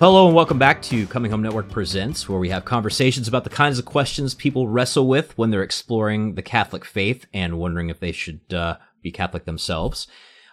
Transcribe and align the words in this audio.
Hello 0.00 0.28
and 0.28 0.36
welcome 0.36 0.60
back 0.60 0.80
to 0.82 1.08
Coming 1.08 1.32
Home 1.32 1.42
Network 1.42 1.70
Presents, 1.70 2.28
where 2.28 2.38
we 2.38 2.50
have 2.50 2.64
conversations 2.64 3.26
about 3.26 3.42
the 3.42 3.50
kinds 3.50 3.80
of 3.80 3.84
questions 3.84 4.32
people 4.32 4.68
wrestle 4.68 5.08
with 5.08 5.36
when 5.36 5.50
they're 5.50 5.64
exploring 5.64 6.36
the 6.36 6.42
Catholic 6.42 6.84
faith 6.84 7.26
and 7.34 7.58
wondering 7.58 7.90
if 7.90 7.98
they 7.98 8.12
should 8.12 8.54
uh, 8.54 8.76
be 9.02 9.10
Catholic 9.10 9.44
themselves. 9.44 10.06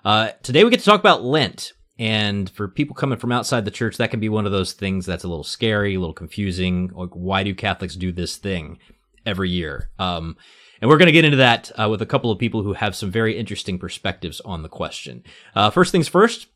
Uh, 0.04 0.30
today 0.42 0.64
we 0.64 0.72
get 0.72 0.80
to 0.80 0.86
talk 0.86 1.00
about 1.00 1.24
Lent. 1.24 1.74
And 2.00 2.50
for 2.50 2.68
people 2.68 2.96
coming 2.96 3.20
from 3.20 3.32
outside 3.32 3.66
the 3.66 3.72
church, 3.72 3.98
that 3.98 4.10
can 4.10 4.20
be 4.20 4.30
one 4.30 4.48
of 4.48 4.52
those 4.52 4.74
things 4.74 5.06
that's 5.06 5.24
a 5.24 5.28
little 5.28 5.44
scary, 5.44 5.94
a 5.94 6.00
little 6.00 6.12
confusing. 6.12 6.90
Like, 6.96 7.12
why 7.12 7.44
do 7.44 7.54
Catholics 7.54 7.96
do 7.96 8.12
this 8.12 8.38
thing 8.38 8.80
every 9.28 9.52
year? 9.52 9.92
Um, 10.00 10.38
and 10.82 10.90
we're 10.90 10.98
going 10.98 11.06
to 11.06 11.12
get 11.12 11.24
into 11.24 11.38
that 11.38 11.72
uh, 11.80 11.88
with 11.88 12.02
a 12.02 12.08
couple 12.08 12.32
of 12.32 12.40
people 12.40 12.64
who 12.64 12.74
have 12.74 12.96
some 12.96 13.12
very 13.12 13.38
interesting 13.38 13.78
perspectives 13.78 14.42
on 14.42 14.64
the 14.64 14.70
question. 14.70 15.24
Uh, 15.54 15.70
first 15.70 15.92
things 15.92 16.08
first, 16.08 16.48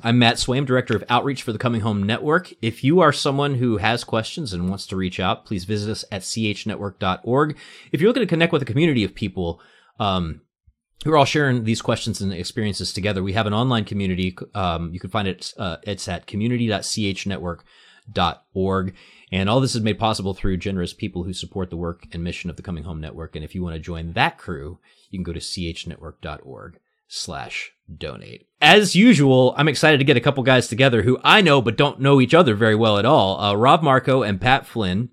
I'm 0.00 0.18
Matt 0.18 0.36
Swaim, 0.36 0.64
Director 0.64 0.94
of 0.94 1.02
Outreach 1.08 1.42
for 1.42 1.52
the 1.52 1.58
Coming 1.58 1.80
Home 1.80 2.04
Network. 2.04 2.52
If 2.62 2.84
you 2.84 3.00
are 3.00 3.12
someone 3.12 3.56
who 3.56 3.78
has 3.78 4.04
questions 4.04 4.52
and 4.52 4.68
wants 4.68 4.86
to 4.86 4.96
reach 4.96 5.18
out, 5.18 5.44
please 5.44 5.64
visit 5.64 5.90
us 5.90 6.04
at 6.12 6.22
chnetwork.org. 6.22 7.56
If 7.90 8.00
you're 8.00 8.08
looking 8.08 8.22
to 8.22 8.26
connect 8.26 8.52
with 8.52 8.62
a 8.62 8.66
community 8.66 9.02
of 9.02 9.16
people, 9.16 9.60
um, 9.98 10.42
who 11.04 11.12
are 11.12 11.16
all 11.16 11.24
sharing 11.24 11.62
these 11.64 11.82
questions 11.82 12.20
and 12.20 12.32
experiences 12.32 12.92
together. 12.92 13.22
We 13.22 13.34
have 13.34 13.46
an 13.46 13.54
online 13.54 13.84
community. 13.84 14.36
Um, 14.54 14.92
you 14.92 14.98
can 15.00 15.10
find 15.10 15.28
it. 15.28 15.54
Uh, 15.56 15.76
it's 15.84 16.08
at 16.08 16.26
community.chnetwork.org. 16.26 18.94
And 19.30 19.48
all 19.48 19.60
this 19.60 19.76
is 19.76 19.82
made 19.82 19.98
possible 19.98 20.32
through 20.34 20.56
generous 20.56 20.94
people 20.94 21.24
who 21.24 21.32
support 21.32 21.70
the 21.70 21.76
work 21.76 22.06
and 22.12 22.24
mission 22.24 22.50
of 22.50 22.56
the 22.56 22.62
Coming 22.62 22.82
Home 22.84 23.00
Network. 23.00 23.36
And 23.36 23.44
if 23.44 23.54
you 23.54 23.62
want 23.62 23.74
to 23.74 23.80
join 23.80 24.14
that 24.14 24.38
crew, 24.38 24.80
you 25.10 25.18
can 25.18 25.24
go 25.24 25.32
to 25.32 25.38
chnetwork.org 25.38 26.80
slash 27.06 27.72
donate. 27.94 28.47
As 28.60 28.96
usual, 28.96 29.54
I'm 29.56 29.68
excited 29.68 29.98
to 29.98 30.04
get 30.04 30.16
a 30.16 30.20
couple 30.20 30.42
guys 30.42 30.66
together 30.66 31.02
who 31.02 31.18
I 31.22 31.40
know 31.40 31.62
but 31.62 31.76
don't 31.76 32.00
know 32.00 32.20
each 32.20 32.34
other 32.34 32.54
very 32.54 32.74
well 32.74 32.98
at 32.98 33.04
all. 33.04 33.40
Uh, 33.40 33.54
Rob 33.54 33.82
Marco 33.82 34.22
and 34.22 34.40
Pat 34.40 34.66
Flynn 34.66 35.10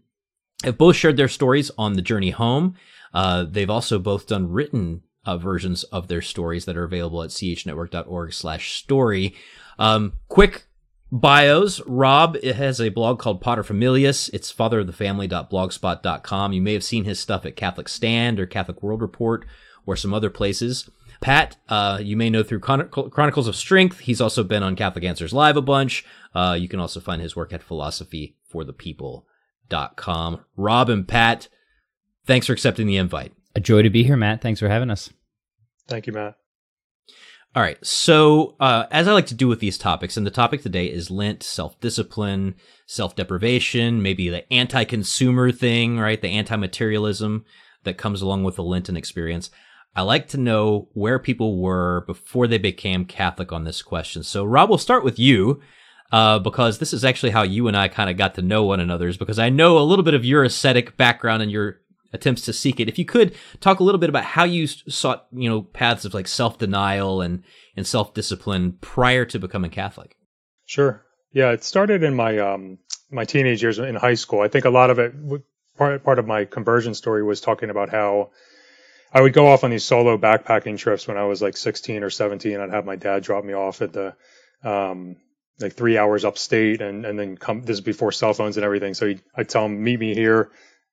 have 0.64 0.78
both 0.78 0.96
shared 0.96 1.18
their 1.18 1.28
stories 1.28 1.70
on 1.78 1.94
the 1.94 2.02
journey 2.02 2.32
home. 2.32 2.76
Uh, 3.14 3.46
they've 3.48 3.70
also 3.70 4.00
both 4.00 4.28
done 4.28 4.52
written 4.52 5.04
uh, 5.26 5.38
versions 5.38 5.84
of 5.86 6.08
their 6.08 6.22
stories 6.22 6.66
that 6.66 6.76
are 6.76 6.84
available 6.84 7.22
at 7.22 7.30
chnetwork.org 7.30 8.34
slash 8.34 8.74
story. 8.74 9.36
Um, 9.78 10.14
quick 10.28 10.66
bios. 11.12 11.82
Rob 11.82 12.42
has 12.42 12.82
a 12.82 12.90
blog 12.90 13.20
called 13.20 13.42
Potter 13.42 13.64
Paterfamilias. 13.64 14.32
It's 14.34 14.52
fatherofthefamily.blogspot.com. 14.52 16.54
You 16.54 16.62
may 16.62 16.74
have 16.74 16.84
seen 16.84 17.06
his 17.06 17.20
stuff 17.20 17.46
at 17.46 17.56
Catholic 17.56 17.90
Stand 17.90 18.40
or 18.40 18.48
Catholic 18.48 18.82
World 18.82 19.02
Report 19.02 19.46
or 19.86 19.96
some 19.96 20.14
other 20.14 20.30
places. 20.30 20.90
Pat, 21.26 21.58
uh, 21.70 21.98
you 22.00 22.16
may 22.16 22.30
know 22.30 22.44
through 22.44 22.60
Chronicles 22.60 23.48
of 23.48 23.56
Strength. 23.56 24.02
He's 24.02 24.22
also 24.22 24.44
been 24.44 24.62
on 24.62 24.76
Catholic 24.76 25.04
Answers 25.04 25.34
Live 25.34 25.58
a 25.58 25.62
bunch. 25.64 26.06
Uh, 26.36 26.56
you 26.60 26.68
can 26.68 26.80
also 26.80 27.00
find 27.00 27.20
his 27.20 27.36
work 27.36 27.52
at 27.52 27.68
philosophyforthepeople.com. 27.68 30.46
Rob 30.56 30.90
and 30.92 31.08
Pat, 31.08 31.48
thanks 32.28 32.46
for 32.46 32.54
accepting 32.54 32.86
the 32.86 32.98
invite. 32.98 33.34
A 33.56 33.60
joy 33.60 33.82
to 33.82 33.90
be 33.90 34.04
here, 34.04 34.16
Matt. 34.16 34.44
Thanks 34.44 34.60
for 34.60 34.70
having 34.70 34.92
us. 34.92 35.10
Thank 35.88 36.06
you, 36.06 36.14
Matt. 36.14 36.36
All 37.56 37.64
right. 37.64 37.84
So, 37.84 38.56
uh, 38.60 38.86
as 38.92 39.08
I 39.08 39.14
like 39.14 39.26
to 39.26 39.34
do 39.34 39.48
with 39.48 39.60
these 39.60 39.80
topics, 39.80 40.18
and 40.18 40.28
the 40.28 40.32
topic 40.32 40.62
today 40.62 40.86
is 40.86 41.10
Lent, 41.10 41.42
self 41.42 41.80
discipline, 41.80 42.54
self 42.86 43.16
deprivation, 43.16 44.04
maybe 44.04 44.30
the 44.30 44.54
anti 44.54 44.84
consumer 44.84 45.52
thing, 45.52 45.98
right? 45.98 46.22
The 46.22 46.30
anti 46.30 46.56
materialism 46.56 47.46
that 47.84 47.98
comes 47.98 48.22
along 48.22 48.44
with 48.44 48.58
the 48.58 48.64
Lenten 48.64 48.96
experience. 48.96 49.50
I 49.96 50.02
like 50.02 50.28
to 50.30 50.38
know 50.38 50.90
where 50.94 51.20
people 51.20 51.58
were 51.58 52.04
before 52.06 52.48
they 52.48 52.58
became 52.58 53.06
Catholic 53.06 53.52
on 53.52 53.64
this 53.64 53.82
question. 53.82 54.24
So, 54.24 54.44
Rob, 54.44 54.70
we'll 54.70 54.78
start 54.78 55.04
with 55.04 55.20
you. 55.20 55.62
Uh, 56.12 56.38
because 56.38 56.78
this 56.78 56.94
is 56.94 57.04
actually 57.04 57.32
how 57.32 57.42
you 57.42 57.68
and 57.68 57.76
I 57.76 57.88
kind 57.88 58.12
of 58.12 58.16
got 58.16 58.36
to 58.36 58.42
know 58.44 58.64
one 58.64 58.80
another, 58.80 59.08
is 59.08 59.18
because 59.18 59.40
I 59.40 59.50
know 59.50 59.80
a 59.80 59.80
little 59.80 60.06
bit 60.06 60.14
of 60.14 60.24
your 60.24 60.44
ascetic 60.44 60.96
background 60.98 61.42
and 61.42 61.52
your 61.52 61.82
attempts 62.14 62.44
to 62.44 62.54
seek 62.54 62.80
it. 62.80 62.88
If 62.88 62.98
you 62.98 63.06
could 63.06 63.36
talk 63.60 63.80
a 63.80 63.84
little 63.84 64.00
bit 64.00 64.10
about 64.10 64.24
how 64.24 64.44
you 64.44 64.68
sought, 64.68 65.28
you 65.32 65.50
know, 65.50 65.64
paths 65.64 66.06
of 66.06 66.14
like 66.14 66.28
self 66.28 66.58
denial 66.58 67.22
and 67.22 67.44
and 67.76 67.86
self 67.86 68.14
discipline 68.14 68.78
prior 68.82 69.26
to 69.26 69.40
becoming 69.40 69.72
Catholic. 69.72 70.16
Sure. 70.66 71.04
Yeah, 71.32 71.52
it 71.52 71.64
started 71.64 72.04
in 72.04 72.16
my 72.16 72.40
um 72.40 72.80
my 73.12 73.26
teenage 73.26 73.62
years 73.62 73.78
in 73.78 73.96
high 73.96 74.16
school. 74.16 74.42
I 74.42 74.48
think 74.48 74.66
a 74.66 74.70
lot 74.70 74.90
of 74.90 75.00
it 75.00 75.14
part 75.78 76.04
part 76.04 76.20
of 76.20 76.26
my 76.26 76.46
conversion 76.46 76.96
story 76.96 77.24
was 77.24 77.42
talking 77.42 77.70
about 77.70 77.90
how 77.90 78.32
I 79.16 79.22
would 79.22 79.32
go 79.32 79.48
off 79.48 79.64
on 79.64 79.70
these 79.70 79.86
solo 79.86 80.18
backpacking 80.18 80.78
trips 80.78 81.08
when 81.08 81.16
I 81.16 81.24
was 81.24 81.42
like 81.42 81.56
16 81.56 82.04
or 82.04 82.10
17. 82.10 82.60
I'd 82.60 82.70
have 82.70 82.86
my 82.86 82.98
dad 82.98 83.24
drop 83.24 83.46
me 83.46 83.54
off 83.54 83.82
at 83.82 83.94
the 83.94 84.14
um, 84.62 85.16
like 85.58 85.72
three 85.74 85.98
hours 85.98 86.26
upstate, 86.26 86.82
and 86.82 87.06
and 87.06 87.18
then 87.18 87.38
come. 87.38 87.62
This 87.62 87.76
is 87.76 87.82
before 87.82 88.12
cell 88.12 88.34
phones 88.34 88.58
and 88.58 88.66
everything. 88.66 88.94
So 88.94 89.14
I'd 89.34 89.48
tell 89.48 89.66
him 89.66 89.82
meet 89.82 90.02
me 90.02 90.14
here 90.14 90.52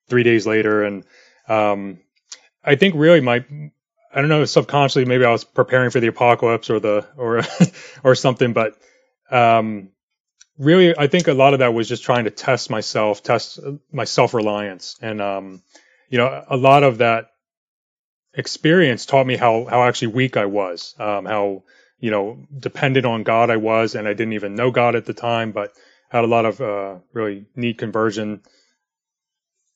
three 0.09 0.23
days 0.23 0.47
later, 0.47 0.85
and 0.85 1.05
um, 1.49 1.99
I 2.65 2.77
think 2.77 2.95
really 2.95 3.21
my 3.21 3.45
I 4.15 4.21
don't 4.21 4.29
know 4.29 4.45
subconsciously 4.45 5.05
maybe 5.05 5.25
I 5.25 5.33
was 5.33 5.43
preparing 5.43 5.91
for 5.91 5.99
the 5.99 6.07
apocalypse 6.07 6.71
or 6.71 6.79
the 6.79 7.05
or 7.17 7.43
or 8.05 8.15
something, 8.15 8.53
but 8.53 8.77
um, 9.33 9.89
really 10.59 10.97
I 10.97 11.09
think 11.09 11.27
a 11.27 11.35
lot 11.35 11.55
of 11.55 11.59
that 11.59 11.75
was 11.75 11.89
just 11.89 12.05
trying 12.05 12.27
to 12.27 12.31
test 12.31 12.71
myself, 12.71 13.25
test 13.25 13.59
my 13.91 14.05
self 14.05 14.33
reliance, 14.33 14.97
and 15.03 15.21
um, 15.21 15.63
you 16.09 16.19
know 16.19 16.45
a 16.49 16.57
lot 16.57 16.85
of 16.85 16.99
that 16.99 17.32
experience 18.35 19.07
taught 19.07 19.27
me 19.27 19.37
how 19.37 19.67
how 19.67 19.83
actually 19.85 20.09
weak 20.09 20.37
I 20.37 20.47
was, 20.47 20.95
um, 20.99 21.25
how 21.25 21.65
you 22.01 22.11
know 22.11 22.47
dependent 22.59 23.07
on 23.07 23.23
God 23.23 23.51
I 23.51 23.57
was, 23.57 23.95
and 23.95 24.09
I 24.09 24.15
didn't 24.15 24.35
even 24.35 24.55
know 24.55 24.71
God 24.71 24.95
at 24.97 25.05
the 25.05 25.15
time, 25.15 25.53
but 25.53 25.73
had 26.09 26.25
a 26.25 26.29
lot 26.29 26.45
of 26.45 26.61
uh, 26.61 26.97
really 27.13 27.47
neat 27.57 27.79
conversion 27.79 28.43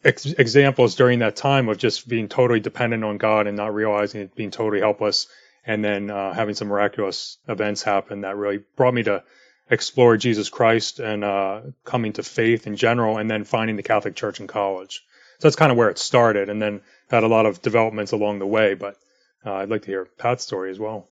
ex- 0.04 0.26
examples 0.26 0.94
during 0.94 1.20
that 1.20 1.36
time 1.36 1.68
of 1.68 1.78
just 1.78 2.08
being 2.08 2.28
totally 2.28 2.60
dependent 2.60 3.04
on 3.04 3.18
God 3.18 3.46
and 3.46 3.56
not 3.56 3.74
realizing 3.74 4.22
it, 4.22 4.34
being 4.34 4.50
totally 4.50 4.80
helpless, 4.80 5.28
and 5.64 5.84
then 5.84 6.10
uh, 6.10 6.32
having 6.32 6.54
some 6.54 6.68
miraculous 6.68 7.38
events 7.48 7.82
happen 7.82 8.22
that 8.22 8.36
really 8.36 8.62
brought 8.76 8.94
me 8.94 9.02
to 9.04 9.22
explore 9.70 10.16
Jesus 10.16 10.48
Christ 10.48 11.00
and 11.00 11.24
uh, 11.24 11.60
coming 11.84 12.12
to 12.14 12.22
faith 12.22 12.66
in 12.66 12.76
general, 12.76 13.18
and 13.18 13.30
then 13.30 13.44
finding 13.44 13.76
the 13.76 13.82
Catholic 13.82 14.14
Church 14.14 14.40
in 14.40 14.46
college. 14.46 15.04
So 15.38 15.48
that's 15.48 15.56
kind 15.56 15.72
of 15.72 15.78
where 15.78 15.90
it 15.90 15.98
started, 15.98 16.48
and 16.48 16.60
then 16.60 16.80
had 17.10 17.24
a 17.24 17.28
lot 17.28 17.46
of 17.46 17.62
developments 17.62 18.12
along 18.12 18.38
the 18.38 18.46
way. 18.46 18.74
But 18.74 18.96
uh, 19.44 19.54
I'd 19.54 19.70
like 19.70 19.82
to 19.82 19.88
hear 19.88 20.08
Pat's 20.18 20.44
story 20.44 20.70
as 20.70 20.78
well. 20.78 21.08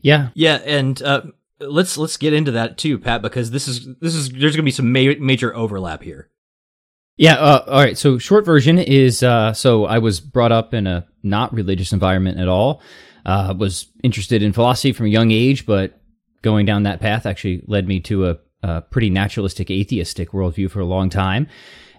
Yeah, 0.00 0.28
yeah, 0.34 0.56
and 0.56 1.00
uh, 1.02 1.22
let's 1.60 1.96
let's 1.96 2.16
get 2.16 2.32
into 2.32 2.52
that 2.52 2.78
too, 2.78 2.98
Pat, 2.98 3.22
because 3.22 3.50
this 3.50 3.68
is 3.68 3.88
this 4.00 4.14
is 4.14 4.30
there's 4.30 4.56
going 4.56 4.56
to 4.56 4.62
be 4.62 4.70
some 4.70 4.92
ma- 4.92 5.14
major 5.18 5.54
overlap 5.54 6.02
here. 6.02 6.28
Yeah. 7.16 7.34
Uh, 7.34 7.64
all 7.66 7.80
right. 7.80 7.96
So 7.98 8.18
short 8.18 8.44
version 8.44 8.78
is 8.78 9.22
uh, 9.22 9.52
so 9.52 9.84
I 9.84 9.98
was 9.98 10.20
brought 10.20 10.52
up 10.52 10.74
in 10.74 10.86
a 10.86 11.06
not 11.22 11.52
religious 11.52 11.92
environment 11.92 12.38
at 12.38 12.48
all. 12.48 12.82
Uh, 13.24 13.54
was 13.56 13.86
interested 14.02 14.42
in 14.42 14.52
philosophy 14.52 14.92
from 14.92 15.06
a 15.06 15.10
young 15.10 15.30
age, 15.30 15.64
but 15.64 16.00
going 16.42 16.66
down 16.66 16.82
that 16.82 17.00
path 17.00 17.24
actually 17.24 17.62
led 17.68 17.86
me 17.86 18.00
to 18.00 18.30
a, 18.30 18.38
a 18.64 18.80
pretty 18.82 19.10
naturalistic, 19.10 19.70
atheistic 19.70 20.32
worldview 20.32 20.68
for 20.68 20.80
a 20.80 20.84
long 20.84 21.08
time. 21.08 21.46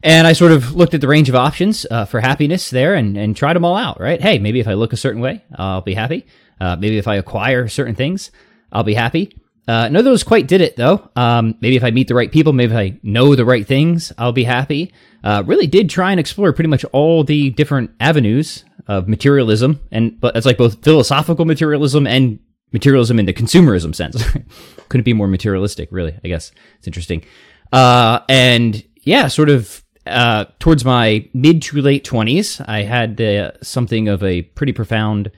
And 0.03 0.27
I 0.27 0.33
sort 0.33 0.51
of 0.51 0.75
looked 0.75 0.93
at 0.93 1.01
the 1.01 1.07
range 1.07 1.29
of 1.29 1.35
options 1.35 1.85
uh, 1.89 2.03
for 2.03 2.19
happiness 2.19 2.69
there 2.69 2.93
and, 2.93 3.17
and 3.17 3.35
tried 3.35 3.55
them 3.55 3.63
all 3.63 3.77
out, 3.77 4.01
right? 4.01 4.21
Hey, 4.21 4.37
maybe 4.37 4.59
if 4.59 4.67
I 4.67 4.73
look 4.73 4.91
a 4.91 4.97
certain 4.97 5.21
way, 5.21 5.43
I'll 5.55 5.81
be 5.81 5.93
happy. 5.93 6.27
Uh, 6.59 6.75
maybe 6.75 6.97
if 6.97 7.07
I 7.07 7.15
acquire 7.15 7.69
certain 7.69 7.95
things, 7.95 8.29
I'll 8.71 8.83
be 8.83 8.93
happy. 8.93 9.37
Uh, 9.65 9.87
none 9.87 9.95
of 9.95 10.05
those 10.05 10.23
quite 10.23 10.47
did 10.47 10.59
it 10.59 10.75
though. 10.75 11.09
Um, 11.15 11.55
maybe 11.61 11.77
if 11.77 11.85
I 11.85 11.91
meet 11.91 12.09
the 12.09 12.15
right 12.15 12.31
people, 12.31 12.51
maybe 12.51 12.73
if 12.73 12.77
I 12.77 12.99
know 13.01 13.33
the 13.35 13.45
right 13.45 13.65
things, 13.65 14.11
I'll 14.17 14.33
be 14.33 14.43
happy. 14.43 14.93
Uh, 15.23 15.43
really 15.45 15.67
did 15.67 15.89
try 15.89 16.11
and 16.11 16.19
explore 16.19 16.51
pretty 16.51 16.69
much 16.69 16.83
all 16.91 17.23
the 17.23 17.51
different 17.51 17.91
avenues 18.01 18.65
of 18.87 19.07
materialism, 19.07 19.79
and 19.91 20.19
but 20.19 20.35
it's 20.35 20.45
like 20.45 20.57
both 20.57 20.83
philosophical 20.83 21.45
materialism 21.45 22.05
and 22.05 22.39
materialism 22.73 23.19
in 23.19 23.25
the 23.25 23.33
consumerism 23.33 23.95
sense. 23.95 24.21
Couldn't 24.89 25.05
be 25.05 25.13
more 25.13 25.27
materialistic, 25.27 25.87
really. 25.91 26.19
I 26.25 26.27
guess 26.27 26.51
it's 26.77 26.87
interesting. 26.87 27.23
Uh, 27.71 28.19
and 28.27 28.83
yeah, 29.03 29.27
sort 29.27 29.49
of 29.49 29.82
uh, 30.05 30.45
towards 30.59 30.83
my 30.83 31.27
mid 31.33 31.61
to 31.63 31.81
late 31.81 32.03
twenties, 32.03 32.61
I 32.61 32.83
had 32.83 33.57
something 33.61 34.07
of 34.07 34.23
a 34.23 34.41
pretty 34.41 34.73
profound 34.73 35.31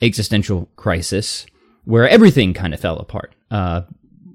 existential 0.00 0.68
crisis 0.76 1.46
where 1.84 2.08
everything 2.08 2.52
kind 2.52 2.74
of 2.74 2.80
fell 2.80 2.98
apart. 2.98 3.34
Uh, 3.50 3.82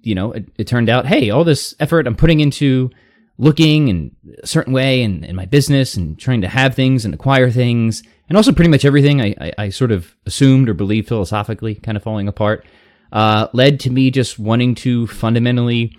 you 0.02 0.16
know, 0.16 0.32
it, 0.32 0.50
it, 0.58 0.68
turned 0.68 0.90
out, 0.90 1.06
hey, 1.06 1.30
all 1.30 1.44
this 1.44 1.76
effort 1.80 2.08
I'm 2.08 2.16
putting 2.16 2.40
into 2.40 2.90
looking 3.38 3.88
in 3.88 4.16
a 4.42 4.48
certain 4.48 4.74
way 4.74 5.04
in, 5.04 5.24
in 5.24 5.36
my 5.36 5.46
business 5.46 5.96
and 5.96 6.18
trying 6.18 6.42
to 6.42 6.48
have 6.48 6.76
things 6.76 7.06
and 7.06 7.14
acquire 7.14 7.52
things, 7.52 8.04
and 8.30 8.38
also 8.38 8.52
pretty 8.52 8.72
much 8.72 8.86
everything 8.86 9.22
I, 9.22 9.36
I, 9.40 9.54
I 9.58 9.70
sort 9.70 9.92
of 9.92 10.16
assumed 10.26 10.70
or 10.70 10.74
believed 10.74 11.08
philosophically 11.08 11.76
kind 11.76 11.98
of 11.98 12.04
falling 12.04 12.28
apart, 12.28 12.66
uh, 13.12 13.48
led 13.54 13.80
to 13.82 13.90
me 13.90 14.12
just 14.12 14.40
wanting 14.40 14.76
to 14.76 15.08
fundamentally 15.08 15.98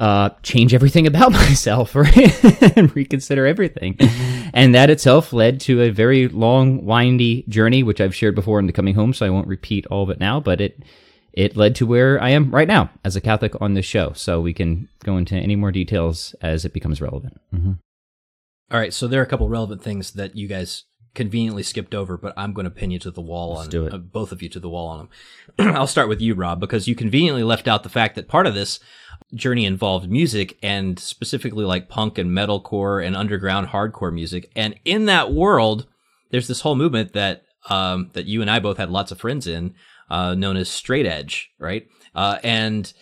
uh, 0.00 0.30
change 0.42 0.74
everything 0.74 1.06
about 1.06 1.30
myself 1.32 1.94
right? 1.94 2.44
and 2.76 2.94
reconsider 2.96 3.46
everything. 3.46 3.96
and 4.52 4.74
that 4.74 4.90
itself 4.90 5.32
led 5.32 5.60
to 5.60 5.82
a 5.82 5.90
very 5.90 6.26
long, 6.26 6.84
windy 6.84 7.44
journey, 7.48 7.82
which 7.82 8.00
I've 8.00 8.14
shared 8.14 8.34
before 8.34 8.58
in 8.58 8.66
the 8.66 8.72
coming 8.72 8.94
home, 8.94 9.12
so 9.12 9.26
I 9.26 9.30
won't 9.30 9.46
repeat 9.46 9.86
all 9.86 10.02
of 10.02 10.10
it 10.10 10.18
now, 10.18 10.40
but 10.40 10.60
it 10.60 10.82
it 11.32 11.56
led 11.56 11.76
to 11.76 11.86
where 11.86 12.20
I 12.20 12.30
am 12.30 12.50
right 12.50 12.66
now 12.66 12.90
as 13.04 13.14
a 13.14 13.20
Catholic 13.20 13.60
on 13.60 13.74
this 13.74 13.84
show. 13.84 14.12
So 14.14 14.40
we 14.40 14.52
can 14.52 14.88
go 15.04 15.16
into 15.16 15.36
any 15.36 15.54
more 15.54 15.70
details 15.70 16.34
as 16.42 16.64
it 16.64 16.72
becomes 16.72 17.00
relevant. 17.00 17.40
Mm-hmm. 17.54 17.72
All 18.72 18.80
right, 18.80 18.92
so 18.92 19.06
there 19.06 19.20
are 19.20 19.24
a 19.24 19.28
couple 19.28 19.48
relevant 19.48 19.80
things 19.82 20.12
that 20.12 20.36
you 20.36 20.48
guys 20.48 20.84
conveniently 21.14 21.62
skipped 21.62 21.94
over, 21.94 22.16
but 22.16 22.32
I'm 22.36 22.52
going 22.52 22.64
to 22.64 22.70
pin 22.70 22.90
you 22.90 22.98
to 23.00 23.10
the 23.10 23.20
wall 23.20 23.54
Let's 23.54 23.64
on 23.64 23.70
do 23.70 23.86
it. 23.86 23.94
Uh, 23.94 23.98
both 23.98 24.32
of 24.32 24.42
you 24.42 24.48
to 24.48 24.60
the 24.60 24.68
wall 24.68 24.88
on 24.88 25.08
them. 25.56 25.74
I'll 25.76 25.86
start 25.86 26.08
with 26.08 26.20
you, 26.20 26.34
Rob, 26.34 26.60
because 26.60 26.88
you 26.88 26.94
conveniently 26.94 27.42
left 27.42 27.68
out 27.68 27.82
the 27.82 27.88
fact 27.88 28.14
that 28.14 28.28
part 28.28 28.46
of 28.46 28.54
this 28.54 28.80
journey 29.34 29.64
involved 29.64 30.10
music 30.10 30.58
and 30.62 30.98
specifically 30.98 31.64
like 31.64 31.88
punk 31.88 32.18
and 32.18 32.30
metalcore 32.30 33.04
and 33.04 33.16
underground 33.16 33.68
hardcore 33.68 34.12
music. 34.12 34.50
And 34.56 34.78
in 34.84 35.06
that 35.06 35.32
world, 35.32 35.86
there's 36.30 36.48
this 36.48 36.60
whole 36.60 36.76
movement 36.76 37.12
that 37.12 37.42
um, 37.68 38.10
that 38.14 38.26
you 38.26 38.40
and 38.40 38.50
I 38.50 38.58
both 38.58 38.78
had 38.78 38.90
lots 38.90 39.12
of 39.12 39.20
friends 39.20 39.46
in, 39.46 39.74
uh, 40.08 40.34
known 40.34 40.56
as 40.56 40.68
straight 40.68 41.06
edge, 41.06 41.50
right? 41.58 41.86
Uh, 42.14 42.38
and 42.42 42.92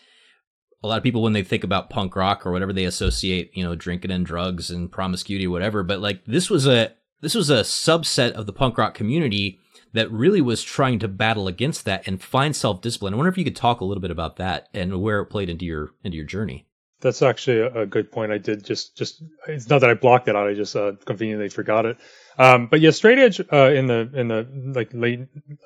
a 0.83 0.89
lot 0.89 0.99
of 0.99 1.03
people 1.03 1.23
when 1.23 1.33
they 1.33 1.43
think 1.43 1.65
about 1.65 1.91
punk 1.91 2.15
rock 2.15 2.47
or 2.47 2.53
whatever 2.53 2.73
they 2.73 2.85
associate 2.85 3.51
you 3.55 3.65
know 3.65 3.75
drinking 3.75 4.11
and 4.11 4.25
drugs 4.25 4.71
and 4.71 4.93
promiscuity 4.93 5.47
whatever 5.47 5.83
but 5.83 6.01
like 6.01 6.25
this 6.25 6.49
was 6.49 6.67
a 6.67 6.93
this 7.21 7.35
was 7.35 7.51
a 7.51 7.61
subset 7.61 8.33
of 8.33 8.47
the 8.47 8.53
punk 8.53 8.79
rock 8.79 8.95
community 8.95 9.59
that 9.93 10.11
really 10.11 10.41
was 10.41 10.63
trying 10.63 10.99
to 10.99 11.09
battle 11.09 11.49
against 11.49 11.85
that 11.85 12.07
and 12.07 12.23
find 12.23 12.55
self-discipline 12.55 13.15
i 13.15 13.17
wonder 13.17 13.31
if 13.31 13.39
you 13.39 13.45
could 13.45 13.57
talk 13.57 13.81
a 13.81 13.85
little 13.85 14.01
bit 14.01 14.11
about 14.11 14.37
that 14.37 14.69
and 14.75 15.01
where 15.01 15.21
it 15.21 15.27
played 15.27 15.49
into 15.49 15.65
your 15.65 15.91
into 16.05 16.17
your 16.17 16.27
journey 16.27 16.69
That's 17.01 17.23
actually 17.23 17.61
a, 17.61 17.83
a 17.83 17.87
good 17.87 18.11
point. 18.11 18.33
I 18.33 18.39
did 18.39 18.65
just 18.65 18.97
just 18.97 19.23
it's 19.47 19.69
not 19.69 19.83
that 19.83 19.91
I 19.91 19.95
blocked 19.95 20.27
it 20.27 20.35
out. 20.35 20.49
I 20.49 20.55
just 20.55 20.75
uh, 20.75 20.93
conveniently 21.05 21.49
forgot 21.49 21.87
it. 21.87 21.97
Um, 22.39 22.67
but 22.67 22.81
yeah, 22.81 22.91
straight 22.91 23.19
edge 23.19 23.41
uh, 23.53 23.71
in 23.71 23.87
the 23.87 24.11
in 24.15 24.27
the 24.27 24.49
like 24.75 24.91
late 24.93 25.21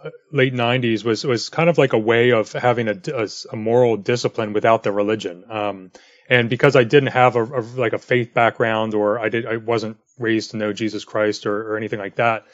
uh, 0.05 0.11
late 0.31 0.53
'90s 0.53 1.05
was 1.05 1.25
was 1.25 1.49
kind 1.49 1.71
of 1.71 1.79
like 1.79 1.95
a 1.95 1.99
way 1.99 2.33
of 2.33 2.53
having 2.53 2.89
a, 2.89 3.01
a, 3.15 3.29
a 3.51 3.57
moral 3.57 3.97
discipline 3.97 4.53
without 4.53 4.83
the 4.83 4.93
religion. 4.93 5.45
Um, 5.51 5.91
and 6.29 6.51
because 6.51 6.77
I 6.77 6.85
didn't 6.85 7.13
have 7.13 7.37
a, 7.37 7.45
a 7.45 7.61
like 7.77 7.95
a 7.95 7.99
faith 7.99 8.35
background 8.35 8.93
or 8.93 9.19
I 9.19 9.31
did 9.31 9.47
I 9.47 9.57
wasn't 9.57 9.97
raised 10.19 10.51
to 10.51 10.59
know 10.59 10.75
Jesus 10.75 11.07
Christ 11.07 11.47
or, 11.47 11.73
or 11.73 11.77
anything 11.79 11.99
like 11.99 12.17
that, 12.17 12.45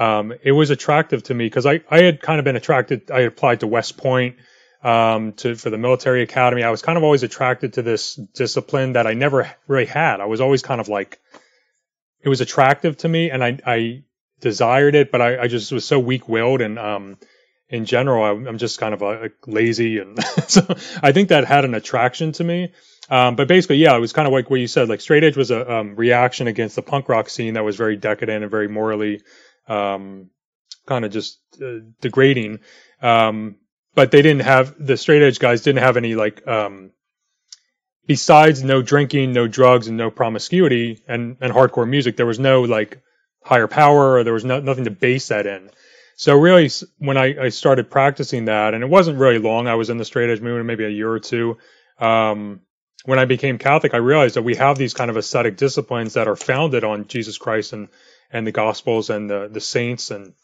um, 0.00 0.32
it 0.42 0.52
was 0.52 0.70
attractive 0.70 1.22
to 1.24 1.34
me 1.34 1.44
because 1.44 1.66
I 1.66 1.82
I 1.90 2.02
had 2.02 2.22
kind 2.22 2.38
of 2.38 2.44
been 2.44 2.56
attracted. 2.56 3.10
I 3.10 3.20
applied 3.20 3.60
to 3.60 3.66
West 3.66 3.98
Point 3.98 4.36
um, 4.82 5.34
to 5.34 5.54
for 5.54 5.68
the 5.68 5.76
military 5.76 6.22
academy. 6.22 6.62
I 6.62 6.70
was 6.70 6.80
kind 6.80 6.96
of 6.96 7.04
always 7.04 7.22
attracted 7.22 7.74
to 7.74 7.82
this 7.82 8.14
discipline 8.14 8.94
that 8.94 9.06
I 9.06 9.12
never 9.12 9.52
really 9.68 9.86
had. 9.86 10.20
I 10.20 10.24
was 10.24 10.40
always 10.40 10.62
kind 10.62 10.80
of 10.80 10.88
like 10.88 11.20
it 12.22 12.30
was 12.30 12.40
attractive 12.40 12.96
to 12.98 13.08
me, 13.08 13.30
and 13.30 13.44
I 13.44 13.58
I 13.66 14.02
desired 14.40 14.94
it, 14.94 15.12
but 15.12 15.20
I, 15.20 15.42
I 15.42 15.48
just 15.48 15.70
was 15.70 15.84
so 15.84 15.98
weak 15.98 16.26
willed 16.26 16.62
and 16.62 16.78
um 16.78 17.18
in 17.68 17.84
general 17.84 18.24
I, 18.24 18.30
I'm 18.30 18.56
just 18.56 18.78
kind 18.78 18.94
of 18.94 19.02
uh, 19.02 19.20
like 19.20 19.34
lazy, 19.46 19.98
and 19.98 20.18
so 20.48 20.62
I 21.02 21.12
think 21.12 21.28
that 21.28 21.44
had 21.44 21.66
an 21.66 21.74
attraction 21.74 22.32
to 22.32 22.44
me. 22.44 22.72
Um, 23.10 23.34
but 23.34 23.48
basically, 23.48 23.76
yeah, 23.78 23.94
it 23.96 24.00
was 24.00 24.12
kind 24.12 24.26
of 24.26 24.32
like 24.32 24.48
what 24.48 24.60
you 24.60 24.68
said. 24.68 24.88
Like 24.88 25.00
straight 25.00 25.24
edge 25.24 25.36
was 25.36 25.50
a 25.50 25.70
um, 25.70 25.96
reaction 25.96 26.46
against 26.46 26.76
the 26.76 26.82
punk 26.82 27.08
rock 27.08 27.28
scene 27.28 27.54
that 27.54 27.64
was 27.64 27.76
very 27.76 27.96
decadent 27.96 28.44
and 28.44 28.50
very 28.50 28.68
morally 28.68 29.20
um, 29.70 30.30
kind 30.86 31.04
of 31.04 31.12
just 31.12 31.38
uh, 31.62 31.78
degrading. 32.00 32.60
Um, 33.00 33.56
but 33.94 34.10
they 34.10 34.22
didn't 34.22 34.42
have 34.42 34.74
the 34.78 34.96
straight 34.96 35.22
edge 35.22 35.38
guys 35.38 35.62
didn't 35.62 35.82
have 35.82 35.96
any 35.96 36.14
like 36.14 36.46
um, 36.46 36.92
besides 38.06 38.62
no 38.62 38.82
drinking, 38.82 39.32
no 39.32 39.46
drugs, 39.46 39.88
and 39.88 39.96
no 39.96 40.10
promiscuity 40.10 41.02
and 41.08 41.36
and 41.40 41.52
hardcore 41.52 41.88
music. 41.88 42.16
There 42.16 42.26
was 42.26 42.38
no 42.38 42.62
like 42.62 43.02
higher 43.42 43.66
power, 43.66 44.16
or 44.16 44.24
there 44.24 44.32
was 44.32 44.44
no, 44.44 44.60
nothing 44.60 44.84
to 44.84 44.90
base 44.90 45.28
that 45.28 45.46
in. 45.46 45.70
So 46.16 46.36
really, 46.36 46.70
when 46.98 47.16
I, 47.16 47.46
I 47.46 47.48
started 47.48 47.90
practicing 47.90 48.44
that, 48.44 48.74
and 48.74 48.84
it 48.84 48.90
wasn't 48.90 49.18
really 49.18 49.38
long, 49.38 49.66
I 49.66 49.76
was 49.76 49.88
in 49.88 49.96
the 49.96 50.04
straight 50.04 50.28
edge 50.28 50.40
movement 50.40 50.66
maybe 50.66 50.84
a 50.84 50.90
year 50.90 51.10
or 51.10 51.20
two. 51.20 51.56
Um, 51.98 52.60
when 53.04 53.18
I 53.18 53.24
became 53.24 53.58
Catholic, 53.58 53.94
I 53.94 53.98
realized 53.98 54.36
that 54.36 54.42
we 54.42 54.56
have 54.56 54.76
these 54.76 54.94
kind 54.94 55.10
of 55.10 55.16
ascetic 55.16 55.56
disciplines 55.56 56.14
that 56.14 56.28
are 56.28 56.36
founded 56.36 56.84
on 56.84 57.06
Jesus 57.06 57.38
Christ 57.38 57.72
and 57.72 57.88
and 58.32 58.46
the 58.46 58.52
Gospels 58.52 59.10
and 59.10 59.28
the 59.28 59.48
the 59.50 59.60
saints, 59.60 60.10
and 60.10 60.34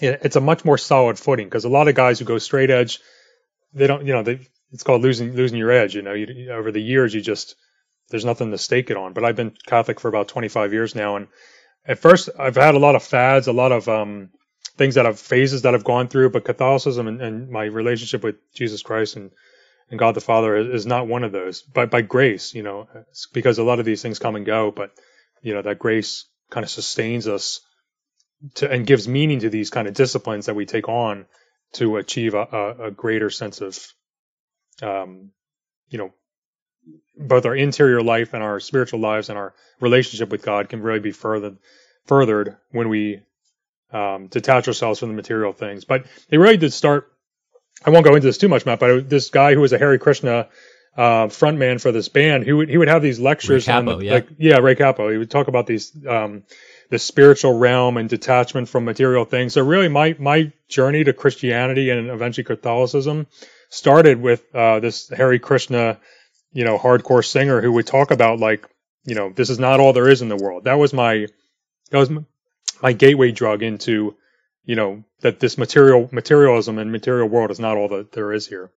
it's 0.00 0.36
a 0.36 0.40
much 0.40 0.64
more 0.64 0.78
solid 0.78 1.18
footing 1.18 1.46
because 1.46 1.64
a 1.64 1.68
lot 1.68 1.88
of 1.88 1.94
guys 1.94 2.18
who 2.18 2.24
go 2.24 2.38
straight 2.38 2.70
edge, 2.70 3.00
they 3.72 3.86
don't, 3.86 4.06
you 4.06 4.12
know, 4.12 4.22
they 4.22 4.40
it's 4.72 4.82
called 4.82 5.02
losing 5.02 5.34
losing 5.34 5.58
your 5.58 5.70
edge. 5.70 5.94
You 5.94 6.02
know, 6.02 6.12
you, 6.12 6.50
over 6.52 6.70
the 6.70 6.82
years, 6.82 7.14
you 7.14 7.20
just 7.20 7.56
there's 8.10 8.24
nothing 8.24 8.50
to 8.50 8.58
stake 8.58 8.90
it 8.90 8.96
on. 8.96 9.12
But 9.12 9.24
I've 9.24 9.36
been 9.36 9.54
Catholic 9.66 10.00
for 10.00 10.08
about 10.08 10.28
25 10.28 10.72
years 10.72 10.94
now, 10.94 11.16
and 11.16 11.28
at 11.84 11.98
first 11.98 12.28
I've 12.38 12.56
had 12.56 12.74
a 12.74 12.78
lot 12.78 12.94
of 12.94 13.02
fads, 13.02 13.48
a 13.48 13.52
lot 13.52 13.72
of 13.72 13.88
um, 13.88 14.30
things 14.76 14.94
that 14.94 15.06
have 15.06 15.18
phases 15.18 15.62
that 15.62 15.74
I've 15.74 15.84
gone 15.84 16.08
through. 16.08 16.30
But 16.30 16.44
Catholicism 16.44 17.08
and, 17.08 17.20
and 17.20 17.50
my 17.50 17.64
relationship 17.64 18.22
with 18.22 18.36
Jesus 18.54 18.82
Christ 18.82 19.16
and 19.16 19.30
and 19.90 19.98
God 19.98 20.14
the 20.14 20.20
Father 20.20 20.56
is, 20.56 20.86
not 20.86 21.06
one 21.06 21.24
of 21.24 21.32
those. 21.32 21.62
But 21.62 21.90
by 21.90 22.02
grace, 22.02 22.54
you 22.54 22.62
know, 22.62 22.88
because 23.32 23.58
a 23.58 23.64
lot 23.64 23.78
of 23.80 23.86
these 23.86 24.02
things 24.02 24.18
come 24.18 24.36
and 24.36 24.46
go, 24.46 24.70
but 24.70 24.92
you 25.42 25.54
know 25.54 25.62
that 25.62 25.78
grace 25.78 26.26
kind 26.50 26.64
of 26.64 26.70
sustains 26.70 27.28
us 27.28 27.60
to 28.54 28.70
and 28.70 28.86
gives 28.86 29.08
meaning 29.08 29.40
to 29.40 29.50
these 29.50 29.70
kind 29.70 29.88
of 29.88 29.94
disciplines 29.94 30.46
that 30.46 30.54
we 30.54 30.66
take 30.66 30.88
on 30.88 31.26
to 31.74 31.96
achieve 31.96 32.34
a, 32.34 32.42
a, 32.42 32.86
a 32.86 32.90
greater 32.90 33.30
sense 33.30 33.60
of 33.60 33.78
um, 34.82 35.30
you 35.90 35.98
know, 35.98 36.12
both 37.16 37.46
our 37.46 37.54
interior 37.56 38.02
life 38.02 38.34
and 38.34 38.42
our 38.42 38.60
spiritual 38.60 39.00
lives 39.00 39.28
and 39.28 39.38
our 39.38 39.54
relationship 39.80 40.30
with 40.30 40.42
God 40.42 40.68
can 40.68 40.82
really 40.82 41.00
be 41.00 41.12
furthered 41.12 41.58
furthered 42.06 42.56
when 42.70 42.88
we 42.88 43.20
um, 43.92 44.28
detach 44.28 44.68
ourselves 44.68 45.00
from 45.00 45.08
the 45.10 45.14
material 45.14 45.52
things. 45.52 45.84
But 45.84 46.06
it 46.30 46.38
really 46.38 46.56
did 46.56 46.72
start. 46.72 47.12
I 47.84 47.90
won't 47.90 48.04
go 48.04 48.14
into 48.14 48.26
this 48.26 48.38
too 48.38 48.48
much, 48.48 48.66
Matt. 48.66 48.80
But 48.80 49.08
this 49.08 49.30
guy 49.30 49.54
who 49.54 49.60
was 49.60 49.72
a 49.72 49.78
Hare 49.78 49.96
Krishna 49.98 50.48
uh, 50.96 51.26
frontman 51.26 51.80
for 51.80 51.92
this 51.92 52.08
band, 52.08 52.44
he 52.44 52.52
would 52.52 52.68
he 52.68 52.76
would 52.76 52.88
have 52.88 53.02
these 53.02 53.20
lectures 53.20 53.68
Ray 53.68 53.74
on 53.74 53.84
the, 53.84 53.98
yeah. 53.98 54.12
like 54.14 54.28
yeah 54.38 54.58
Ray 54.58 54.74
Cappo. 54.74 55.10
He 55.10 55.18
would 55.18 55.30
talk 55.30 55.48
about 55.48 55.66
these 55.66 55.92
um, 56.06 56.42
the 56.90 56.98
spiritual 56.98 57.58
realm 57.58 57.96
and 57.96 58.08
detachment 58.08 58.68
from 58.68 58.84
material 58.84 59.24
things. 59.24 59.54
So 59.54 59.64
really, 59.64 59.88
my 59.88 60.16
my 60.18 60.52
journey 60.68 61.04
to 61.04 61.12
Christianity 61.12 61.90
and 61.90 62.08
eventually 62.08 62.44
Catholicism 62.44 63.26
started 63.70 64.20
with 64.20 64.44
uh, 64.54 64.80
this 64.80 65.08
Hare 65.08 65.38
Krishna, 65.38 65.98
you 66.52 66.64
know, 66.64 66.78
hardcore 66.78 67.24
singer 67.24 67.60
who 67.60 67.72
would 67.72 67.86
talk 67.86 68.10
about 68.10 68.38
like, 68.38 68.66
you 69.04 69.14
know, 69.14 69.30
this 69.30 69.50
is 69.50 69.58
not 69.58 69.80
all 69.80 69.92
there 69.92 70.08
is 70.08 70.22
in 70.22 70.28
the 70.28 70.36
world. 70.36 70.64
That 70.64 70.78
was 70.78 70.92
my 70.92 71.26
that 71.90 71.98
was 71.98 72.10
my, 72.10 72.24
my 72.82 72.92
gateway 72.92 73.32
drug 73.32 73.62
into, 73.62 74.16
you 74.68 74.76
know, 74.76 75.02
that 75.22 75.40
this 75.40 75.56
material 75.56 76.08
materialism 76.12 76.78
and 76.78 76.92
material 76.92 77.26
world 77.26 77.50
is 77.50 77.58
not 77.58 77.78
all 77.78 77.88
that 77.88 78.12
there 78.12 78.32
is 78.34 78.46
here. 78.46 78.70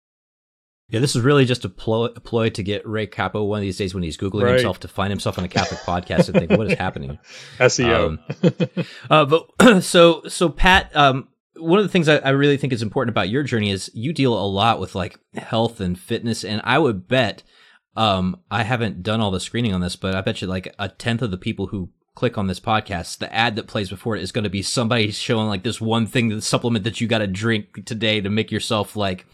Yeah, 0.90 1.00
this 1.00 1.16
is 1.16 1.22
really 1.22 1.44
just 1.46 1.64
a 1.64 1.68
ploy, 1.68 2.06
a 2.06 2.20
ploy 2.20 2.50
to 2.50 2.62
get 2.62 2.86
Ray 2.86 3.06
Cappo 3.06 3.42
one 3.44 3.58
of 3.58 3.62
these 3.62 3.76
days 3.78 3.94
when 3.94 4.02
he's 4.02 4.16
googling 4.18 4.44
Right. 4.44 4.52
himself 4.54 4.80
to 4.80 4.88
find 4.88 5.10
himself 5.10 5.38
on 5.38 5.44
a 5.44 5.48
Catholic 5.48 5.80
podcast 5.80 6.28
and 6.28 6.38
think, 6.38 6.50
what 6.50 6.70
is 6.70 6.78
happening? 6.78 7.18
SEO. 7.58 8.18
Um, 8.44 8.84
Uh, 9.10 9.24
but 9.24 9.82
so 9.82 10.22
so 10.28 10.48
Pat, 10.50 10.94
um, 10.94 11.28
one 11.56 11.78
of 11.78 11.84
the 11.86 11.90
things 11.90 12.08
I, 12.08 12.16
I 12.18 12.30
really 12.30 12.56
think 12.58 12.72
is 12.74 12.82
important 12.82 13.10
about 13.14 13.30
your 13.30 13.42
journey 13.42 13.70
is 13.70 13.90
you 13.94 14.12
deal 14.12 14.32
a 14.34 14.44
lot 14.46 14.78
with 14.80 14.94
like 14.94 15.18
health 15.34 15.80
and 15.80 15.98
fitness, 15.98 16.44
and 16.44 16.60
I 16.64 16.78
would 16.78 17.08
bet, 17.08 17.42
um, 17.96 18.36
I 18.50 18.62
haven't 18.62 19.02
done 19.02 19.20
all 19.22 19.30
the 19.30 19.40
screening 19.40 19.72
on 19.74 19.80
this, 19.80 19.96
but 19.96 20.14
I 20.14 20.20
bet 20.20 20.40
you 20.42 20.48
like 20.48 20.74
a 20.78 20.88
tenth 20.88 21.22
of 21.22 21.30
the 21.30 21.38
people 21.38 21.66
who 21.68 21.90
click 22.18 22.36
on 22.36 22.48
this 22.48 22.58
podcast, 22.58 23.18
the 23.18 23.32
ad 23.32 23.54
that 23.54 23.68
plays 23.68 23.88
before 23.88 24.16
it 24.16 24.22
is 24.22 24.32
going 24.32 24.42
to 24.42 24.50
be 24.50 24.60
somebody 24.60 25.08
showing 25.12 25.46
like 25.46 25.62
this 25.62 25.80
one 25.80 26.04
thing, 26.04 26.28
the 26.30 26.42
supplement 26.42 26.82
that 26.82 27.00
you 27.00 27.06
got 27.06 27.18
to 27.18 27.28
drink 27.28 27.86
today 27.86 28.20
to 28.20 28.28
make 28.28 28.50
yourself 28.50 28.96
like 28.96 29.24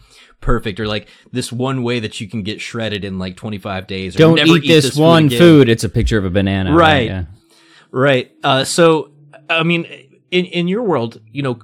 perfect, 0.43 0.79
or 0.79 0.87
like 0.87 1.09
this 1.33 1.51
one 1.51 1.83
way 1.83 1.99
that 1.99 2.21
you 2.21 2.29
can 2.29 2.43
get 2.43 2.61
shredded 2.61 3.03
in 3.03 3.19
like 3.19 3.39
25 3.39 3.87
days. 3.87 4.15
Or 4.15 4.19
Don't 4.19 4.35
never 4.35 4.59
eat 4.59 4.69
this, 4.69 4.91
food 4.91 5.01
one 5.01 5.31
food. 5.31 5.71
It's 5.71 5.83
a 5.83 5.89
picture 5.89 6.19
of 6.19 6.27
a 6.27 6.31
banana. 6.31 6.77
Right. 6.77 7.07
Yeah. 7.07 7.25
Right. 7.91 8.31
Uh, 8.45 8.65
so, 8.65 9.13
I 9.49 9.63
mean, 9.63 9.85
in 10.31 10.45
in 10.45 10.69
your 10.69 10.83
world, 10.83 11.23
you 11.33 11.43
know, 11.43 11.61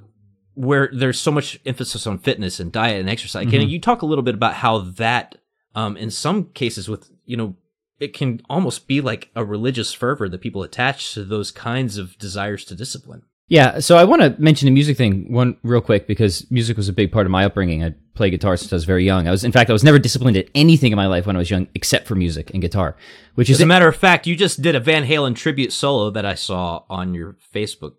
where 0.55 0.89
there's 0.91 1.21
so 1.21 1.31
much 1.31 1.61
emphasis 1.67 2.07
on 2.07 2.17
fitness 2.17 2.61
and 2.61 2.73
diet 2.73 2.99
and 2.99 3.11
exercise, 3.11 3.47
can 3.50 3.69
you 3.69 3.79
talk 3.79 4.00
a 4.00 4.07
little 4.07 4.25
bit 4.25 4.35
about 4.35 4.55
how 4.55 4.79
that, 4.79 5.37
um, 5.75 5.99
in 5.99 6.11
some 6.11 6.47
cases, 6.47 6.89
with 6.89 7.11
you 7.27 7.37
know, 7.37 7.57
it 8.00 8.14
can 8.14 8.40
almost 8.49 8.88
be 8.88 9.00
like 9.00 9.30
a 9.37 9.45
religious 9.45 9.92
fervor 9.92 10.28
that 10.28 10.40
people 10.40 10.62
attach 10.62 11.14
to 11.14 11.25
those 11.25 11.50
kinds 11.50 11.99
of 11.99 12.19
desires 12.19 12.64
to 12.64 12.75
discipline. 12.75 13.23
Yeah, 13.49 13.80
so 13.80 13.97
I 13.97 14.04
want 14.04 14.23
to 14.23 14.40
mention 14.40 14.66
the 14.66 14.73
music 14.73 14.97
thing 14.97 15.33
one 15.33 15.57
real 15.64 15.80
quick 15.80 16.07
because 16.07 16.49
music 16.52 16.76
was 16.76 16.88
a 16.88 16.92
big 16.92 17.11
part 17.11 17.26
of 17.26 17.33
my 17.33 17.45
upbringing. 17.45 17.83
I 17.83 17.95
played 18.14 18.30
guitar 18.30 18.57
since 18.57 18.73
I 18.73 18.76
was 18.76 18.85
very 18.85 19.04
young. 19.04 19.26
I 19.26 19.33
was, 19.33 19.42
in 19.42 19.50
fact, 19.50 19.71
I 19.71 19.73
was 19.73 19.83
never 19.83 19.99
disciplined 19.99 20.37
at 20.37 20.49
anything 20.54 20.92
in 20.92 20.97
my 20.97 21.09
life 21.09 21.26
when 21.26 21.35
I 21.35 21.40
was 21.40 21.50
young 21.50 21.66
except 21.75 22.07
for 22.07 22.14
music 22.14 22.52
and 22.52 22.62
guitar, 22.62 22.95
which 23.35 23.50
is 23.50 23.57
As 23.57 23.62
a 23.62 23.66
matter 23.66 23.88
of 23.88 23.97
fact, 23.97 24.28
you 24.28 24.37
just 24.37 24.62
did 24.62 24.76
a 24.76 24.80
Van 24.80 25.04
Halen 25.04 25.35
tribute 25.35 25.73
solo 25.73 26.11
that 26.11 26.25
I 26.25 26.37
saw 26.37 26.85
on 26.88 27.12
your 27.12 27.37
Facebook 27.52 27.95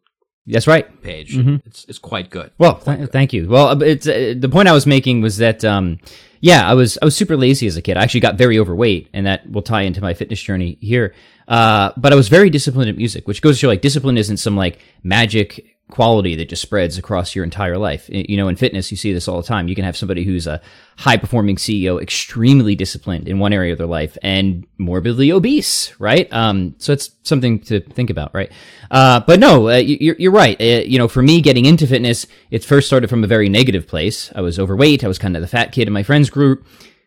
that's 0.48 0.67
right. 0.67 1.01
page. 1.01 1.38
It's 1.65 1.86
it's 1.86 2.00
quite 2.00 2.29
good. 2.29 2.51
Well, 2.57 2.75
th- 2.79 3.10
thank 3.10 3.33
you. 3.33 3.48
Well, 3.48 3.69
uh, 3.69 3.79
it's 3.79 4.07
uh, 4.07 4.33
the 4.38 4.50
point 4.50 4.67
I 4.67 4.74
was 4.74 4.86
making 4.86 5.21
was 5.21 5.38
that 5.38 5.63
um, 5.63 6.00
yeah, 6.39 6.69
I 6.69 6.74
was 6.74 6.98
I 7.01 7.05
was 7.05 7.15
super 7.15 7.38
lazy 7.38 7.67
as 7.67 7.77
a 7.77 7.81
kid. 7.81 7.98
I 7.98 8.03
actually 8.03 8.21
got 8.21 8.36
very 8.36 8.57
overweight, 8.57 9.10
and 9.13 9.25
that 9.25 9.50
will 9.50 9.62
tie 9.62 9.81
into 9.81 10.01
my 10.01 10.13
fitness 10.13 10.41
journey 10.41 10.77
here. 10.81 11.13
Uh, 11.48 11.91
but 11.98 12.12
I 12.12 12.15
was 12.15 12.29
very 12.29 12.50
disciplined 12.50 12.89
at 12.89 12.98
music, 12.98 13.27
which 13.27 13.41
goes 13.41 13.57
to 13.57 13.60
show 13.60 13.67
like 13.67 13.81
discipline 13.81 14.17
isn't 14.17 14.38
some 14.38 14.55
like 14.55 14.79
magic 15.03 15.65
quality 15.91 16.33
that 16.36 16.50
just 16.50 16.62
spreads 16.62 16.98
across 16.98 17.36
your 17.36 17.43
entire 17.43 17.77
life. 17.77 18.10
You 18.10 18.38
know, 18.38 18.48
in 18.48 18.55
fitness, 18.55 18.89
you 18.89 18.98
see 18.98 19.13
this 19.13 19.27
all 19.27 19.39
the 19.39 19.48
time. 19.48 19.67
You 19.67 19.75
can 19.75 19.86
have 19.86 19.95
somebody 19.95 20.24
who's 20.24 20.48
a 20.48 20.60
high 20.98 21.17
performing 21.17 21.57
CEO, 21.57 22.01
extremely 22.01 22.74
disciplined 22.74 23.27
in 23.27 23.38
one 23.38 23.53
area 23.53 23.71
of 23.71 23.77
their 23.77 23.88
life 23.88 24.17
and 24.24 24.65
morbidly 24.79 25.31
obese, 25.31 25.93
right? 26.00 26.31
Um, 26.33 26.74
so 26.79 26.93
it's 26.93 27.12
something 27.24 27.60
to 27.62 27.81
think 27.81 28.10
about, 28.10 28.33
right? 28.33 28.51
Uh, 28.89 29.19
but 29.19 29.39
no, 29.39 29.69
uh, 29.69 29.77
you're, 29.77 30.15
you're 30.17 30.31
right. 30.31 30.60
Uh, 30.60 30.83
you 30.86 30.98
know, 30.98 31.07
for 31.07 31.21
me, 31.21 31.41
getting 31.41 31.65
into 31.65 31.86
fitness, 31.86 32.25
it 32.50 32.63
first 32.63 32.88
started 32.88 33.10
from 33.10 33.24
a 33.24 33.27
very 33.27 33.50
negative 33.50 33.88
place. 33.88 34.31
I 34.36 34.41
was 34.41 34.57
overweight. 34.57 35.03
I 35.03 35.07
was 35.07 35.19
kind 35.19 35.36
of 35.36 35.41
the 35.41 35.48
fat 35.48 35.71
kid 35.71 35.88
in 35.88 35.93
my 35.93 36.03
friends 36.03 36.29
group. 36.31 36.65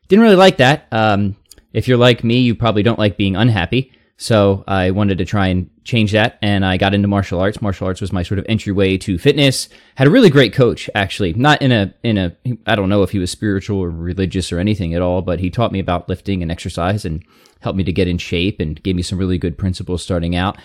Didn't 0.09 0.23
really 0.23 0.37
like 0.37 0.59
that. 0.59 0.87
Um, 0.93 1.37
if 1.73 1.89
you're 1.89 1.99
like 1.99 2.23
me, 2.23 2.39
you 2.39 2.55
probably 2.55 2.83
don't 2.83 2.99
like 2.99 3.17
being 3.17 3.35
unhappy. 3.35 3.93
So 4.17 4.63
I 4.69 4.93
wanted 4.93 5.19
to 5.19 5.25
try 5.25 5.49
and 5.49 5.69
change 5.83 6.13
that 6.13 6.39
and 6.41 6.65
I 6.65 6.77
got 6.77 6.95
into 6.95 7.09
martial 7.09 7.41
arts. 7.41 7.61
Martial 7.61 7.87
arts 7.87 8.01
was 8.01 8.13
my 8.13 8.23
sort 8.23 8.39
of 8.39 8.47
entryway 8.49 8.97
to 8.99 9.19
fitness. 9.19 9.69
Had 9.97 10.07
a 10.07 10.11
really 10.11 10.31
great 10.31 10.55
coach 10.55 10.89
actually. 10.95 11.33
Not 11.33 11.61
in 11.61 11.73
a 11.73 11.93
in 12.03 12.17
a 12.17 12.37
I 12.67 12.77
don't 12.77 12.89
know 12.89 13.03
if 13.03 13.11
he 13.11 13.19
was 13.19 13.31
spiritual 13.31 13.79
or 13.79 13.91
religious 13.91 14.53
or 14.53 14.59
anything 14.59 14.95
at 14.95 15.03
all, 15.03 15.21
but 15.21 15.41
he 15.41 15.51
taught 15.51 15.73
me 15.73 15.81
about 15.81 16.09
lifting 16.09 16.43
and 16.43 16.53
exercise 16.53 17.05
and 17.05 17.25
helped 17.65 17.77
me 17.77 17.85
to 17.85 17.93
get 17.93 18.07
in 18.07 18.19
shape 18.19 18.61
and 18.61 18.81
gave 18.83 18.95
me 18.95 19.03
some 19.03 19.19
really 19.19 19.39
good 19.39 19.59
principles 19.59 20.03
starting 20.03 20.37
out. 20.37 20.57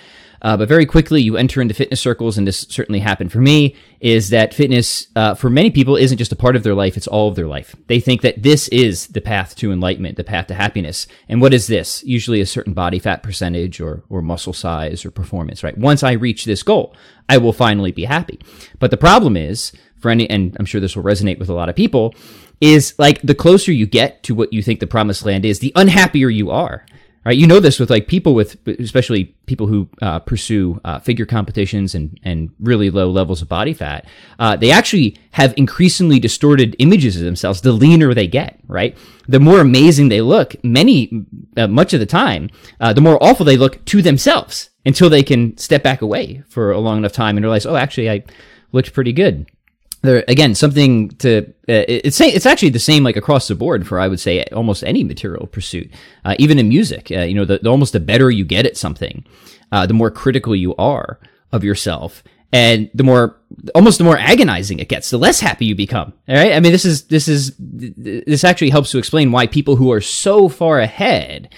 Uh, 0.42 0.56
but 0.56 0.70
very 0.70 0.86
quickly, 0.86 1.22
you 1.22 1.36
enter 1.36 1.62
into 1.62 1.74
fitness 1.74 2.00
circles, 2.00 2.38
and 2.38 2.48
this 2.48 2.66
certainly 2.70 3.00
happened 3.00 3.32
for 3.32 3.42
me, 3.42 3.76
is 4.00 4.30
that 4.30 4.54
fitness, 4.54 5.08
uh, 5.16 5.34
for 5.34 5.50
many 5.50 5.70
people, 5.70 5.98
isn't 5.98 6.18
just 6.18 6.32
a 6.32 6.36
part 6.36 6.56
of 6.56 6.64
their 6.64 6.76
life, 6.76 6.96
it's 6.96 7.08
all 7.08 7.28
of 7.28 7.36
their 7.36 7.48
life. 7.48 7.76
They 7.88 8.00
think 8.00 8.22
that 8.22 8.42
this 8.42 8.70
is 8.70 9.08
the 9.08 9.20
path 9.20 9.56
to 9.58 9.72
enlightenment, 9.72 10.16
the 10.16 10.24
path 10.24 10.48
to 10.48 10.54
happiness. 10.54 11.08
And 11.28 11.42
what 11.42 11.54
is 11.54 11.68
this? 11.68 12.04
Usually 12.06 12.40
a 12.40 12.46
certain 12.46 12.74
body 12.74 13.00
fat 13.00 13.22
percentage 13.22 13.82
or, 13.82 14.04
or 14.10 14.22
muscle 14.22 14.54
size 14.54 15.04
or 15.04 15.12
performance, 15.12 15.62
right? 15.62 15.78
Once 15.78 16.04
I 16.04 16.14
reach 16.14 16.46
this 16.46 16.64
goal, 16.64 16.96
I 17.28 17.38
will 17.38 17.54
finally 17.54 17.92
be 17.92 18.06
happy. 18.06 18.40
But 18.80 18.92
the 18.92 18.98
problem 18.98 19.36
is, 19.36 19.74
for 20.00 20.10
any, 20.10 20.30
and 20.30 20.56
I'm 20.60 20.66
sure 20.66 20.82
this 20.82 20.96
will 20.96 21.04
resonate 21.04 21.40
with 21.40 21.50
a 21.50 21.54
lot 21.54 21.70
of 21.70 21.76
people, 21.76 22.16
is 22.62 22.94
like 22.98 23.22
the 23.22 23.36
closer 23.36 23.72
you 23.72 23.86
get 23.86 24.24
to 24.24 24.36
what 24.36 24.52
you 24.52 24.62
think 24.62 24.80
the 24.80 24.88
promised 24.88 25.26
land 25.26 25.46
is, 25.46 25.60
the 25.60 25.72
unhappier 25.76 26.30
you 26.30 26.52
are 26.52 26.86
right? 27.26 27.38
You 27.38 27.48
know 27.48 27.60
this 27.60 27.80
with 27.80 27.90
like 27.90 28.08
people 28.08 28.34
with, 28.34 28.58
especially 28.68 29.26
people 29.46 29.68
who 29.68 29.90
uh, 30.02 30.20
pursue 30.20 30.80
uh, 30.84 31.00
figure 31.00 31.26
competitions 31.26 31.94
and 31.94 32.20
and 32.24 32.50
really 32.60 32.90
low 32.90 33.10
levels 33.10 33.42
of 33.42 33.48
body 33.48 33.74
fat. 33.74 34.06
Uh, 34.38 34.56
they 34.56 34.72
actually 34.72 35.18
have 35.32 35.54
increasingly 35.58 36.20
distorted 36.20 36.76
images 36.80 37.18
of 37.18 37.24
themselves. 37.24 37.62
The 37.62 37.72
leaner 37.72 38.14
they 38.14 38.28
get, 38.28 38.60
right? 38.68 38.98
The 39.28 39.40
more 39.40 39.60
amazing 39.60 40.10
they 40.10 40.22
look. 40.22 40.56
Many, 40.64 41.26
uh, 41.56 41.68
much 41.68 41.94
of 41.94 42.00
the 42.00 42.06
time, 42.06 42.50
uh, 42.80 42.94
the 42.94 43.02
more 43.02 43.22
awful 43.22 43.46
they 43.46 43.58
look 43.58 43.84
to 43.86 44.02
themselves 44.02 44.70
until 44.86 45.10
they 45.10 45.24
can 45.24 45.56
step 45.58 45.84
back 45.84 46.02
away 46.02 46.42
for 46.48 46.72
a 46.72 46.80
long 46.80 46.98
enough 46.98 47.12
time 47.12 47.38
and 47.38 47.44
realize, 47.44 47.66
oh, 47.66 47.76
actually, 47.76 48.10
I 48.10 48.24
looked 48.72 48.94
pretty 48.94 49.14
good 49.14 49.46
there 50.02 50.24
again 50.28 50.56
something 50.56 51.10
to 51.10 51.40
uh, 51.68 51.86
it's 51.88 52.20
it's 52.22 52.46
actually 52.46 52.70
the 52.70 52.80
same 52.80 53.04
like 53.04 53.18
across 53.18 53.48
the 53.48 53.56
board 53.56 53.88
for 53.88 54.00
I 54.00 54.08
would 54.08 54.20
say 54.20 54.44
almost 54.46 54.84
any 54.84 55.04
material 55.04 55.48
pursuit, 55.48 55.92
uh, 56.24 56.36
even 56.40 56.58
in 56.58 56.70
music. 56.70 57.12
Uh, 57.12 57.22
you 57.22 57.36
know, 57.36 57.46
the, 57.46 57.60
the, 57.60 57.70
almost 57.70 57.94
the 57.94 58.00
better 58.00 58.32
you 58.32 58.46
get 58.46 58.66
at 58.66 58.78
something, 58.78 59.26
uh, 59.72 59.86
the 59.86 59.94
more 59.94 60.12
critical 60.12 60.56
you 60.56 60.76
are 60.78 61.20
of 61.52 61.64
yourself, 61.64 62.24
and 62.54 62.90
the 62.94 63.04
more 63.04 63.36
almost 63.76 63.98
the 63.98 64.04
more 64.04 64.18
agonizing 64.18 64.80
it 64.80 64.88
gets, 64.88 65.10
the 65.10 65.18
less 65.18 65.40
happy 65.40 65.66
you 65.66 65.76
become. 65.76 66.14
All 66.30 66.36
right, 66.36 66.54
I 66.54 66.60
mean 66.60 66.72
this 66.72 66.86
is 66.86 67.04
this 67.04 67.28
is 67.28 67.54
this 67.60 68.44
actually 68.44 68.70
helps 68.70 68.92
to 68.92 68.98
explain 68.98 69.32
why 69.32 69.48
people 69.48 69.76
who 69.76 69.92
are 69.92 70.02
so 70.02 70.48
far 70.48 70.80
ahead 70.80 71.54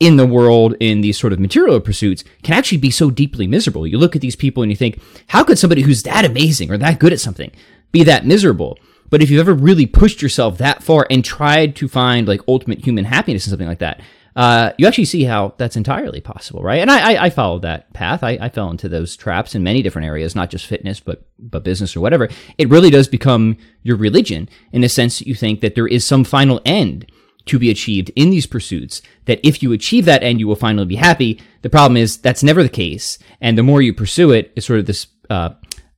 in 0.00 0.16
the 0.16 0.26
world 0.26 0.74
in 0.80 1.02
these 1.02 1.18
sort 1.18 1.32
of 1.32 1.38
material 1.38 1.78
pursuits 1.78 2.24
can 2.42 2.54
actually 2.54 2.78
be 2.78 2.90
so 2.90 3.10
deeply 3.10 3.46
miserable. 3.46 3.86
You 3.86 3.98
look 3.98 4.16
at 4.16 4.22
these 4.22 4.34
people 4.34 4.62
and 4.62 4.72
you 4.72 4.76
think, 4.76 5.00
how 5.28 5.44
could 5.44 5.58
somebody 5.58 5.82
who's 5.82 6.02
that 6.02 6.24
amazing 6.24 6.70
or 6.70 6.78
that 6.78 6.98
good 6.98 7.12
at 7.12 7.20
something 7.20 7.52
be 7.92 8.04
that 8.04 8.26
miserable. 8.26 8.78
But 9.08 9.22
if 9.22 9.30
you've 9.30 9.40
ever 9.40 9.54
really 9.54 9.86
pushed 9.86 10.22
yourself 10.22 10.58
that 10.58 10.82
far 10.82 11.06
and 11.10 11.24
tried 11.24 11.76
to 11.76 11.88
find 11.88 12.28
like 12.28 12.40
ultimate 12.46 12.84
human 12.84 13.04
happiness 13.04 13.44
and 13.44 13.50
something 13.50 13.66
like 13.66 13.80
that, 13.80 14.00
uh, 14.36 14.72
you 14.78 14.86
actually 14.86 15.06
see 15.06 15.24
how 15.24 15.54
that's 15.58 15.76
entirely 15.76 16.20
possible, 16.20 16.62
right? 16.62 16.78
And 16.78 16.90
I, 16.90 17.14
I, 17.14 17.24
I 17.24 17.30
followed 17.30 17.62
that 17.62 17.92
path. 17.92 18.22
I, 18.22 18.38
I, 18.40 18.48
fell 18.48 18.70
into 18.70 18.88
those 18.88 19.16
traps 19.16 19.56
in 19.56 19.64
many 19.64 19.82
different 19.82 20.06
areas, 20.06 20.36
not 20.36 20.50
just 20.50 20.66
fitness, 20.66 21.00
but 21.00 21.24
but 21.40 21.64
business 21.64 21.96
or 21.96 22.00
whatever. 22.00 22.28
It 22.56 22.68
really 22.68 22.90
does 22.90 23.08
become 23.08 23.56
your 23.82 23.96
religion 23.96 24.48
in 24.70 24.82
the 24.82 24.88
sense 24.88 25.18
that 25.18 25.26
you 25.26 25.34
think 25.34 25.60
that 25.62 25.74
there 25.74 25.88
is 25.88 26.06
some 26.06 26.22
final 26.22 26.60
end 26.64 27.10
to 27.46 27.58
be 27.58 27.70
achieved 27.70 28.10
in 28.16 28.30
these 28.30 28.46
pursuits. 28.46 29.02
That 29.24 29.40
if 29.42 29.62
you 29.62 29.72
achieve 29.72 30.04
that 30.04 30.22
end, 30.22 30.40
you 30.40 30.48
will 30.48 30.56
finally 30.56 30.86
be 30.86 30.96
happy. 30.96 31.40
The 31.62 31.70
problem 31.70 31.96
is 31.96 32.18
that's 32.18 32.42
never 32.42 32.62
the 32.62 32.68
case, 32.68 33.18
and 33.40 33.56
the 33.56 33.62
more 33.62 33.82
you 33.82 33.94
pursue 33.94 34.32
it, 34.32 34.52
it's 34.56 34.66
sort 34.66 34.80
of 34.80 34.86
this 34.86 35.06
uh, 35.28 35.50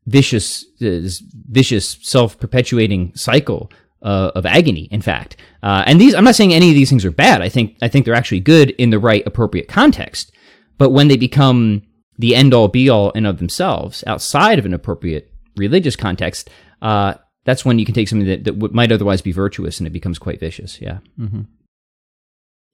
vicious, 0.07 0.65
this 0.79 1.23
vicious 1.51 1.99
self-perpetuating 2.03 3.15
cycle 3.15 3.71
uh, 4.03 4.33
of 4.35 4.47
agony. 4.47 4.89
In 4.91 5.03
fact, 5.03 5.37
uh, 5.63 5.85
and 5.87 6.01
these, 6.01 6.15
I'm 6.15 6.25
not 6.25 6.35
saying 6.35 6.53
any 6.53 6.71
of 6.71 6.75
these 6.75 6.89
things 6.89 7.05
are 7.05 7.13
bad. 7.13 7.41
I 7.43 7.49
think 7.49 7.77
I 7.83 7.89
think 7.89 8.05
they're 8.05 8.15
actually 8.15 8.41
good 8.41 8.71
in 8.71 8.91
the 8.91 8.99
right 8.99 9.27
appropriate 9.27 9.69
context. 9.69 10.33
But 10.79 10.91
when 10.91 11.09
they 11.09 11.17
become 11.17 11.83
the 12.19 12.35
end 12.35 12.55
all 12.55 12.69
be 12.69 12.89
all 12.89 13.13
and 13.15 13.27
of 13.27 13.39
themselves 13.39 14.05
outside 14.07 14.59
of 14.59 14.67
an 14.67 14.75
appropriate 14.75 15.33
religious 15.57 15.97
context, 15.97 16.51
uh, 16.81 17.15
that's 17.45 17.65
when 17.65 17.79
you 17.79 17.85
can 17.85 17.95
take 17.95 18.09
something 18.09 18.29
that, 18.29 18.45
that 18.45 18.59
w- 18.59 18.75
might 18.75 18.93
otherwise 18.93 19.23
be 19.23 19.33
virtuous 19.33 19.79
and 19.79 19.87
it 19.87 19.93
becomes 19.93 20.19
quite 20.19 20.41
vicious. 20.41 20.81
Yeah. 20.81 20.99
Mm-hmm. 21.19 21.43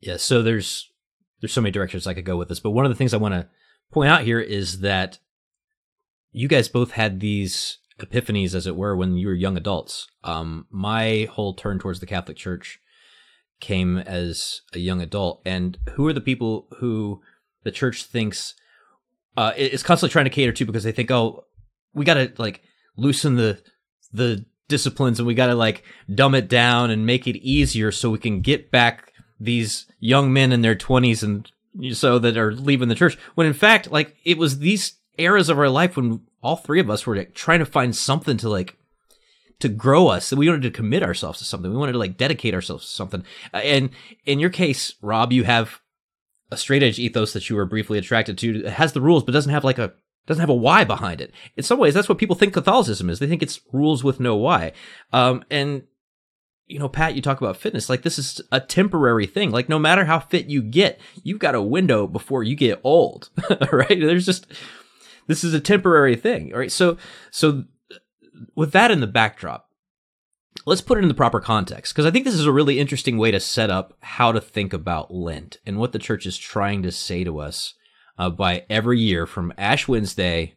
Yeah. 0.01 0.17
So 0.17 0.43
there's 0.43 0.91
there's 1.41 1.53
so 1.53 1.61
many 1.61 1.73
directions 1.73 2.07
I 2.07 2.15
could 2.15 2.25
go 2.25 2.37
with 2.37 2.49
this, 2.49 2.61
but 2.61 2.71
one 2.71 2.85
of 2.85 2.91
the 2.91 2.97
things 2.97 3.15
I 3.15 3.19
want 3.19 3.35
to 3.35 3.49
point 3.93 4.11
out 4.11 4.23
here 4.23 4.41
is 4.41 4.81
that 4.81 5.19
you 6.33 6.49
guys 6.49 6.69
both 6.69 6.93
had 6.93 7.21
these 7.21 7.79
epiphanies, 8.01 8.55
as 8.55 8.67
it 8.67 8.77
were, 8.77 8.97
when 8.97 9.17
you 9.17 9.29
were 9.29 9.35
young 9.35 9.57
adults. 9.57 10.07
Um, 10.25 10.67
my 10.71 11.29
whole 11.31 11.55
turn 11.55 11.79
towards 11.79 12.01
the 12.01 12.07
Catholic 12.07 12.37
Church 12.37 12.79
came 13.61 13.99
as 13.99 14.61
a 14.73 14.79
young 14.79 15.01
adult. 15.01 15.43
And 15.45 15.79
who 15.95 16.07
are 16.07 16.13
the 16.13 16.21
people 16.21 16.69
who 16.79 17.23
the 17.65 17.73
church 17.73 18.05
thinks 18.05 18.55
uh, 19.37 19.53
is 19.57 19.83
constantly 19.83 20.13
trying 20.13 20.27
to 20.27 20.31
cater 20.31 20.53
to 20.53 20.67
because 20.67 20.85
they 20.85 20.93
think, 20.93 21.11
oh, 21.11 21.45
we 21.93 22.05
got 22.05 22.15
to 22.15 22.33
like 22.39 22.63
loosen 22.97 23.37
the 23.37 23.61
the 24.13 24.45
disciplines 24.69 25.19
and 25.19 25.27
we 25.27 25.35
got 25.35 25.47
to 25.47 25.55
like 25.55 25.83
dumb 26.15 26.35
it 26.35 26.49
down 26.49 26.91
and 26.91 27.07
make 27.07 27.27
it 27.27 27.37
easier 27.37 27.91
so 27.91 28.11
we 28.11 28.19
can 28.19 28.41
get 28.41 28.71
back 28.71 29.13
these 29.41 29.87
young 29.99 30.33
men 30.33 30.53
in 30.53 30.63
their 30.63 30.75
20s 30.75 31.23
and 31.23 31.51
so 31.97 32.19
that 32.19 32.37
are 32.37 32.53
leaving 32.53 32.89
the 32.89 32.95
church 32.95 33.17
when 33.35 33.47
in 33.47 33.53
fact 33.53 33.91
like 33.91 34.17
it 34.25 34.37
was 34.37 34.59
these 34.59 34.99
eras 35.19 35.49
of 35.49 35.59
our 35.59 35.69
life 35.69 35.97
when 35.97 36.21
all 36.43 36.57
three 36.57 36.81
of 36.81 36.91
us 36.91 37.07
were 37.07 37.17
like, 37.17 37.35
trying 37.35 37.59
to 37.59 37.67
find 37.67 37.95
something 37.95 38.37
to 38.39 38.49
like 38.49 38.77
to 39.61 39.69
grow 39.69 40.09
us. 40.09 40.33
We 40.33 40.49
wanted 40.49 40.63
to 40.63 40.71
commit 40.71 41.03
ourselves 41.03 41.41
to 41.41 41.45
something. 41.45 41.71
We 41.71 41.77
wanted 41.77 41.93
to 41.93 41.99
like 41.99 42.17
dedicate 42.17 42.55
ourselves 42.55 42.87
to 42.87 42.93
something. 42.93 43.25
Uh, 43.53 43.59
and 43.59 43.91
in 44.25 44.39
your 44.39 44.51
case, 44.51 44.95
Rob, 45.03 45.33
you 45.33 45.45
have 45.45 45.81
a 46.51 46.57
straight 46.57 46.83
edge 46.83 46.99
ethos 46.99 47.33
that 47.33 47.51
you 47.51 47.57
were 47.57 47.67
briefly 47.67 47.99
attracted 47.99 48.39
to. 48.39 48.65
It 48.65 48.73
has 48.73 48.93
the 48.93 49.01
rules, 49.01 49.25
but 49.25 49.33
doesn't 49.33 49.53
have 49.53 49.65
like 49.65 49.79
a 49.79 49.95
doesn't 50.29 50.43
have 50.43 50.51
a 50.51 50.55
why 50.55 50.85
behind 50.85 51.21
it. 51.21 51.33
In 51.57 51.65
some 51.65 51.79
ways, 51.79 51.95
that's 51.95 52.09
what 52.09 52.19
people 52.19 52.37
think 52.37 52.53
Catholicism 52.53 53.09
is. 53.11 53.19
They 53.19 53.27
think 53.27 53.43
it's 53.43 53.61
rules 53.73 54.05
with 54.05 54.21
no 54.21 54.37
why. 54.37 54.73
Um, 55.13 55.43
and 55.51 55.85
you 56.67 56.79
know, 56.79 56.89
Pat, 56.89 57.15
you 57.15 57.23
talk 57.23 57.41
about 57.41 57.57
fitness. 57.57 57.89
Like 57.89 58.03
this 58.03 58.19
is 58.19 58.43
a 58.53 58.61
temporary 58.61 59.27
thing. 59.27 59.51
Like 59.51 59.71
no 59.71 59.79
matter 59.79 60.05
how 60.05 60.21
fit 60.21 60.47
you 60.47 60.63
get, 60.63 61.01
you've 61.25 61.39
got 61.39 61.55
a 61.55 61.63
window 61.63 62.07
before 62.07 62.43
you 62.43 62.55
get 62.55 62.81
old, 62.85 63.31
right? 63.73 63.89
There's 63.89 64.27
just 64.27 64.47
this 65.27 65.43
is 65.43 65.55
a 65.55 65.61
temporary 65.61 66.15
thing. 66.15 66.53
All 66.53 66.59
right. 66.59 66.71
So, 66.71 66.99
so 67.31 67.65
with 68.55 68.73
that 68.73 68.91
in 68.91 69.01
the 69.01 69.07
backdrop, 69.07 69.71
let's 70.67 70.83
put 70.83 70.99
it 70.99 71.03
in 71.03 71.09
the 71.09 71.15
proper 71.15 71.41
context 71.41 71.95
because 71.95 72.05
I 72.05 72.11
think 72.11 72.27
this 72.27 72.35
is 72.35 72.45
a 72.45 72.53
really 72.53 72.79
interesting 72.79 73.17
way 73.17 73.31
to 73.31 73.41
set 73.41 73.71
up 73.71 73.97
how 74.01 74.31
to 74.33 74.41
think 74.41 74.75
about 74.75 75.13
Lent 75.13 75.57
and 75.65 75.79
what 75.79 75.93
the 75.93 75.99
church 75.99 76.27
is 76.27 76.37
trying 76.37 76.83
to 76.83 76.93
say 76.93 77.25
to 77.25 77.39
us 77.39 77.75
uh, 78.19 78.31
by 78.31 78.65
every 78.69 78.99
year 78.99 79.27
from 79.27 79.53
Ash 79.57 79.87
Wednesday 79.87 80.55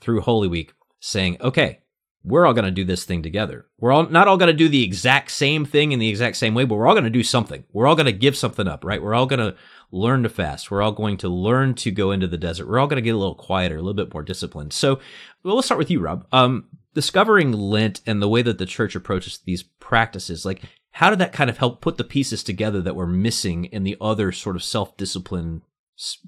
through 0.00 0.20
Holy 0.20 0.48
Week, 0.48 0.74
saying, 1.00 1.38
okay, 1.40 1.80
we're 2.24 2.46
all 2.46 2.54
going 2.54 2.64
to 2.64 2.70
do 2.70 2.84
this 2.84 3.04
thing 3.04 3.22
together. 3.22 3.66
We're 3.78 3.92
all 3.92 4.08
not 4.08 4.28
all 4.28 4.38
going 4.38 4.50
to 4.50 4.56
do 4.56 4.68
the 4.68 4.82
exact 4.82 5.30
same 5.30 5.66
thing 5.66 5.92
in 5.92 5.98
the 5.98 6.08
exact 6.08 6.36
same 6.36 6.54
way, 6.54 6.64
but 6.64 6.76
we're 6.76 6.86
all 6.86 6.94
going 6.94 7.04
to 7.04 7.10
do 7.10 7.22
something. 7.22 7.64
We're 7.72 7.86
all 7.86 7.96
going 7.96 8.06
to 8.06 8.12
give 8.12 8.36
something 8.36 8.66
up, 8.66 8.82
right? 8.82 9.02
We're 9.02 9.14
all 9.14 9.26
going 9.26 9.40
to 9.40 9.56
learn 9.92 10.22
to 10.22 10.30
fast. 10.30 10.70
We're 10.70 10.80
all 10.80 10.92
going 10.92 11.18
to 11.18 11.28
learn 11.28 11.74
to 11.74 11.90
go 11.90 12.10
into 12.10 12.26
the 12.26 12.38
desert. 12.38 12.66
We're 12.66 12.78
all 12.78 12.86
going 12.86 12.96
to 12.96 13.02
get 13.02 13.14
a 13.14 13.18
little 13.18 13.34
quieter, 13.34 13.76
a 13.76 13.82
little 13.82 13.92
bit 13.92 14.12
more 14.12 14.22
disciplined. 14.22 14.72
So, 14.72 15.00
well, 15.42 15.54
let's 15.54 15.66
start 15.66 15.78
with 15.78 15.90
you, 15.90 16.00
Rob. 16.00 16.26
Um, 16.32 16.68
discovering 16.94 17.52
Lent 17.52 18.00
and 18.06 18.22
the 18.22 18.28
way 18.28 18.40
that 18.40 18.56
the 18.56 18.66
church 18.66 18.96
approaches 18.96 19.40
these 19.44 19.62
practices, 19.62 20.46
like 20.46 20.62
how 20.92 21.10
did 21.10 21.18
that 21.18 21.32
kind 21.34 21.50
of 21.50 21.58
help 21.58 21.82
put 21.82 21.98
the 21.98 22.04
pieces 22.04 22.42
together 22.42 22.80
that 22.80 22.96
were 22.96 23.06
missing 23.06 23.66
in 23.66 23.82
the 23.82 23.98
other 24.00 24.32
sort 24.32 24.56
of 24.56 24.62
self-discipline 24.62 25.60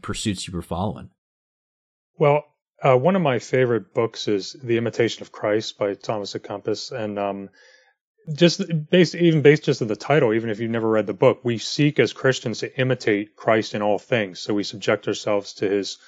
pursuits 0.02 0.46
you 0.46 0.54
were 0.54 0.62
following? 0.62 1.10
Well, 2.18 2.44
uh, 2.82 2.96
one 2.96 3.16
of 3.16 3.22
my 3.22 3.38
favorite 3.38 3.94
books 3.94 4.28
is 4.28 4.56
The 4.62 4.76
Imitation 4.76 5.22
of 5.22 5.32
Christ 5.32 5.78
by 5.78 5.94
Thomas 5.94 6.34
à 6.34 6.40
Kempis, 6.40 6.92
and 6.92 7.18
um, 7.18 7.50
just 8.34 8.62
based 8.90 9.14
even 9.14 9.42
based 9.42 9.64
just 9.64 9.82
on 9.82 9.88
the 9.88 9.96
title, 9.96 10.34
even 10.34 10.50
if 10.50 10.60
you've 10.60 10.70
never 10.70 10.88
read 10.88 11.06
the 11.06 11.14
book, 11.14 11.40
we 11.44 11.58
seek 11.58 11.98
as 11.98 12.12
Christians 12.12 12.60
to 12.60 12.78
imitate 12.78 13.36
Christ 13.36 13.74
in 13.74 13.82
all 13.82 13.98
things. 13.98 14.40
So 14.40 14.54
we 14.54 14.64
subject 14.64 15.08
ourselves 15.08 15.54
to 15.54 15.70
his 15.70 15.98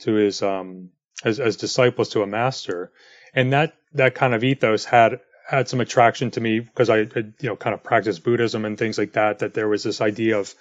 to 0.00 0.14
his 0.14 0.42
um, 0.42 0.90
as, 1.24 1.40
as 1.40 1.56
disciples 1.56 2.10
to 2.10 2.22
a 2.22 2.26
master, 2.26 2.92
and 3.34 3.52
that 3.52 3.74
that 3.94 4.14
kind 4.14 4.34
of 4.34 4.44
ethos 4.44 4.84
had 4.84 5.20
had 5.46 5.68
some 5.68 5.80
attraction 5.80 6.30
to 6.32 6.40
me 6.40 6.60
because 6.60 6.90
I 6.90 6.98
you 6.98 7.34
know 7.42 7.56
kind 7.56 7.74
of 7.74 7.82
practiced 7.82 8.24
Buddhism 8.24 8.64
and 8.64 8.78
things 8.78 8.98
like 8.98 9.12
that. 9.12 9.40
That 9.40 9.54
there 9.54 9.68
was 9.68 9.82
this 9.82 10.00
idea 10.00 10.38
of 10.38 10.54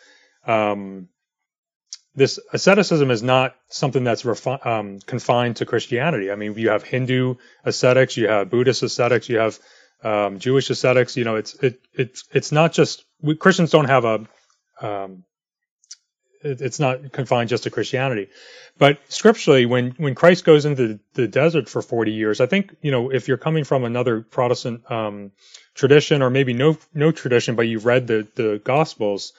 um, 0.45 1.09
this 2.15 2.39
asceticism 2.51 3.09
is 3.11 3.23
not 3.23 3.55
something 3.69 4.03
that's 4.03 4.23
refi- 4.23 4.65
um, 4.65 4.99
confined 4.99 5.57
to 5.57 5.65
Christianity. 5.65 6.31
I 6.31 6.35
mean, 6.35 6.53
you 6.57 6.69
have 6.69 6.83
Hindu 6.83 7.35
ascetics, 7.65 8.17
you 8.17 8.27
have 8.27 8.49
Buddhist 8.49 8.83
ascetics, 8.83 9.29
you 9.29 9.37
have 9.37 9.59
um, 10.03 10.39
Jewish 10.39 10.69
ascetics. 10.69 11.17
You 11.17 11.23
know, 11.23 11.35
it's 11.37 11.55
it 11.55 11.79
it's 11.93 12.23
it's 12.31 12.51
not 12.51 12.73
just 12.73 13.03
we, 13.21 13.35
Christians 13.35 13.71
don't 13.71 13.89
have 13.89 14.05
a 14.05 14.27
um, 14.81 15.23
it, 16.43 16.61
it's 16.61 16.79
not 16.79 17.11
confined 17.11 17.49
just 17.49 17.63
to 17.63 17.71
Christianity, 17.71 18.29
but 18.77 18.99
scripturally, 19.09 19.65
when 19.65 19.91
when 19.91 20.13
Christ 20.13 20.45
goes 20.45 20.65
into 20.65 20.99
the 21.13 21.27
desert 21.27 21.67
for 21.67 21.81
forty 21.81 22.11
years, 22.11 22.41
I 22.41 22.45
think 22.45 22.75
you 22.81 22.91
know 22.91 23.11
if 23.11 23.27
you're 23.27 23.37
coming 23.37 23.63
from 23.63 23.85
another 23.85 24.21
Protestant 24.21 24.89
um, 24.91 25.31
tradition 25.73 26.21
or 26.21 26.29
maybe 26.29 26.53
no 26.53 26.77
no 26.93 27.11
tradition, 27.11 27.55
but 27.55 27.67
you've 27.67 27.85
read 27.85 28.05
the 28.05 28.27
the 28.35 28.61
Gospels, 28.63 29.33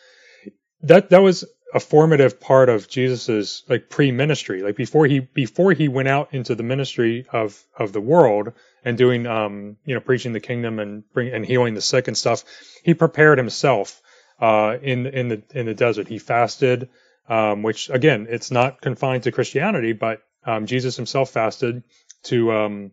that 0.82 1.10
that 1.10 1.22
was 1.22 1.44
a 1.74 1.80
formative 1.80 2.40
part 2.40 2.68
of 2.68 2.88
Jesus's 2.88 3.64
like 3.68 3.90
pre-ministry. 3.90 4.62
Like 4.62 4.76
before 4.76 5.06
he 5.06 5.18
before 5.20 5.72
he 5.72 5.88
went 5.88 6.08
out 6.08 6.32
into 6.32 6.54
the 6.54 6.62
ministry 6.62 7.26
of 7.32 7.60
of 7.76 7.92
the 7.92 8.00
world 8.00 8.52
and 8.84 8.96
doing 8.96 9.26
um 9.26 9.76
you 9.84 9.94
know 9.94 10.00
preaching 10.00 10.32
the 10.32 10.40
kingdom 10.40 10.78
and 10.78 11.02
bring 11.12 11.34
and 11.34 11.44
healing 11.44 11.74
the 11.74 11.82
sick 11.82 12.06
and 12.06 12.16
stuff, 12.16 12.44
he 12.84 12.94
prepared 12.94 13.38
himself 13.38 14.00
uh 14.40 14.76
in 14.82 15.06
in 15.06 15.28
the 15.28 15.42
in 15.52 15.66
the 15.66 15.74
desert. 15.74 16.06
He 16.06 16.18
fasted, 16.18 16.88
um, 17.28 17.64
which 17.64 17.90
again 17.90 18.28
it's 18.30 18.52
not 18.52 18.80
confined 18.80 19.24
to 19.24 19.32
Christianity, 19.32 19.92
but 19.92 20.22
um, 20.46 20.66
Jesus 20.66 20.94
himself 20.96 21.30
fasted 21.30 21.82
to 22.24 22.52
um 22.52 22.92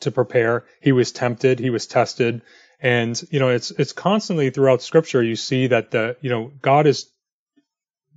to 0.00 0.10
prepare. 0.10 0.64
He 0.80 0.90
was 0.90 1.12
tempted, 1.12 1.60
he 1.60 1.70
was 1.70 1.86
tested, 1.86 2.42
and 2.80 3.22
you 3.30 3.38
know 3.38 3.50
it's 3.50 3.70
it's 3.70 3.92
constantly 3.92 4.50
throughout 4.50 4.82
Scripture 4.82 5.22
you 5.22 5.36
see 5.36 5.68
that 5.68 5.92
the 5.92 6.16
you 6.20 6.30
know 6.30 6.50
God 6.60 6.88
is 6.88 7.08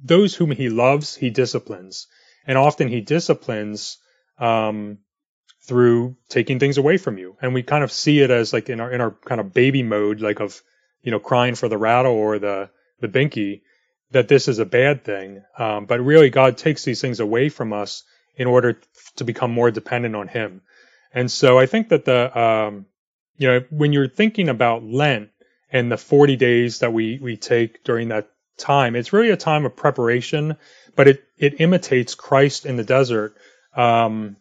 those 0.04 0.36
whom 0.36 0.52
he 0.52 0.70
loves, 0.70 1.16
he 1.16 1.30
disciplines. 1.30 2.08
And 2.46 2.58
often 2.58 2.90
he 2.90 3.02
disciplines 3.02 3.98
um, 4.38 5.00
through 5.62 6.18
taking 6.28 6.60
things 6.60 6.78
away 6.78 6.98
from 6.98 7.18
you. 7.18 7.38
And 7.42 7.54
we 7.54 7.64
kind 7.64 7.84
of 7.84 7.92
see 7.92 8.20
it 8.20 8.30
as 8.30 8.52
like 8.52 8.70
in 8.70 8.80
our 8.80 8.92
in 8.92 9.02
our 9.02 9.12
kind 9.12 9.40
of 9.40 9.54
baby 9.54 9.82
mode, 9.82 10.20
like 10.20 10.42
of 10.42 10.62
you 11.02 11.12
know 11.12 11.20
crying 11.20 11.56
for 11.56 11.70
the 11.70 11.78
rattle 11.78 12.14
or 12.14 12.38
the 12.38 12.70
the 13.00 13.08
binky, 13.08 13.62
that 14.12 14.28
this 14.28 14.48
is 14.48 14.60
a 14.60 14.66
bad 14.66 15.06
thing. 15.06 15.44
Um, 15.58 15.86
but 15.86 16.02
really, 16.02 16.30
God 16.30 16.58
takes 16.58 16.84
these 16.84 17.02
things 17.02 17.22
away 17.22 17.50
from 17.50 17.72
us 17.72 18.04
in 18.36 18.48
order 18.48 18.80
to 19.16 19.24
become 19.24 19.52
more 19.52 19.72
dependent 19.72 20.16
on 20.16 20.28
Him. 20.28 20.62
And 21.14 21.32
so 21.32 21.58
I 21.58 21.66
think 21.66 21.90
that 21.90 22.04
the 22.04 22.38
um, 22.38 22.88
you 23.38 23.48
know 23.48 23.64
when 23.70 23.94
you're 23.94 24.10
thinking 24.10 24.50
about 24.50 24.84
Lent 24.84 25.30
and 25.72 25.92
the 25.92 25.98
40 25.98 26.36
days 26.36 26.80
that 26.80 26.92
we 26.92 27.20
we 27.22 27.38
take 27.38 27.84
during 27.86 28.10
that 28.10 28.30
time. 28.58 28.96
It's 28.96 29.14
really 29.14 29.32
a 29.32 29.38
time 29.38 29.66
of 29.66 29.76
preparation, 29.76 30.58
but 30.96 31.08
it, 31.08 31.24
it 31.38 31.60
imitates 31.62 32.16
Christ 32.16 32.66
in 32.66 32.78
the 32.78 32.84
desert 32.84 33.36
um, 33.76 34.38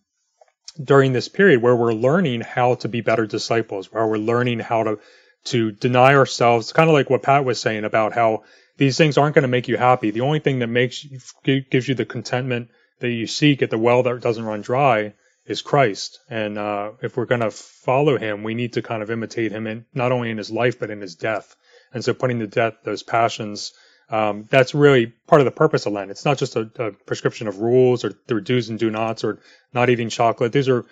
during 0.83 1.13
this 1.13 1.29
period 1.29 1.63
where 1.63 1.77
we're 1.77 1.93
learning 1.93 2.41
how 2.41 2.75
to 2.77 2.89
be 2.89 3.01
better 3.01 3.27
disciples, 3.27 3.93
where 3.93 4.07
we're 4.07 4.19
learning 4.19 4.61
how 4.61 4.85
to 4.85 4.99
to 5.45 5.73
deny 5.73 6.15
ourselves. 6.15 6.73
Kind 6.73 6.89
of 6.89 6.95
like 6.95 7.11
what 7.11 7.23
Pat 7.23 7.45
was 7.45 7.61
saying 7.61 7.85
about 7.85 8.13
how 8.13 8.45
these 8.77 8.97
things 8.97 9.19
aren't 9.19 9.35
going 9.35 9.43
to 9.43 9.49
make 9.49 9.69
you 9.69 9.77
happy. 9.77 10.11
The 10.11 10.21
only 10.21 10.39
thing 10.39 10.61
that 10.61 10.69
makes 10.69 11.05
gives 11.45 11.89
you 11.89 11.95
the 11.95 12.05
contentment 12.05 12.71
that 13.01 13.11
you 13.11 13.27
seek 13.27 13.63
at 13.63 13.71
the 13.71 13.79
well 13.79 14.03
that 14.05 14.21
doesn't 14.21 14.45
run 14.45 14.61
dry 14.61 15.15
is 15.47 15.63
Christ. 15.63 16.21
And 16.31 16.57
uh, 16.57 16.93
if 17.03 17.17
we're 17.17 17.27
going 17.27 17.41
to 17.41 17.51
follow 17.51 18.17
Him, 18.17 18.45
we 18.45 18.55
need 18.55 18.75
to 18.75 18.83
kind 18.83 19.03
of 19.03 19.11
imitate 19.11 19.53
Him 19.53 19.67
in 19.67 19.85
not 19.93 20.13
only 20.13 20.31
in 20.31 20.39
His 20.39 20.51
life 20.51 20.79
but 20.79 20.91
in 20.91 21.01
His 21.01 21.17
death. 21.17 21.57
And 21.93 22.05
so, 22.05 22.15
putting 22.15 22.39
to 22.39 22.47
death 22.47 22.75
those 22.85 23.03
passions 23.03 23.73
um, 24.13 24.47
that's 24.51 24.75
really 24.75 25.07
part 25.27 25.41
of 25.41 25.47
the 25.47 25.51
purpose 25.51 25.87
of 25.87 25.95
Lent. 25.95 26.11
It's 26.11 26.27
not 26.27 26.37
just 26.37 26.55
a, 26.55 26.71
a 26.79 26.93
prescription 26.93 27.49
of 27.49 27.61
rules 27.61 28.05
or 28.05 28.13
there 28.27 28.41
do's 28.41 28.69
and 28.69 28.79
do 28.79 28.91
nots 28.91 29.25
or 29.25 29.41
not 29.73 29.89
eating 29.89 30.11
chocolate. 30.11 30.53
These 30.53 30.69
are 30.69 30.85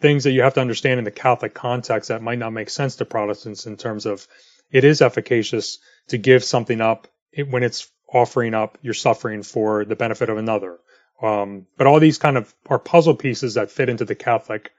things 0.00 0.24
that 0.24 0.32
you 0.32 0.42
have 0.42 0.54
to 0.54 0.60
understand 0.60 0.98
in 0.98 1.04
the 1.04 1.12
Catholic 1.12 1.54
context 1.54 2.08
that 2.08 2.20
might 2.20 2.38
not 2.40 2.52
make 2.52 2.68
sense 2.68 2.96
to 2.96 3.04
Protestants 3.04 3.66
in 3.66 3.76
terms 3.76 4.06
of 4.06 4.26
it 4.72 4.82
is 4.82 5.00
efficacious 5.00 5.78
to 6.08 6.18
give 6.18 6.42
something 6.42 6.80
up 6.80 7.06
when 7.48 7.62
it's 7.62 7.90
offering 8.12 8.54
up 8.54 8.76
your 8.82 8.94
suffering 8.94 9.44
for 9.44 9.84
the 9.84 9.96
benefit 9.96 10.28
of 10.28 10.36
another. 10.36 10.78
Um, 11.22 11.66
but 11.76 11.86
all 11.86 12.00
these 12.00 12.18
kind 12.18 12.36
of 12.36 12.52
are 12.66 12.78
puzzle 12.80 13.14
pieces 13.14 13.54
that 13.54 13.70
fit 13.70 13.88
into 13.88 14.04
the 14.04 14.14
Catholic 14.16 14.72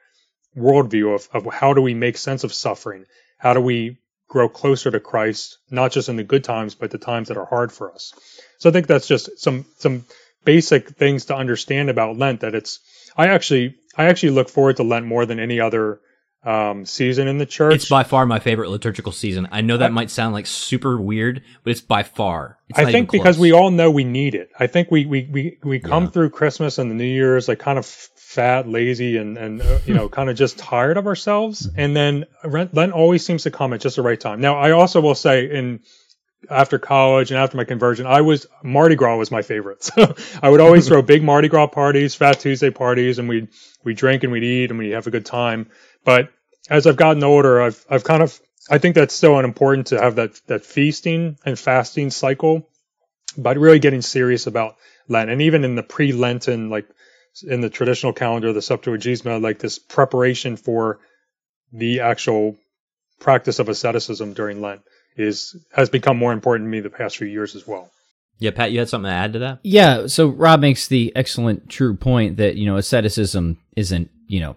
worldview 0.55 1.15
of, 1.15 1.29
of 1.33 1.53
how 1.53 1.73
do 1.73 1.81
we 1.81 1.93
make 1.93 2.17
sense 2.17 2.43
of 2.43 2.53
suffering? 2.53 3.05
How 3.37 3.53
do 3.53 3.61
we 3.61 3.99
grow 4.29 4.47
closer 4.47 4.89
to 4.91 4.99
Christ, 5.01 5.57
not 5.69 5.91
just 5.91 6.07
in 6.07 6.15
the 6.15 6.23
good 6.23 6.45
times, 6.45 6.75
but 6.75 6.91
the 6.91 6.97
times 6.97 7.27
that 7.27 7.37
are 7.37 7.45
hard 7.45 7.71
for 7.71 7.91
us. 7.91 8.13
So 8.59 8.69
I 8.69 8.73
think 8.73 8.87
that's 8.87 9.07
just 9.07 9.37
some 9.39 9.65
some 9.77 10.05
basic 10.45 10.89
things 10.91 11.25
to 11.25 11.35
understand 11.35 11.89
about 11.89 12.17
Lent. 12.17 12.41
That 12.41 12.55
it's 12.55 12.79
I 13.17 13.27
actually 13.27 13.75
I 13.97 14.05
actually 14.05 14.31
look 14.31 14.49
forward 14.49 14.77
to 14.77 14.83
Lent 14.83 15.05
more 15.05 15.25
than 15.25 15.39
any 15.39 15.59
other 15.59 15.99
um, 16.43 16.85
season 16.85 17.27
in 17.27 17.37
the 17.37 17.45
church. 17.45 17.73
It's 17.73 17.89
by 17.89 18.03
far 18.03 18.25
my 18.25 18.39
favorite 18.39 18.69
liturgical 18.69 19.11
season. 19.11 19.47
I 19.51 19.61
know 19.61 19.77
that 19.77 19.91
might 19.91 20.09
sound 20.09 20.33
like 20.33 20.45
super 20.45 20.99
weird, 20.99 21.43
but 21.63 21.71
it's 21.71 21.81
by 21.81 22.03
far. 22.03 22.57
It's 22.69 22.79
I 22.79 22.91
think 22.91 23.11
because 23.11 23.37
we 23.37 23.51
all 23.51 23.71
know 23.71 23.91
we 23.91 24.03
need 24.03 24.35
it. 24.35 24.49
I 24.57 24.67
think 24.67 24.91
we 24.91 25.05
we 25.05 25.27
we, 25.31 25.57
we 25.63 25.79
come 25.79 26.05
yeah. 26.05 26.09
through 26.11 26.29
Christmas 26.29 26.77
and 26.77 26.89
the 26.89 26.95
New 26.95 27.03
Year's 27.03 27.47
like 27.47 27.59
kind 27.59 27.77
of 27.77 27.85
fat, 28.29 28.69
lazy, 28.69 29.17
and 29.17 29.39
and 29.39 29.59
uh, 29.59 29.79
you 29.87 29.93
know 29.95 30.07
kind 30.07 30.29
of 30.29 30.37
just 30.37 30.59
tired 30.59 30.97
of 30.97 31.07
ourselves. 31.07 31.65
Mm-hmm. 31.65 31.79
And 31.79 31.95
then 31.95 32.25
Lent 32.73 32.93
always 32.93 33.25
seems 33.25 33.43
to 33.43 33.51
come 33.51 33.73
at 33.73 33.81
just 33.81 33.95
the 33.95 34.03
right 34.03 34.19
time. 34.19 34.39
Now 34.39 34.57
I 34.57 34.71
also 34.71 35.01
will 35.01 35.15
say 35.15 35.49
in 35.49 35.79
after 36.47 36.77
college 36.77 37.31
and 37.31 37.39
after 37.39 37.57
my 37.57 37.63
conversion, 37.63 38.05
I 38.05 38.21
was 38.21 38.45
Mardi 38.61 38.95
Gras 38.95 39.17
was 39.17 39.31
my 39.31 39.41
favorite. 39.41 39.89
So 39.95 40.15
I 40.43 40.49
would 40.49 40.61
always 40.61 40.87
throw 40.87 41.01
big 41.01 41.23
Mardi 41.23 41.47
Gras 41.47 41.67
parties, 41.67 42.13
Fat 42.13 42.39
Tuesday 42.39 42.69
parties, 42.69 43.17
and 43.17 43.27
we 43.27 43.47
we 43.83 43.95
drink 43.95 44.23
and 44.23 44.31
we'd 44.31 44.43
eat 44.43 44.69
and 44.69 44.77
we 44.77 44.91
have 44.91 45.07
a 45.07 45.11
good 45.11 45.25
time. 45.25 45.71
But 46.05 46.29
as 46.69 46.85
I've 46.85 46.97
gotten 46.97 47.23
older, 47.23 47.59
I've 47.59 47.83
I've 47.89 48.03
kind 48.03 48.21
of 48.21 48.39
I 48.69 48.77
think 48.77 48.93
that's 48.93 49.15
still 49.15 49.39
important 49.39 49.87
to 49.87 49.99
have 49.99 50.15
that 50.17 50.39
that 50.45 50.65
feasting 50.65 51.39
and 51.45 51.57
fasting 51.57 52.11
cycle, 52.11 52.69
but 53.35 53.57
really 53.57 53.79
getting 53.79 54.03
serious 54.03 54.45
about 54.45 54.75
Lent 55.07 55.31
and 55.31 55.41
even 55.41 55.63
in 55.63 55.73
the 55.73 55.81
pre-Lenten 55.81 56.69
like 56.69 56.85
in 57.43 57.61
the 57.61 57.69
traditional 57.69 58.13
calendar, 58.13 58.53
the 58.53 58.59
Septuagesima, 58.59 59.41
like 59.41 59.59
this 59.59 59.79
preparation 59.79 60.57
for 60.57 60.99
the 61.71 61.99
actual 62.01 62.57
practice 63.19 63.59
of 63.59 63.69
asceticism 63.69 64.33
during 64.33 64.61
Lent 64.61 64.81
is 65.15 65.55
has 65.73 65.89
become 65.89 66.17
more 66.17 66.33
important 66.33 66.67
to 66.67 66.69
me 66.69 66.79
the 66.79 66.89
past 66.89 67.17
few 67.17 67.27
years 67.27 67.55
as 67.55 67.67
well. 67.67 67.91
Yeah, 68.39 68.51
Pat, 68.51 68.71
you 68.71 68.79
had 68.79 68.87
something 68.87 69.09
to 69.09 69.15
add 69.15 69.33
to 69.33 69.39
that? 69.39 69.59
Yeah, 69.63 70.07
so 70.07 70.27
Rob 70.27 70.61
makes 70.61 70.87
the 70.87 71.11
excellent 71.15 71.69
true 71.69 71.95
point 71.95 72.37
that, 72.37 72.55
you 72.55 72.65
know, 72.65 72.77
asceticism 72.77 73.57
isn't, 73.75 74.09
you 74.27 74.39
know, 74.39 74.55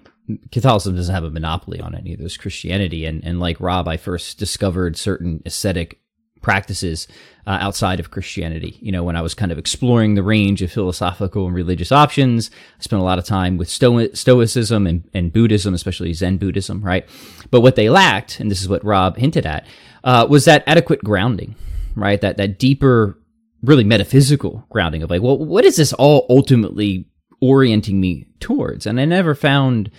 Catholicism 0.52 0.94
doesn't 0.94 1.14
have 1.14 1.24
a 1.24 1.30
monopoly 1.30 1.80
on 1.80 1.94
it, 1.94 2.04
neither 2.04 2.22
does 2.22 2.36
Christianity. 2.36 3.04
And, 3.04 3.24
and 3.24 3.40
like 3.40 3.60
Rob, 3.60 3.88
I 3.88 3.96
first 3.96 4.38
discovered 4.38 4.96
certain 4.96 5.42
ascetic 5.44 5.98
practices 6.42 7.08
uh, 7.46 7.58
outside 7.60 7.98
of 8.00 8.10
Christianity. 8.10 8.78
You 8.80 8.92
know, 8.92 9.02
when 9.02 9.16
I 9.16 9.22
was 9.22 9.34
kind 9.34 9.50
of 9.50 9.58
exploring 9.58 10.14
the 10.14 10.22
range 10.22 10.62
of 10.62 10.70
philosophical 10.70 11.46
and 11.46 11.54
religious 11.54 11.90
options, 11.90 12.50
I 12.78 12.82
spent 12.82 13.00
a 13.00 13.04
lot 13.04 13.18
of 13.18 13.24
time 13.24 13.56
with 13.56 13.68
Sto- 13.68 14.12
Stoicism 14.12 14.86
and, 14.86 15.08
and 15.14 15.32
Buddhism, 15.32 15.74
especially 15.74 16.12
Zen 16.12 16.36
Buddhism, 16.36 16.82
right? 16.82 17.08
But 17.50 17.60
what 17.62 17.76
they 17.76 17.88
lacked, 17.88 18.40
and 18.40 18.50
this 18.50 18.60
is 18.60 18.68
what 18.68 18.84
Rob 18.84 19.16
hinted 19.16 19.46
at, 19.46 19.66
uh, 20.04 20.26
was 20.28 20.44
that 20.44 20.64
adequate 20.66 21.02
grounding, 21.02 21.54
right? 21.94 22.20
That 22.20 22.36
that 22.36 22.58
deeper, 22.58 23.18
really 23.62 23.84
metaphysical 23.84 24.66
grounding 24.70 25.02
of 25.02 25.10
like, 25.10 25.22
well, 25.22 25.38
what 25.38 25.64
is 25.64 25.76
this 25.76 25.92
all 25.92 26.26
ultimately 26.28 27.06
orienting 27.40 28.00
me 28.00 28.26
towards? 28.40 28.86
And 28.86 29.00
I 29.00 29.04
never 29.04 29.34
found 29.34 29.90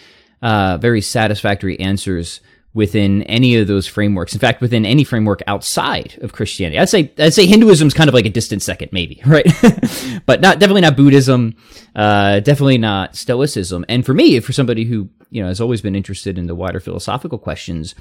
uh, 0.42 0.78
very 0.78 1.02
satisfactory 1.02 1.80
answers 1.80 2.42
within 2.74 3.22
any 3.24 3.56
of 3.56 3.68
those 3.68 3.86
frameworks. 3.86 4.34
In 4.34 4.40
fact, 4.40 4.62
within 4.62 4.86
any 4.86 5.04
framework 5.04 5.42
outside 5.46 6.18
of 6.22 6.34
Christianity, 6.34 6.80
I'd 6.80 6.90
say 6.90 7.12
I'd 7.20 7.34
say 7.34 7.46
Hinduism 7.46 7.88
is 7.88 7.94
kind 7.94 8.08
of 8.08 8.14
like 8.14 8.26
a 8.26 8.30
distant 8.30 8.62
second, 8.62 8.92
maybe, 8.92 9.22
right? 9.26 9.46
but 10.26 10.42
not 10.42 10.60
definitely 10.60 10.82
not 10.82 10.98
Buddhism, 10.98 11.56
uh, 11.96 12.40
definitely 12.40 12.78
not 12.78 13.16
Stoicism. 13.16 13.86
And 13.88 14.06
for 14.06 14.14
me, 14.14 14.40
for 14.40 14.54
somebody 14.54 14.86
who 14.86 15.10
you 15.30 15.42
know 15.42 15.48
has 15.48 15.62
always 15.62 15.82
been 15.82 15.96
interested 15.96 16.38
in 16.38 16.48
the 16.48 16.56
wider 16.56 16.80
philosophical 16.80 17.38
questions, 17.38 17.96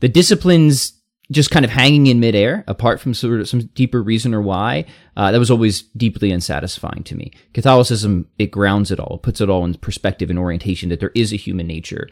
the 0.00 0.08
disciplines 0.08 0.92
just 1.32 1.50
kind 1.50 1.64
of 1.64 1.70
hanging 1.70 2.06
in 2.06 2.20
midair, 2.20 2.62
apart 2.68 3.00
from 3.00 3.12
sort 3.12 3.40
of 3.40 3.48
some 3.48 3.66
deeper 3.74 4.00
reason 4.00 4.32
or 4.32 4.40
why, 4.40 4.84
uh, 5.16 5.32
that 5.32 5.40
was 5.40 5.50
always 5.50 5.82
deeply 5.96 6.30
unsatisfying 6.30 7.02
to 7.02 7.16
me. 7.16 7.32
Catholicism, 7.52 8.28
it 8.38 8.52
grounds 8.52 8.92
it 8.92 9.00
all, 9.00 9.16
it 9.16 9.22
puts 9.22 9.40
it 9.40 9.50
all 9.50 9.64
in 9.64 9.74
perspective 9.74 10.30
and 10.30 10.38
orientation 10.38 10.88
that 10.88 11.00
there 11.00 11.10
is 11.16 11.32
a 11.32 11.36
human 11.36 11.66
nature. 11.66 12.08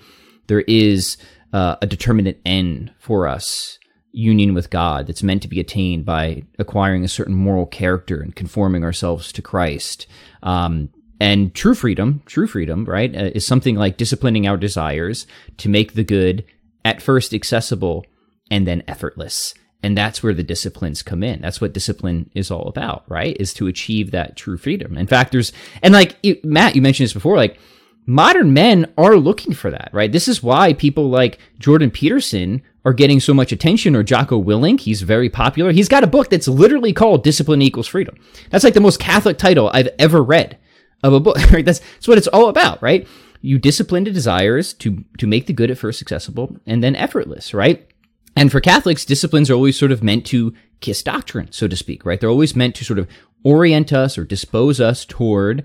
There 0.49 0.63
is 0.63 1.17
uh, 1.55 1.77
a 1.81 1.87
determinate 1.87 2.41
end 2.45 2.93
for 2.99 3.27
us, 3.27 3.79
union 4.13 4.55
with 4.55 4.69
God, 4.71 5.07
that's 5.07 5.23
meant 5.23 5.43
to 5.43 5.49
be 5.49 5.61
attained 5.61 6.05
by 6.05 6.43
acquiring 6.59 7.05
a 7.05 7.09
certain 7.09 7.35
moral 7.35 7.67
character 7.67 8.21
and 8.21 8.37
conforming 8.37 8.85
ourselves 8.85 9.33
to 9.33 9.43
Christ. 9.43 10.07
Um, 10.43 10.91
And 11.21 11.55
true 11.55 11.75
freedom, 11.75 12.23
true 12.27 12.49
freedom, 12.49 12.85
right, 12.85 13.15
uh, 13.15 13.31
is 13.35 13.47
something 13.47 13.77
like 13.79 13.97
disciplining 13.97 14.47
our 14.47 14.59
desires 14.59 15.27
to 15.57 15.69
make 15.69 15.93
the 15.93 16.05
good 16.05 16.45
at 16.85 17.01
first 17.01 17.33
accessible 17.33 18.05
and 18.51 18.67
then 18.67 18.83
effortless. 18.87 19.55
And 19.83 19.97
that's 19.97 20.23
where 20.23 20.35
the 20.35 20.43
disciplines 20.55 21.03
come 21.03 21.23
in. 21.23 21.41
That's 21.41 21.61
what 21.61 21.73
discipline 21.75 22.31
is 22.35 22.51
all 22.51 22.69
about, 22.69 23.05
right? 23.09 23.37
Is 23.39 23.55
to 23.55 23.69
achieve 23.69 24.11
that 24.11 24.37
true 24.37 24.59
freedom. 24.59 24.99
In 24.99 25.07
fact, 25.07 25.31
there's, 25.31 25.53
and 25.83 25.95
like 25.95 26.17
Matt, 26.43 26.75
you 26.75 26.83
mentioned 26.83 27.07
this 27.07 27.21
before, 27.21 27.37
like 27.37 27.59
modern 28.07 28.53
men 28.53 28.93
are 28.99 29.17
looking 29.17 29.55
for 29.55 29.71
that, 29.71 29.91
right? 29.93 30.13
This 30.13 30.29
is 30.29 30.43
why 30.43 30.73
people 30.73 31.09
like 31.09 31.39
Jordan 31.59 31.91
Peterson 31.91 32.63
are 32.85 32.93
getting 32.93 33.21
so 33.21 33.33
much 33.33 33.51
attention 33.51 33.97
or 33.97 34.03
Jocko 34.03 34.43
Willink. 34.43 34.81
He's 34.81 35.03
very 35.03 35.31
popular. 35.31 35.73
He's 35.73 35.89
got 35.89 36.05
a 36.05 36.09
book 36.09 36.29
that's 36.29 36.49
literally 36.49 36.93
called 36.93 37.25
Discipline 37.25 37.63
Equals 37.63 37.87
Freedom. 37.87 38.17
That's 38.51 38.65
like 38.65 38.75
the 38.75 38.81
most 38.81 39.01
Catholic 39.01 39.39
title 39.39 39.71
I've 39.73 39.89
ever 39.99 40.23
read 40.23 40.59
of 41.03 41.13
a 41.13 41.21
book, 41.21 41.37
right? 41.53 41.65
That's, 41.65 41.79
that's 41.81 42.09
what 42.09 42.19
it's 42.19 42.29
all 42.29 42.49
about, 42.49 42.83
right? 42.83 43.07
You 43.41 43.59
discipline 43.59 44.05
the 44.05 44.11
desires 44.11 44.75
to, 44.75 45.05
to 45.19 45.27
make 45.27 45.47
the 45.47 45.53
good 45.53 45.71
at 45.71 45.79
first 45.79 46.03
accessible 46.03 46.57
and 46.67 46.83
then 46.83 46.97
effortless, 46.97 47.55
right? 47.55 47.91
And 48.37 48.51
for 48.51 48.61
Catholics, 48.61 49.05
disciplines 49.05 49.49
are 49.49 49.55
always 49.55 49.79
sort 49.79 49.93
of 49.93 50.03
meant 50.03 50.27
to 50.27 50.55
kiss 50.81 51.03
doctrine, 51.03 51.53
so 51.53 51.69
to 51.69 51.77
speak, 51.77 52.05
right? 52.05 52.21
They're 52.21 52.31
always 52.31 52.57
meant 52.57 52.75
to 52.77 52.85
sort 52.85 52.99
of 52.99 53.09
orient 53.45 53.93
us 53.93 54.19
or 54.19 54.25
dispose 54.25 54.81
us 54.81 55.05
toward 55.05 55.65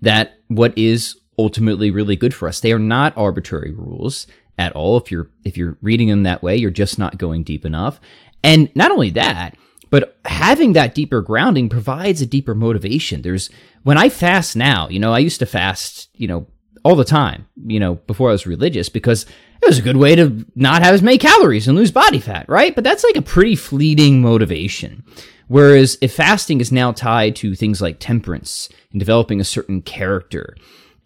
that 0.00 0.38
what 0.48 0.76
is 0.78 1.20
ultimately 1.38 1.90
really 1.90 2.16
good 2.16 2.34
for 2.34 2.48
us. 2.48 2.60
They 2.60 2.72
are 2.72 2.78
not 2.78 3.16
arbitrary 3.16 3.72
rules 3.72 4.26
at 4.58 4.72
all. 4.72 4.96
If 4.96 5.10
you're 5.10 5.30
if 5.44 5.56
you're 5.56 5.78
reading 5.82 6.08
them 6.08 6.22
that 6.24 6.42
way, 6.42 6.56
you're 6.56 6.70
just 6.70 6.98
not 6.98 7.18
going 7.18 7.42
deep 7.42 7.64
enough. 7.64 8.00
And 8.42 8.74
not 8.74 8.90
only 8.90 9.10
that, 9.10 9.56
but 9.90 10.18
having 10.24 10.72
that 10.72 10.94
deeper 10.94 11.20
grounding 11.22 11.68
provides 11.68 12.20
a 12.20 12.26
deeper 12.26 12.54
motivation. 12.54 13.22
There's 13.22 13.50
when 13.82 13.98
I 13.98 14.08
fast 14.08 14.56
now, 14.56 14.88
you 14.88 14.98
know, 14.98 15.12
I 15.12 15.18
used 15.20 15.38
to 15.40 15.46
fast, 15.46 16.08
you 16.14 16.26
know, 16.26 16.46
all 16.84 16.96
the 16.96 17.04
time, 17.04 17.46
you 17.66 17.80
know, 17.80 17.94
before 17.94 18.28
I 18.28 18.32
was 18.32 18.46
religious 18.46 18.88
because 18.88 19.26
it 19.62 19.66
was 19.66 19.78
a 19.78 19.82
good 19.82 19.96
way 19.96 20.14
to 20.16 20.44
not 20.54 20.82
have 20.82 20.94
as 20.94 21.02
many 21.02 21.18
calories 21.18 21.66
and 21.66 21.76
lose 21.76 21.90
body 21.90 22.20
fat, 22.20 22.48
right? 22.48 22.74
But 22.74 22.84
that's 22.84 23.04
like 23.04 23.16
a 23.16 23.22
pretty 23.22 23.56
fleeting 23.56 24.20
motivation. 24.20 25.04
Whereas 25.48 25.96
if 26.00 26.14
fasting 26.14 26.60
is 26.60 26.72
now 26.72 26.92
tied 26.92 27.36
to 27.36 27.54
things 27.54 27.80
like 27.80 27.98
temperance 27.98 28.68
and 28.90 28.98
developing 29.00 29.40
a 29.40 29.44
certain 29.44 29.82
character 29.82 30.56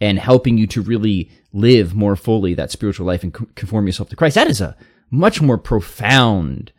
and 0.00 0.18
helping 0.18 0.58
you 0.58 0.66
to 0.68 0.82
really 0.82 1.30
live 1.52 1.94
more 1.94 2.16
fully 2.16 2.54
that 2.54 2.70
spiritual 2.70 3.06
life 3.06 3.22
and 3.22 3.32
conform 3.54 3.86
yourself 3.86 4.08
to 4.08 4.16
Christ. 4.16 4.34
That 4.34 4.48
is 4.48 4.60
a 4.60 4.76
much 5.10 5.42
more 5.42 5.58
profound 5.58 6.72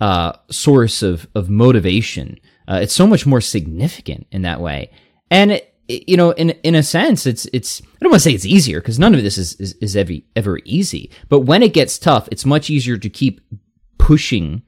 uh, 0.00 0.32
source 0.50 1.02
of 1.02 1.28
of 1.34 1.48
motivation. 1.48 2.38
Uh, 2.68 2.80
it's 2.82 2.94
so 2.94 3.06
much 3.06 3.26
more 3.26 3.40
significant 3.40 4.26
in 4.30 4.42
that 4.42 4.60
way, 4.60 4.90
and 5.30 5.52
it, 5.52 5.72
you 5.88 6.16
know, 6.16 6.30
in 6.32 6.50
in 6.50 6.74
a 6.74 6.82
sense, 6.82 7.26
it's 7.26 7.46
it's. 7.52 7.82
I 7.82 7.98
don't 8.00 8.10
want 8.10 8.22
to 8.22 8.28
say 8.28 8.34
it's 8.34 8.46
easier 8.46 8.80
because 8.80 8.98
none 8.98 9.14
of 9.14 9.22
this 9.22 9.38
is, 9.38 9.54
is 9.54 9.74
is 9.74 9.96
ever 9.96 10.14
ever 10.36 10.58
easy. 10.64 11.10
But 11.28 11.40
when 11.40 11.62
it 11.62 11.72
gets 11.72 11.98
tough, 11.98 12.28
it's 12.30 12.44
much 12.44 12.70
easier 12.70 12.96
to 12.98 13.08
keep 13.08 13.40
pushing 13.98 14.62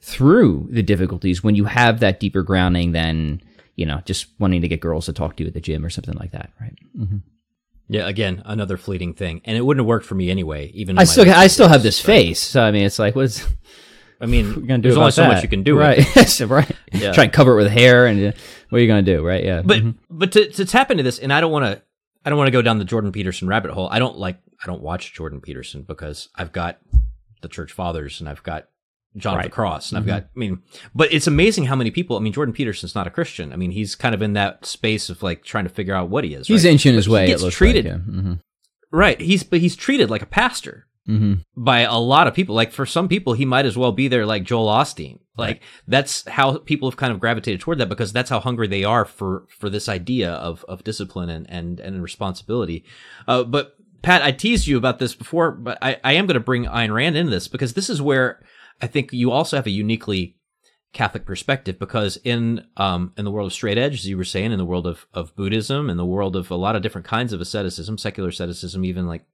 through 0.00 0.68
the 0.70 0.82
difficulties 0.82 1.44
when 1.44 1.54
you 1.54 1.64
have 1.64 2.00
that 2.00 2.18
deeper 2.18 2.42
grounding 2.42 2.92
than 2.92 3.40
you 3.76 3.86
know 3.86 4.00
just 4.04 4.26
wanting 4.38 4.60
to 4.60 4.68
get 4.68 4.80
girls 4.80 5.06
to 5.06 5.12
talk 5.12 5.36
to 5.36 5.42
you 5.42 5.48
at 5.48 5.54
the 5.54 5.60
gym 5.60 5.84
or 5.84 5.90
something 5.90 6.16
like 6.16 6.32
that, 6.32 6.50
right? 6.60 6.78
Mm-hmm. 6.96 7.18
Yeah, 7.92 8.08
again, 8.08 8.42
another 8.44 8.76
fleeting 8.76 9.14
thing, 9.14 9.42
and 9.44 9.56
it 9.56 9.60
wouldn't 9.60 9.82
have 9.82 9.88
worked 9.88 10.06
for 10.06 10.14
me 10.14 10.30
anyway. 10.30 10.70
Even 10.74 10.98
I 10.98 11.04
still, 11.04 11.30
I 11.30 11.46
still 11.46 11.68
have 11.68 11.82
this 11.82 12.00
face. 12.00 12.40
So 12.40 12.62
I 12.62 12.70
mean, 12.70 12.84
it's 12.84 12.98
like, 12.98 13.14
what's 13.14 13.46
I 14.22 14.26
mean, 14.26 14.46
you're 14.56 14.60
gonna 14.60 14.78
do 14.78 14.88
there's 14.88 14.96
only 14.96 15.10
so 15.10 15.26
much 15.26 15.42
you 15.42 15.48
can 15.48 15.64
do, 15.64 15.76
right? 15.76 15.98
right. 16.40 16.70
Yeah. 16.92 17.12
Try 17.12 17.24
and 17.24 17.32
cover 17.32 17.52
it 17.52 17.62
with 17.62 17.72
hair, 17.72 18.06
and 18.06 18.28
uh, 18.28 18.32
what 18.68 18.78
are 18.78 18.80
you 18.80 18.88
gonna 18.88 19.02
do, 19.02 19.26
right? 19.26 19.44
Yeah. 19.44 19.62
But 19.62 19.80
mm-hmm. 19.80 19.90
but 20.08 20.32
to 20.32 20.48
to 20.52 20.64
tap 20.64 20.90
into 20.90 21.02
this, 21.02 21.18
and 21.18 21.32
I 21.32 21.40
don't 21.40 21.52
want 21.52 21.64
to, 21.64 21.82
I 22.24 22.30
don't 22.30 22.38
want 22.38 22.46
to 22.46 22.52
go 22.52 22.62
down 22.62 22.78
the 22.78 22.84
Jordan 22.84 23.12
Peterson 23.12 23.48
rabbit 23.48 23.72
hole. 23.72 23.88
I 23.90 23.98
don't 23.98 24.16
like, 24.16 24.38
I 24.62 24.66
don't 24.66 24.80
watch 24.80 25.12
Jordan 25.12 25.40
Peterson 25.40 25.82
because 25.82 26.28
I've 26.36 26.52
got 26.52 26.78
the 27.42 27.48
church 27.48 27.72
fathers, 27.72 28.20
and 28.20 28.28
I've 28.28 28.44
got 28.44 28.68
John 29.16 29.36
right. 29.36 29.44
of 29.44 29.50
the 29.50 29.54
Cross. 29.54 29.92
And 29.92 30.00
mm-hmm. 30.00 30.10
I've 30.10 30.22
got, 30.22 30.28
I 30.34 30.38
mean, 30.38 30.62
but 30.94 31.12
it's 31.12 31.26
amazing 31.26 31.64
how 31.64 31.76
many 31.76 31.90
people, 31.90 32.16
I 32.16 32.20
mean, 32.20 32.32
Jordan 32.32 32.54
Peterson's 32.54 32.94
not 32.94 33.06
a 33.06 33.10
Christian. 33.10 33.52
I 33.52 33.56
mean, 33.56 33.70
he's 33.70 33.94
kind 33.94 34.14
of 34.14 34.22
in 34.22 34.32
that 34.34 34.64
space 34.64 35.10
of 35.10 35.22
like 35.22 35.44
trying 35.44 35.64
to 35.64 35.70
figure 35.70 35.94
out 35.94 36.08
what 36.08 36.24
he 36.24 36.34
is. 36.34 36.46
He's 36.46 36.64
right? 36.64 36.72
inching 36.72 36.94
his 36.94 37.08
way. 37.08 37.26
He 37.26 37.32
gets 37.32 37.46
treated. 37.54 37.84
Like, 37.84 37.92
yeah. 37.92 37.98
mm-hmm. 37.98 38.32
Right. 38.90 39.20
He's, 39.20 39.42
but 39.42 39.60
he's 39.60 39.76
treated 39.76 40.10
like 40.10 40.22
a 40.22 40.26
pastor 40.26 40.86
mm-hmm. 41.08 41.34
by 41.56 41.80
a 41.80 41.98
lot 41.98 42.26
of 42.26 42.34
people. 42.34 42.54
Like 42.54 42.72
for 42.72 42.86
some 42.86 43.08
people, 43.08 43.34
he 43.34 43.44
might 43.44 43.66
as 43.66 43.76
well 43.76 43.92
be 43.92 44.08
there 44.08 44.26
like 44.26 44.44
Joel 44.44 44.68
Osteen. 44.68 45.20
Like 45.36 45.48
right. 45.48 45.62
that's 45.88 46.28
how 46.28 46.58
people 46.58 46.90
have 46.90 46.98
kind 46.98 47.12
of 47.12 47.20
gravitated 47.20 47.60
toward 47.60 47.78
that 47.78 47.88
because 47.88 48.12
that's 48.12 48.28
how 48.28 48.40
hungry 48.40 48.68
they 48.68 48.84
are 48.84 49.04
for, 49.06 49.46
for 49.48 49.70
this 49.70 49.88
idea 49.88 50.32
of, 50.32 50.64
of 50.68 50.84
discipline 50.84 51.30
and, 51.30 51.48
and, 51.48 51.80
and 51.80 52.02
responsibility. 52.02 52.84
Uh, 53.26 53.42
but 53.44 53.74
Pat, 54.02 54.22
I 54.22 54.32
teased 54.32 54.66
you 54.66 54.76
about 54.76 54.98
this 54.98 55.14
before, 55.14 55.52
but 55.52 55.78
I, 55.80 55.98
I 56.02 56.12
am 56.14 56.26
going 56.26 56.34
to 56.34 56.40
bring 56.40 56.64
Ayn 56.64 56.92
Rand 56.92 57.16
into 57.16 57.30
this 57.30 57.48
because 57.48 57.74
this 57.74 57.88
is 57.88 58.02
where 58.02 58.44
I 58.80 58.86
think 58.86 59.12
you 59.12 59.30
also 59.30 59.56
have 59.56 59.66
a 59.66 59.70
uniquely 59.70 60.36
Catholic 60.92 61.24
perspective 61.24 61.78
because 61.78 62.18
in 62.22 62.66
um, 62.76 63.12
in 63.16 63.24
the 63.24 63.30
world 63.30 63.46
of 63.46 63.52
straight 63.52 63.78
edge, 63.78 63.94
as 63.94 64.06
you 64.06 64.16
were 64.16 64.24
saying, 64.24 64.52
in 64.52 64.58
the 64.58 64.64
world 64.64 64.86
of, 64.86 65.06
of 65.14 65.34
Buddhism, 65.34 65.88
in 65.88 65.96
the 65.96 66.04
world 66.04 66.36
of 66.36 66.50
a 66.50 66.56
lot 66.56 66.76
of 66.76 66.82
different 66.82 67.06
kinds 67.06 67.32
of 67.32 67.40
asceticism, 67.40 67.96
secular 67.96 68.28
asceticism, 68.28 68.84
even 68.84 69.06
like 69.06 69.24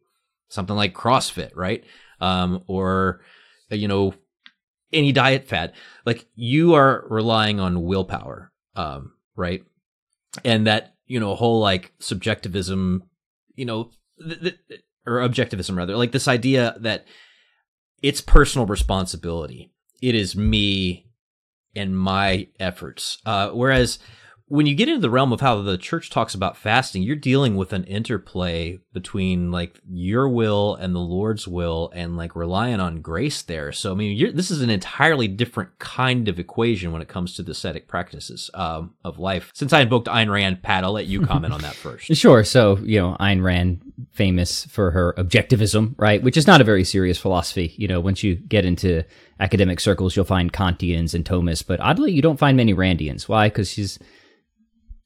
something 0.48 0.76
like 0.76 0.94
CrossFit, 0.94 1.50
right? 1.56 1.84
Um, 2.20 2.62
or 2.68 3.22
you 3.70 3.88
know 3.88 4.14
any 4.92 5.10
diet 5.10 5.48
fad, 5.48 5.72
like 6.06 6.26
you 6.36 6.74
are 6.74 7.04
relying 7.10 7.58
on 7.58 7.82
willpower, 7.82 8.52
um, 8.76 9.14
right? 9.34 9.64
And 10.44 10.66
that 10.68 10.94
you 11.06 11.18
know 11.18 11.34
whole 11.34 11.60
like 11.60 11.92
subjectivism, 11.98 13.02
you 13.56 13.64
know, 13.64 13.90
th- 14.22 14.40
th- 14.40 14.82
or 15.04 15.18
objectivism 15.20 15.76
rather, 15.76 15.96
like 15.96 16.12
this 16.12 16.28
idea 16.28 16.76
that 16.80 17.04
it's 18.02 18.20
personal 18.20 18.66
responsibility. 18.66 19.72
It 20.00 20.14
is 20.14 20.36
me 20.36 21.06
and 21.74 21.98
my 21.98 22.48
efforts. 22.58 23.18
Uh, 23.26 23.50
whereas 23.50 23.98
when 24.48 24.66
you 24.66 24.74
get 24.74 24.88
into 24.88 25.00
the 25.00 25.10
realm 25.10 25.32
of 25.32 25.40
how 25.40 25.60
the 25.60 25.76
church 25.76 26.10
talks 26.10 26.34
about 26.34 26.56
fasting, 26.56 27.02
you're 27.02 27.16
dealing 27.16 27.56
with 27.56 27.72
an 27.72 27.84
interplay 27.84 28.78
between 28.94 29.50
like 29.52 29.78
your 29.86 30.28
will 30.28 30.74
and 30.76 30.94
the 30.94 31.00
Lord's 31.00 31.46
will 31.46 31.92
and 31.94 32.16
like 32.16 32.34
relying 32.34 32.80
on 32.80 33.02
grace 33.02 33.42
there. 33.42 33.72
So, 33.72 33.92
I 33.92 33.94
mean, 33.94 34.34
this 34.34 34.50
is 34.50 34.62
an 34.62 34.70
entirely 34.70 35.28
different 35.28 35.78
kind 35.78 36.28
of 36.28 36.38
equation 36.38 36.92
when 36.92 37.02
it 37.02 37.08
comes 37.08 37.34
to 37.36 37.42
the 37.42 37.52
ascetic 37.52 37.88
practices 37.88 38.50
um, 38.54 38.94
of 39.04 39.18
life. 39.18 39.50
Since 39.54 39.74
I 39.74 39.80
invoked 39.80 40.08
Ayn 40.08 40.32
Rand, 40.32 40.62
Pat, 40.62 40.82
I'll 40.82 40.92
let 40.92 41.06
you 41.06 41.20
comment 41.20 41.52
on 41.52 41.60
that 41.60 41.74
first. 41.74 42.06
Sure. 42.06 42.42
So, 42.42 42.78
you 42.78 42.98
know, 42.98 43.16
Ayn 43.20 43.42
Rand, 43.42 43.80
famous 44.12 44.64
for 44.64 44.90
her 44.92 45.14
objectivism, 45.18 45.94
right? 45.98 46.22
Which 46.22 46.38
is 46.38 46.46
not 46.46 46.62
a 46.62 46.64
very 46.64 46.84
serious 46.84 47.18
philosophy. 47.18 47.74
You 47.76 47.86
know, 47.86 48.00
once 48.00 48.22
you 48.22 48.36
get 48.36 48.64
into 48.64 49.04
academic 49.40 49.78
circles, 49.78 50.16
you'll 50.16 50.24
find 50.24 50.52
Kantians 50.52 51.14
and 51.14 51.24
Thomists, 51.24 51.66
but 51.66 51.80
oddly, 51.80 52.12
you 52.12 52.22
don't 52.22 52.38
find 52.38 52.56
many 52.56 52.74
Randians. 52.74 53.28
Why? 53.28 53.48
Because 53.48 53.70
she's 53.70 53.98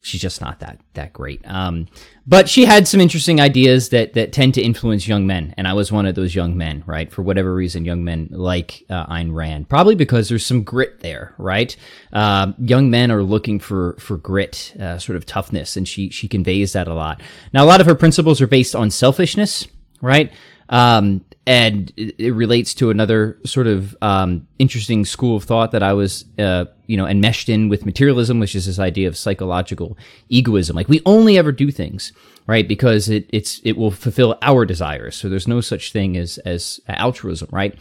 she's 0.03 0.21
just 0.21 0.41
not 0.41 0.61
that 0.61 0.79
that 0.95 1.13
great. 1.13 1.41
Um, 1.47 1.87
but 2.27 2.49
she 2.49 2.65
had 2.65 2.87
some 2.87 3.01
interesting 3.01 3.41
ideas 3.41 3.89
that 3.89 4.13
that 4.15 4.33
tend 4.33 4.55
to 4.55 4.63
influence 4.63 5.09
young 5.09 5.27
men, 5.27 5.55
and 5.57 5.67
I 5.67 5.73
was 5.73 5.91
one 5.91 6.05
of 6.07 6.15
those 6.15 6.35
young 6.35 6.57
men, 6.57 6.83
right? 6.87 7.11
For 7.11 7.23
whatever 7.23 7.55
reason, 7.55 7.85
young 7.85 8.05
men 8.05 8.29
like 8.31 8.85
uh, 8.91 9.07
Ayn 9.07 9.33
Rand, 9.33 9.69
probably 9.69 9.95
because 9.95 10.29
there's 10.29 10.45
some 10.45 10.63
grit 10.63 11.01
there, 11.01 11.35
right? 11.39 11.75
Uh, 12.13 12.53
young 12.59 12.91
men 12.91 13.11
are 13.11 13.23
looking 13.23 13.59
for 13.59 13.97
for 13.99 14.19
grit, 14.19 14.75
uh, 14.79 14.99
sort 14.99 15.17
of 15.17 15.25
toughness, 15.25 15.77
and 15.77 15.89
she 15.89 16.11
she 16.11 16.29
conveys 16.29 16.75
that 16.75 16.89
a 16.89 16.95
lot. 16.95 17.23
Now, 17.55 17.65
a 17.65 17.67
lot 17.67 17.81
of 17.81 17.87
her 17.87 17.95
principles 17.95 18.41
are 18.41 18.47
based 18.47 18.75
on 18.75 18.91
selfishness, 18.91 19.67
right? 20.01 20.33
Um, 20.69 21.25
and 21.47 21.93
it, 21.97 22.33
relates 22.35 22.73
to 22.75 22.91
another 22.91 23.39
sort 23.45 23.67
of 23.67 23.97
um, 24.01 24.47
interesting 24.59 25.05
school 25.05 25.37
of 25.37 25.45
thought 25.45 25.73
that 25.73 25.83
I 25.83 25.93
was, 25.93 26.25
uh, 26.39 26.67
you 26.87 26.97
know, 26.97 27.07
enmeshed 27.07 27.49
in 27.49 27.69
with 27.69 27.85
materialism, 27.85 28.39
which 28.39 28.55
is 28.55 28.67
this 28.67 28.79
idea 28.79 29.09
of 29.09 29.17
psychological 29.17 29.99
egoism. 30.29 30.77
Like 30.77 30.89
we 30.89 31.01
only 31.05 31.39
ever 31.39 31.51
do 31.51 31.71
things 31.71 32.13
right 32.47 32.67
because 32.67 33.09
it 33.09 33.29
it's 33.33 33.61
it 33.65 33.77
will 33.77 33.91
fulfill 33.91 34.39
our 34.43 34.65
desires. 34.65 35.17
So 35.17 35.29
there's 35.29 35.49
no 35.49 35.61
such 35.61 35.93
thing 35.93 36.17
as 36.17 36.39
as 36.39 36.81
altruism, 36.89 37.49
right? 37.51 37.77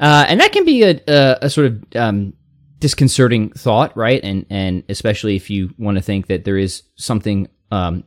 Uh, 0.00 0.26
and 0.28 0.40
that 0.40 0.52
can 0.52 0.64
be 0.64 0.82
a 0.82 1.00
a, 1.06 1.38
a 1.42 1.50
sort 1.50 1.68
of 1.68 1.84
um, 1.94 2.32
disconcerting 2.80 3.50
thought, 3.50 3.96
right? 3.96 4.20
And 4.22 4.46
and 4.50 4.82
especially 4.88 5.36
if 5.36 5.48
you 5.48 5.74
want 5.78 5.96
to 5.96 6.02
think 6.02 6.26
that 6.26 6.44
there 6.44 6.58
is 6.58 6.82
something 6.96 7.48
um, 7.70 8.04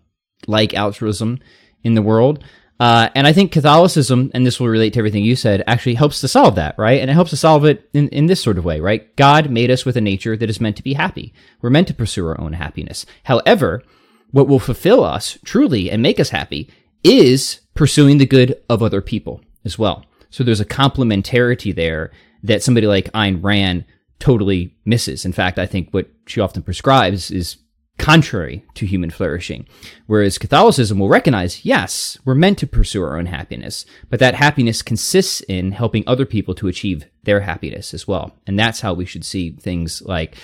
like 0.48 0.74
altruism 0.74 1.40
in 1.84 1.94
the 1.94 2.02
world. 2.02 2.44
Uh, 2.80 3.10
and 3.14 3.28
I 3.28 3.34
think 3.34 3.52
Catholicism, 3.52 4.32
and 4.34 4.46
this 4.46 4.60
will 4.60 4.70
relate 4.70 4.94
to 4.94 5.00
everything 5.00 5.24
you 5.24 5.36
said, 5.36 5.64
actually 5.68 5.96
helps 5.96 6.22
to 6.22 6.30
solve 6.30 6.56
that, 6.56 6.76
right? 6.78 7.02
And 7.02 7.10
it 7.10 7.14
helps 7.14 7.32
to 7.32 7.38
solve 7.38 7.66
it 7.66 7.90
in, 7.94 8.08
in 8.10 8.28
this 8.28 8.42
sort 8.42 8.58
of 8.58 8.64
way, 8.64 8.80
right? 8.80 9.14
God 9.18 9.50
made 9.50 9.70
us 9.70 9.86
with 9.86 9.98
a 9.98 10.02
nature 10.02 10.38
that 10.38 10.50
is 10.50 10.62
meant 10.62 10.78
to 10.78 10.84
be 10.84 10.94
happy. 10.94 11.34
We're 11.62 11.72
meant 11.72 11.90
to 11.90 11.94
pursue 11.94 12.26
our 12.26 12.40
own 12.40 12.54
happiness. 12.54 13.06
However, 13.24 13.84
what 14.32 14.48
will 14.48 14.60
fulfill 14.60 15.04
us 15.04 15.38
truly 15.44 15.92
and 15.92 16.02
make 16.02 16.20
us 16.20 16.30
happy 16.30 16.70
is 17.04 17.60
pursuing 17.74 18.18
the 18.18 18.26
good 18.26 18.62
of 18.70 18.82
other 18.82 19.02
people 19.02 19.42
as 19.66 19.78
well. 19.78 20.06
So 20.30 20.44
there's 20.44 20.62
a 20.62 20.66
complementarity 20.66 21.76
there 21.76 22.12
that 22.44 22.64
somebody 22.64 22.88
like 22.88 23.12
Ayn 23.12 23.44
Rand 23.44 23.84
totally 24.20 24.76
misses. 24.86 25.26
In 25.26 25.34
fact, 25.34 25.60
I 25.60 25.66
think 25.66 25.90
what 25.92 26.10
she 26.28 26.40
often 26.40 26.62
prescribes 26.62 27.32
is 27.32 27.58
contrary 28.00 28.66
to 28.74 28.86
human 28.86 29.12
flourishing. 29.12 29.68
Whereas 30.08 30.38
Catholicism 30.38 30.98
will 30.98 31.10
recognize, 31.10 31.64
yes, 31.64 32.18
we're 32.26 32.34
meant 32.34 32.58
to 32.60 32.68
pursue 32.68 33.04
our 33.04 33.18
own 33.18 33.28
happiness, 33.28 33.86
but 34.10 34.20
that 34.20 34.34
happiness 34.34 34.82
consists 34.82 35.42
in 35.42 35.74
helping 35.74 36.04
other 36.08 36.26
people 36.26 36.56
to 36.56 36.68
achieve 36.68 37.06
their 37.24 37.42
happiness 37.42 37.94
as 37.94 38.08
well. 38.08 38.36
And 38.48 38.58
that's 38.58 38.82
how 38.82 38.94
we 38.94 39.06
should 39.06 39.26
see 39.26 39.52
things 39.52 40.02
like 40.02 40.36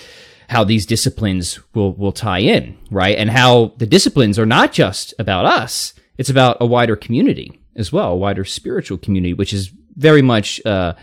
how 0.48 0.62
these 0.62 0.86
disciplines 0.86 1.58
will, 1.74 1.92
will 1.94 2.12
tie 2.12 2.38
in, 2.38 2.78
right? 2.90 3.18
And 3.18 3.30
how 3.30 3.72
the 3.78 3.86
disciplines 3.86 4.38
are 4.38 4.46
not 4.46 4.72
just 4.72 5.12
about 5.18 5.44
us. 5.44 5.92
It's 6.18 6.30
about 6.30 6.58
a 6.60 6.66
wider 6.66 6.94
community 6.94 7.58
as 7.74 7.92
well, 7.92 8.12
a 8.12 8.16
wider 8.16 8.44
spiritual 8.44 8.98
community, 8.98 9.34
which 9.34 9.52
is 9.52 9.72
very 9.96 10.22
much, 10.22 10.64
uh, 10.64 10.94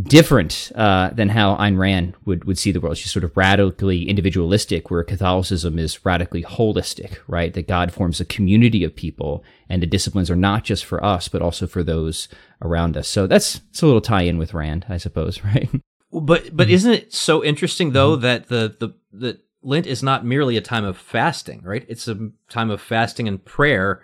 different 0.00 0.72
uh, 0.74 1.10
than 1.10 1.28
how 1.28 1.56
Ayn 1.56 1.78
Rand 1.78 2.14
would, 2.24 2.44
would 2.44 2.58
see 2.58 2.72
the 2.72 2.80
world. 2.80 2.96
She's 2.96 3.12
sort 3.12 3.24
of 3.24 3.36
radically 3.36 4.08
individualistic, 4.08 4.90
where 4.90 5.04
Catholicism 5.04 5.78
is 5.78 6.04
radically 6.04 6.42
holistic, 6.42 7.18
right? 7.26 7.52
That 7.52 7.68
God 7.68 7.92
forms 7.92 8.20
a 8.20 8.24
community 8.24 8.84
of 8.84 8.96
people, 8.96 9.44
and 9.68 9.82
the 9.82 9.86
disciplines 9.86 10.30
are 10.30 10.36
not 10.36 10.64
just 10.64 10.84
for 10.84 11.04
us, 11.04 11.28
but 11.28 11.42
also 11.42 11.66
for 11.66 11.82
those 11.82 12.28
around 12.62 12.96
us. 12.96 13.08
So 13.08 13.26
that's 13.26 13.60
it's 13.70 13.82
a 13.82 13.86
little 13.86 14.00
tie 14.00 14.22
in 14.22 14.38
with 14.38 14.54
Rand, 14.54 14.86
I 14.88 14.96
suppose, 14.96 15.44
right? 15.44 15.68
But 16.10 16.56
but 16.56 16.70
isn't 16.70 16.92
it 16.92 17.12
so 17.12 17.44
interesting 17.44 17.92
though 17.92 18.12
mm-hmm. 18.12 18.22
that 18.22 18.48
the 18.48 18.76
the 18.78 18.94
the 19.12 19.40
Lent 19.64 19.86
is 19.86 20.02
not 20.02 20.24
merely 20.24 20.56
a 20.56 20.60
time 20.60 20.84
of 20.84 20.98
fasting, 20.98 21.62
right? 21.62 21.84
It's 21.88 22.08
a 22.08 22.30
time 22.48 22.70
of 22.70 22.80
fasting 22.80 23.28
and 23.28 23.44
prayer, 23.44 24.02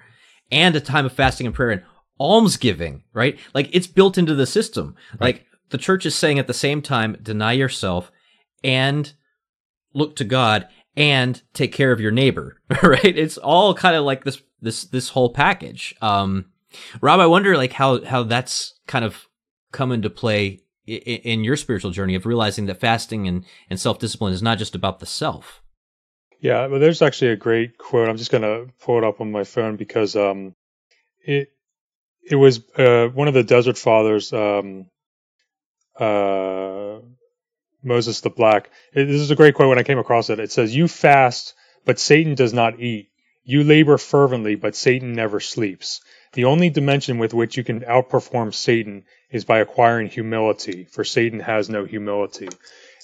and 0.52 0.76
a 0.76 0.80
time 0.80 1.06
of 1.06 1.12
fasting 1.12 1.46
and 1.46 1.54
prayer 1.54 1.70
and 1.70 1.82
almsgiving, 2.20 3.02
right? 3.12 3.38
Like 3.54 3.68
it's 3.72 3.86
built 3.86 4.18
into 4.18 4.34
the 4.34 4.46
system. 4.46 4.94
Right. 5.12 5.36
Like 5.36 5.46
the 5.70 5.78
church 5.78 6.06
is 6.06 6.14
saying 6.14 6.38
at 6.38 6.46
the 6.46 6.54
same 6.54 6.82
time, 6.82 7.16
deny 7.22 7.52
yourself 7.52 8.10
and 8.62 9.12
look 9.94 10.16
to 10.16 10.24
God 10.24 10.68
and 10.96 11.40
take 11.52 11.72
care 11.72 11.92
of 11.92 12.00
your 12.00 12.10
neighbor, 12.10 12.60
right? 12.82 13.04
It's 13.04 13.38
all 13.38 13.74
kind 13.74 13.96
of 13.96 14.04
like 14.04 14.24
this, 14.24 14.42
this, 14.60 14.84
this 14.84 15.10
whole 15.10 15.32
package. 15.32 15.94
Um, 16.00 16.46
Rob, 17.00 17.20
I 17.20 17.26
wonder 17.26 17.56
like 17.56 17.72
how, 17.72 18.04
how 18.04 18.22
that's 18.22 18.74
kind 18.86 19.04
of 19.04 19.26
come 19.72 19.92
into 19.92 20.10
play 20.10 20.60
in, 20.86 21.44
your 21.44 21.56
spiritual 21.56 21.90
journey 21.90 22.14
of 22.14 22.24
realizing 22.24 22.66
that 22.66 22.80
fasting 22.80 23.28
and, 23.28 23.44
and 23.68 23.78
self-discipline 23.78 24.32
is 24.32 24.42
not 24.42 24.58
just 24.58 24.74
about 24.74 25.00
the 25.00 25.06
self. 25.06 25.62
Yeah, 26.40 26.66
well, 26.66 26.80
there's 26.80 27.02
actually 27.02 27.32
a 27.32 27.36
great 27.36 27.78
quote. 27.78 28.08
I'm 28.08 28.16
just 28.16 28.30
going 28.30 28.42
to 28.42 28.72
pull 28.80 28.98
it 28.98 29.04
up 29.04 29.20
on 29.20 29.32
my 29.32 29.44
phone 29.44 29.76
because 29.76 30.14
um, 30.14 30.54
it 31.20 31.48
it 32.30 32.36
was 32.36 32.60
uh, 32.76 33.08
one 33.08 33.28
of 33.28 33.34
the 33.34 33.42
Desert 33.42 33.78
Fathers, 33.78 34.32
um, 34.32 34.86
uh, 35.98 37.00
Moses 37.82 38.20
the 38.20 38.30
Black. 38.30 38.70
This 38.94 39.20
is 39.20 39.30
a 39.30 39.36
great 39.36 39.54
quote 39.54 39.68
when 39.68 39.78
I 39.78 39.84
came 39.84 39.98
across 39.98 40.30
it. 40.30 40.40
It 40.40 40.52
says, 40.52 40.74
You 40.74 40.88
fast, 40.88 41.54
but 41.84 41.98
Satan 41.98 42.34
does 42.34 42.52
not 42.52 42.80
eat. 42.80 43.10
You 43.44 43.64
labor 43.64 43.96
fervently, 43.96 44.56
but 44.56 44.76
Satan 44.76 45.14
never 45.14 45.40
sleeps. 45.40 46.00
The 46.34 46.44
only 46.44 46.68
dimension 46.68 47.18
with 47.18 47.32
which 47.32 47.56
you 47.56 47.64
can 47.64 47.80
outperform 47.80 48.52
Satan 48.52 49.04
is 49.30 49.44
by 49.44 49.60
acquiring 49.60 50.08
humility, 50.08 50.84
for 50.84 51.04
Satan 51.04 51.40
has 51.40 51.70
no 51.70 51.84
humility. 51.84 52.48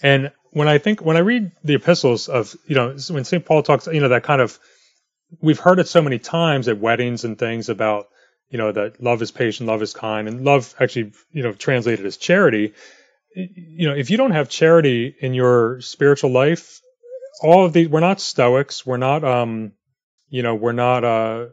And 0.03 0.33
when 0.51 0.69
I 0.69 0.79
think, 0.79 1.01
when 1.01 1.17
I 1.17 1.21
read 1.21 1.53
the 1.63 1.75
epistles 1.75 2.29
of, 2.29 2.55
you 2.67 2.75
know, 2.75 2.97
when 3.09 3.25
St. 3.25 3.45
Paul 3.45 3.63
talks, 3.63 3.87
you 3.87 4.01
know, 4.01 4.11
that 4.11 4.23
kind 4.23 4.43
of, 4.43 4.59
we've 5.41 5.59
heard 5.59 5.79
it 5.79 5.89
so 5.89 6.03
many 6.03 6.19
times 6.19 6.69
at 6.69 6.79
weddings 6.79 7.25
and 7.25 7.39
things 7.39 7.71
about 7.71 8.09
you 8.51 8.59
know 8.59 8.73
that 8.73 9.03
love 9.03 9.23
is 9.23 9.31
patient 9.31 9.69
love 9.69 9.83
is 9.83 9.93
kind 9.93 10.29
and 10.29 10.45
love 10.45 10.75
actually 10.81 11.13
you 11.33 11.43
know 11.43 11.53
translated 11.53 12.07
as 12.07 12.17
charity. 12.17 12.75
You 13.35 13.89
know 13.89 13.95
if 13.95 14.11
you 14.11 14.17
don't 14.17 14.31
have 14.31 14.49
charity 14.49 15.15
in 15.21 15.35
your 15.35 15.81
spiritual 15.81 16.31
life 16.31 16.81
all 17.43 17.65
of 17.65 17.73
these 17.73 17.89
we're 17.89 18.01
not 18.01 18.21
stoics 18.21 18.87
we're 18.87 18.97
not 18.97 19.25
um 19.25 19.73
you 20.29 20.43
know 20.43 20.55
we're 20.55 20.73
not 20.73 21.05
uh 21.05 21.47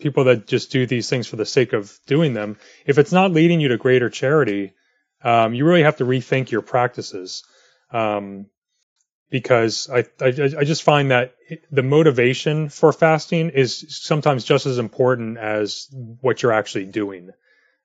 people 0.00 0.24
that 0.24 0.46
just 0.46 0.70
do 0.70 0.86
these 0.86 1.08
things 1.08 1.26
for 1.26 1.36
the 1.36 1.46
sake 1.46 1.72
of 1.72 1.98
doing 2.06 2.34
them. 2.34 2.56
If 2.84 2.98
it's 2.98 3.12
not 3.12 3.30
leading 3.30 3.60
you 3.60 3.68
to 3.68 3.78
greater 3.78 4.10
charity 4.10 4.74
um 5.22 5.54
you 5.54 5.64
really 5.64 5.84
have 5.84 5.96
to 5.96 6.04
rethink 6.04 6.50
your 6.50 6.62
practices. 6.62 7.42
Um 7.90 8.46
because 9.30 9.88
I, 9.90 10.04
I, 10.20 10.26
I 10.26 10.64
just 10.64 10.82
find 10.82 11.10
that 11.10 11.34
the 11.70 11.82
motivation 11.82 12.68
for 12.68 12.92
fasting 12.92 13.50
is 13.50 13.84
sometimes 13.88 14.44
just 14.44 14.66
as 14.66 14.78
important 14.78 15.38
as 15.38 15.88
what 16.20 16.42
you're 16.42 16.52
actually 16.52 16.86
doing 16.86 17.30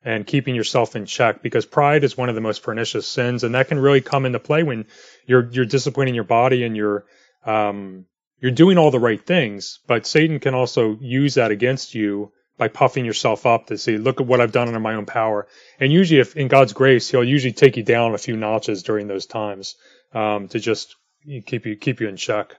and 0.04 0.26
keeping 0.26 0.56
yourself 0.56 0.96
in 0.96 1.06
check 1.06 1.42
because 1.42 1.66
pride 1.66 2.04
is 2.04 2.18
one 2.18 2.30
of 2.30 2.36
the 2.36 2.42
most 2.42 2.64
pernicious 2.64 3.08
sins 3.08 3.44
and 3.44 3.56
that 3.56 3.68
can 3.68 3.80
really 3.80 4.02
come 4.02 4.26
into 4.26 4.40
play 4.40 4.64
when 4.64 4.86
you're 5.26 5.50
you're 5.52 5.66
disciplining 5.66 6.16
your 6.16 6.24
body 6.24 6.64
and 6.64 6.78
you're 6.78 7.06
um, 7.46 8.06
you're 8.40 8.52
doing 8.52 8.78
all 8.78 8.92
the 8.92 9.00
right 9.00 9.26
things 9.26 9.80
but 9.88 10.06
Satan 10.06 10.40
can 10.40 10.54
also 10.54 10.98
use 11.02 11.36
that 11.36 11.52
against 11.52 11.96
you 11.96 12.32
by 12.60 12.68
puffing 12.68 13.06
yourself 13.06 13.46
up 13.46 13.68
to 13.68 13.78
say 13.78 13.98
look 13.98 14.22
at 14.22 14.28
what 14.28 14.42
I've 14.42 14.52
done 14.52 14.68
under 14.68 14.80
my 14.80 14.96
own 14.96 15.06
power. 15.06 15.48
And 15.80 15.92
usually 15.92 16.20
if 16.20 16.36
in 16.36 16.50
God's 16.50 16.74
grace 16.74 17.10
he'll 17.10 17.24
usually 17.24 17.54
take 17.54 17.78
you 17.78 17.84
down 17.84 18.14
a 18.14 18.20
few 18.20 18.36
notches 18.38 18.84
during 18.84 19.08
those 19.08 19.26
times 19.26 19.76
um, 20.14 20.50
to 20.50 20.60
just 20.60 20.96
keep 21.46 21.66
you 21.66 21.76
keep 21.76 22.02
you 22.02 22.08
in 22.08 22.18
check. 22.18 22.56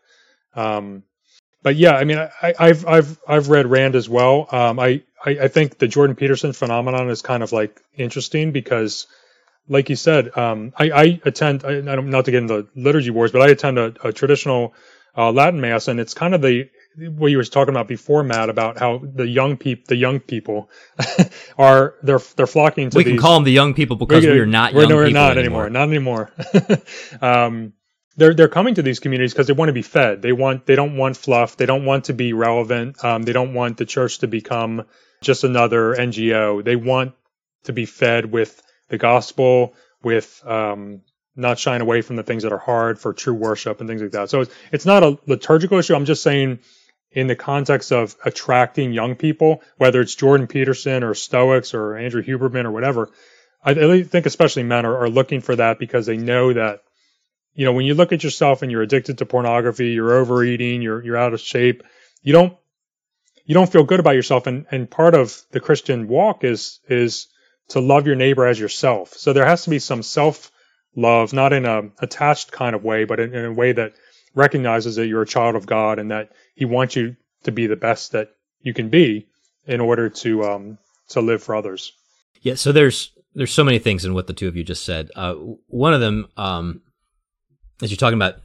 Um, 0.54 1.04
but 1.62 1.76
yeah, 1.76 1.92
I 1.92 2.04
mean, 2.04 2.18
I, 2.18 2.54
have 2.58 2.86
I've 2.86 3.18
I've 3.28 3.48
read 3.48 3.66
Rand 3.66 3.94
as 3.94 4.08
well. 4.08 4.48
Um, 4.50 4.78
I, 4.78 5.02
I, 5.24 5.30
I 5.42 5.48
think 5.48 5.78
the 5.78 5.88
Jordan 5.88 6.16
Peterson 6.16 6.52
phenomenon 6.52 7.10
is 7.10 7.20
kind 7.20 7.42
of 7.42 7.52
like 7.52 7.80
interesting 7.94 8.52
because, 8.52 9.06
like 9.68 9.90
you 9.90 9.96
said, 9.96 10.36
um, 10.38 10.72
I, 10.76 10.90
I 10.90 11.20
attend 11.24 11.64
I, 11.64 11.78
I 11.78 11.80
don't 11.82 12.08
not 12.08 12.24
to 12.24 12.30
get 12.30 12.42
into 12.42 12.68
liturgy 12.74 13.10
wars, 13.10 13.30
but 13.30 13.42
I 13.42 13.48
attend 13.48 13.78
a, 13.78 13.94
a 14.02 14.12
traditional 14.12 14.74
uh, 15.16 15.32
Latin 15.32 15.60
mass, 15.60 15.88
and 15.88 16.00
it's 16.00 16.14
kind 16.14 16.34
of 16.34 16.40
the 16.40 16.70
what 16.96 17.30
you 17.30 17.36
were 17.36 17.44
talking 17.44 17.74
about 17.74 17.88
before, 17.88 18.22
Matt, 18.22 18.48
about 18.48 18.78
how 18.78 18.98
the 19.02 19.26
young 19.26 19.56
people, 19.56 19.84
the 19.88 19.96
young 19.96 20.18
people, 20.18 20.70
are 21.58 21.94
they're 22.02 22.20
they're 22.36 22.46
flocking 22.46 22.88
to. 22.90 22.96
We 22.96 23.04
can 23.04 23.12
these, 23.12 23.20
call 23.20 23.34
them 23.34 23.44
the 23.44 23.52
young 23.52 23.74
people 23.74 23.96
because 23.96 24.24
we 24.24 24.38
are 24.38 24.46
not. 24.46 24.72
We're, 24.72 24.82
young 24.82 24.94
we're 24.94 25.10
not 25.10 25.36
anymore. 25.36 25.68
Not 25.68 25.88
anymore. 25.88 26.32
um, 27.20 27.74
they're 28.20 28.34
they're 28.34 28.48
coming 28.48 28.74
to 28.74 28.82
these 28.82 29.00
communities 29.00 29.32
because 29.32 29.46
they 29.46 29.54
want 29.54 29.70
to 29.70 29.72
be 29.72 29.82
fed. 29.82 30.20
They 30.20 30.32
want 30.32 30.66
they 30.66 30.76
don't 30.76 30.96
want 30.96 31.16
fluff. 31.16 31.56
They 31.56 31.64
don't 31.64 31.86
want 31.86 32.04
to 32.04 32.12
be 32.12 32.34
relevant. 32.34 33.02
Um, 33.02 33.22
they 33.22 33.32
don't 33.32 33.54
want 33.54 33.78
the 33.78 33.86
church 33.86 34.18
to 34.18 34.28
become 34.28 34.84
just 35.22 35.42
another 35.42 35.94
NGO. 35.94 36.62
They 36.62 36.76
want 36.76 37.14
to 37.64 37.72
be 37.72 37.86
fed 37.86 38.30
with 38.30 38.62
the 38.88 38.98
gospel, 38.98 39.74
with 40.02 40.42
um, 40.46 41.00
not 41.34 41.58
shying 41.58 41.80
away 41.80 42.02
from 42.02 42.16
the 42.16 42.22
things 42.22 42.42
that 42.42 42.52
are 42.52 42.58
hard 42.58 42.98
for 42.98 43.14
true 43.14 43.32
worship 43.32 43.80
and 43.80 43.88
things 43.88 44.02
like 44.02 44.10
that. 44.12 44.28
So 44.28 44.42
it's, 44.42 44.54
it's 44.70 44.86
not 44.86 45.02
a 45.02 45.18
liturgical 45.26 45.78
issue. 45.78 45.94
I'm 45.94 46.04
just 46.04 46.22
saying 46.22 46.58
in 47.12 47.26
the 47.26 47.36
context 47.36 47.90
of 47.90 48.16
attracting 48.22 48.92
young 48.92 49.14
people, 49.14 49.62
whether 49.78 50.00
it's 50.00 50.14
Jordan 50.14 50.46
Peterson 50.46 51.04
or 51.04 51.14
Stoics 51.14 51.72
or 51.72 51.96
Andrew 51.96 52.22
Huberman 52.22 52.66
or 52.66 52.70
whatever, 52.70 53.10
I, 53.64 54.02
think 54.02 54.26
especially 54.26 54.62
men 54.62 54.84
are, 54.84 55.04
are 55.04 55.10
looking 55.10 55.40
for 55.40 55.56
that 55.56 55.78
because 55.78 56.06
they 56.06 56.16
know 56.16 56.52
that 56.52 56.82
you 57.54 57.64
know, 57.64 57.72
when 57.72 57.84
you 57.84 57.94
look 57.94 58.12
at 58.12 58.24
yourself 58.24 58.62
and 58.62 58.70
you're 58.70 58.82
addicted 58.82 59.18
to 59.18 59.26
pornography, 59.26 59.88
you're 59.88 60.14
overeating, 60.14 60.82
you're 60.82 61.02
you're 61.04 61.16
out 61.16 61.34
of 61.34 61.40
shape, 61.40 61.82
you 62.22 62.32
don't 62.32 62.56
you 63.44 63.54
don't 63.54 63.70
feel 63.70 63.84
good 63.84 64.00
about 64.00 64.14
yourself 64.14 64.46
and 64.46 64.66
and 64.70 64.90
part 64.90 65.14
of 65.14 65.42
the 65.50 65.60
Christian 65.60 66.08
walk 66.08 66.44
is 66.44 66.80
is 66.88 67.28
to 67.68 67.80
love 67.80 68.06
your 68.06 68.16
neighbor 68.16 68.46
as 68.46 68.58
yourself. 68.58 69.14
So 69.14 69.32
there 69.32 69.46
has 69.46 69.64
to 69.64 69.70
be 69.70 69.78
some 69.78 70.02
self 70.02 70.50
love, 70.94 71.32
not 71.32 71.52
in 71.52 71.66
a 71.66 71.90
attached 71.98 72.52
kind 72.52 72.74
of 72.74 72.84
way, 72.84 73.04
but 73.04 73.20
in, 73.20 73.34
in 73.34 73.44
a 73.44 73.52
way 73.52 73.72
that 73.72 73.94
recognizes 74.34 74.96
that 74.96 75.06
you're 75.06 75.22
a 75.22 75.26
child 75.26 75.56
of 75.56 75.66
God 75.66 75.98
and 75.98 76.10
that 76.10 76.32
He 76.54 76.64
wants 76.64 76.96
you 76.96 77.16
to 77.44 77.52
be 77.52 77.66
the 77.66 77.76
best 77.76 78.12
that 78.12 78.30
you 78.60 78.74
can 78.74 78.88
be 78.88 79.26
in 79.66 79.80
order 79.80 80.08
to 80.08 80.44
um 80.44 80.78
to 81.08 81.20
live 81.20 81.42
for 81.42 81.54
others. 81.54 81.92
Yeah, 82.42 82.54
so 82.54 82.72
there's 82.72 83.12
there's 83.34 83.52
so 83.52 83.64
many 83.64 83.78
things 83.78 84.04
in 84.04 84.14
what 84.14 84.26
the 84.26 84.32
two 84.32 84.48
of 84.48 84.56
you 84.56 84.64
just 84.64 84.84
said. 84.84 85.10
Uh, 85.14 85.34
one 85.68 85.94
of 85.94 86.00
them, 86.00 86.26
um, 86.36 86.82
as 87.82 87.90
you're 87.90 87.96
talking 87.96 88.18
about 88.18 88.36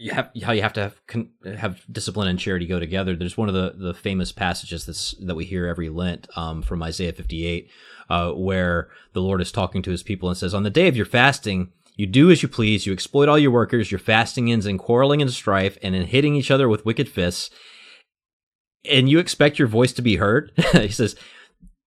you 0.00 0.12
have 0.12 0.30
how 0.42 0.52
you 0.52 0.62
have 0.62 0.72
to 0.72 0.80
have 0.80 1.58
have 1.58 1.84
discipline 1.92 2.26
and 2.26 2.38
charity 2.38 2.66
go 2.66 2.80
together. 2.80 3.14
There's 3.14 3.36
one 3.36 3.48
of 3.48 3.54
the 3.54 3.74
the 3.76 3.94
famous 3.94 4.32
passages 4.32 4.86
that's 4.86 5.14
that 5.20 5.34
we 5.34 5.44
hear 5.44 5.66
every 5.66 5.90
Lent 5.90 6.26
um, 6.36 6.62
from 6.62 6.82
Isaiah 6.82 7.12
58, 7.12 7.70
uh, 8.08 8.32
where 8.32 8.88
the 9.12 9.20
Lord 9.20 9.42
is 9.42 9.52
talking 9.52 9.82
to 9.82 9.90
His 9.90 10.02
people 10.02 10.30
and 10.30 10.38
says, 10.38 10.54
"On 10.54 10.62
the 10.62 10.70
day 10.70 10.88
of 10.88 10.96
your 10.96 11.06
fasting." 11.06 11.72
You 11.96 12.06
do 12.06 12.30
as 12.30 12.42
you 12.42 12.48
please. 12.48 12.86
You 12.86 12.94
exploit 12.94 13.28
all 13.28 13.38
your 13.38 13.50
workers. 13.50 13.90
Your 13.90 13.98
fasting 13.98 14.50
ends 14.50 14.64
in 14.64 14.78
quarreling 14.78 15.20
and 15.20 15.30
strife 15.30 15.76
and 15.82 15.94
in 15.94 16.06
hitting 16.06 16.34
each 16.34 16.50
other 16.50 16.66
with 16.66 16.86
wicked 16.86 17.10
fists. 17.10 17.50
And 18.90 19.06
you 19.06 19.18
expect 19.18 19.58
your 19.58 19.68
voice 19.68 19.92
to 19.94 20.00
be 20.00 20.16
heard? 20.16 20.50
he 20.72 20.88
says, 20.88 21.14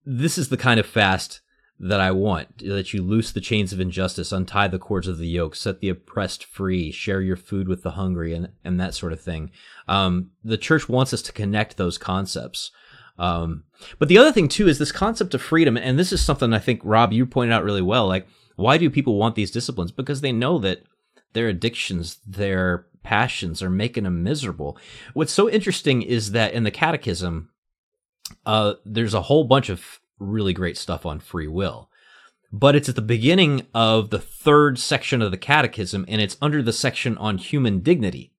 This 0.05 0.37
is 0.37 0.49
the 0.49 0.57
kind 0.57 0.79
of 0.79 0.85
fast 0.85 1.41
that 1.79 1.99
I 1.99 2.11
want, 2.11 2.59
that 2.59 2.93
you 2.93 3.01
loose 3.01 3.31
the 3.31 3.41
chains 3.41 3.73
of 3.73 3.79
injustice, 3.79 4.31
untie 4.31 4.67
the 4.67 4.79
cords 4.79 5.07
of 5.07 5.17
the 5.17 5.27
yoke, 5.27 5.55
set 5.55 5.79
the 5.79 5.89
oppressed 5.89 6.45
free, 6.45 6.91
share 6.91 7.21
your 7.21 7.35
food 7.35 7.67
with 7.67 7.83
the 7.83 7.91
hungry, 7.91 8.33
and, 8.33 8.49
and 8.63 8.79
that 8.79 8.93
sort 8.93 9.11
of 9.11 9.19
thing. 9.19 9.51
Um, 9.87 10.31
the 10.43 10.57
church 10.57 10.87
wants 10.87 11.13
us 11.13 11.21
to 11.23 11.33
connect 11.33 11.75
those 11.77 11.97
concepts. 11.97 12.71
Um, 13.17 13.63
but 13.99 14.07
the 14.07 14.17
other 14.17 14.31
thing 14.31 14.47
too 14.47 14.67
is 14.67 14.79
this 14.79 14.91
concept 14.91 15.33
of 15.33 15.41
freedom, 15.41 15.75
and 15.75 15.99
this 15.99 16.13
is 16.13 16.21
something 16.23 16.53
I 16.53 16.59
think 16.59 16.79
Rob 16.83 17.11
you 17.11 17.25
pointed 17.25 17.53
out 17.53 17.63
really 17.63 17.81
well. 17.81 18.07
Like, 18.07 18.27
why 18.55 18.77
do 18.77 18.89
people 18.89 19.17
want 19.17 19.35
these 19.35 19.51
disciplines? 19.51 19.91
Because 19.91 20.21
they 20.21 20.31
know 20.31 20.59
that 20.59 20.83
their 21.33 21.47
addictions, 21.47 22.17
their 22.25 22.85
passions 23.03 23.61
are 23.61 23.69
making 23.69 24.05
them 24.05 24.23
miserable. 24.23 24.77
What's 25.13 25.33
so 25.33 25.49
interesting 25.49 26.01
is 26.01 26.31
that 26.31 26.53
in 26.53 26.63
the 26.63 26.71
catechism, 26.71 27.49
uh, 28.45 28.75
there's 28.85 29.13
a 29.13 29.23
whole 29.23 29.43
bunch 29.43 29.69
of 29.69 29.99
really 30.23 30.53
great 30.53 30.77
stuff 30.77 31.05
on 31.05 31.19
free 31.19 31.47
will. 31.47 31.89
But 32.51 32.75
it's 32.75 32.89
at 32.89 32.95
the 32.95 33.01
beginning 33.01 33.65
of 33.73 34.09
the 34.09 34.19
third 34.19 34.77
section 34.77 35.21
of 35.21 35.31
the 35.31 35.37
catechism, 35.37 36.05
and 36.07 36.21
it's 36.21 36.37
under 36.41 36.61
the 36.61 36.73
section 36.73 37.17
on 37.17 37.39
human 37.39 37.79
dignity, 37.79 38.31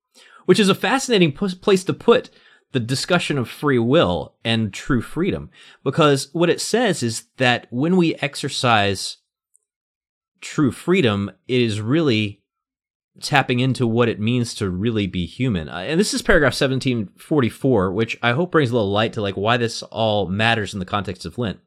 which 0.47 0.61
is 0.61 0.69
a 0.69 0.75
fascinating 0.75 1.33
p- 1.33 1.55
place 1.57 1.83
to 1.85 1.93
put 1.93 2.31
the 2.73 2.81
discussion 2.81 3.39
of 3.39 3.49
free 3.49 3.79
will 3.79 4.35
and 4.45 4.73
true 4.73 5.01
freedom. 5.01 5.51
Because 5.83 6.29
what 6.33 6.51
it 6.51 6.61
says 6.61 7.03
is 7.03 7.25
that 7.39 7.67
when 7.71 7.97
we 7.97 8.15
exercise 8.17 9.19
true 10.41 10.71
freedom, 10.71 11.31
it 11.49 11.61
is 11.61 11.81
really 11.81 12.43
tapping 13.21 13.61
into 13.61 13.87
what 13.87 14.09
it 14.09 14.21
means 14.21 14.55
to 14.55 14.69
really 14.69 15.07
be 15.07 15.25
human. 15.25 15.69
Uh, 15.69 15.79
and 15.79 16.01
this 16.01 16.15
is 16.15 16.23
paragraph 16.23 16.53
1744, 16.53 17.93
which 17.93 18.19
I 18.23 18.33
hope 18.33 18.51
brings 18.53 18.71
a 18.71 18.75
little 18.75 18.91
light 18.91 19.13
to 19.15 19.23
like 19.23 19.37
why 19.37 19.57
this 19.57 19.83
all 19.85 20.27
matters 20.27 20.75
in 20.75 20.81
the 20.81 20.85
context 20.85 21.25
of 21.25 21.39
Lent. 21.39 21.61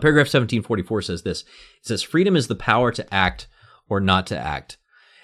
Paragraph 0.00 0.26
1744 0.26 1.02
says 1.02 1.22
this. 1.22 1.42
It 1.42 1.46
says, 1.86 2.02
freedom 2.02 2.36
is 2.36 2.48
the 2.48 2.54
power 2.54 2.90
to 2.92 3.14
act 3.14 3.46
or 3.88 4.00
not 4.00 4.26
to 4.28 4.38
act, 4.38 4.78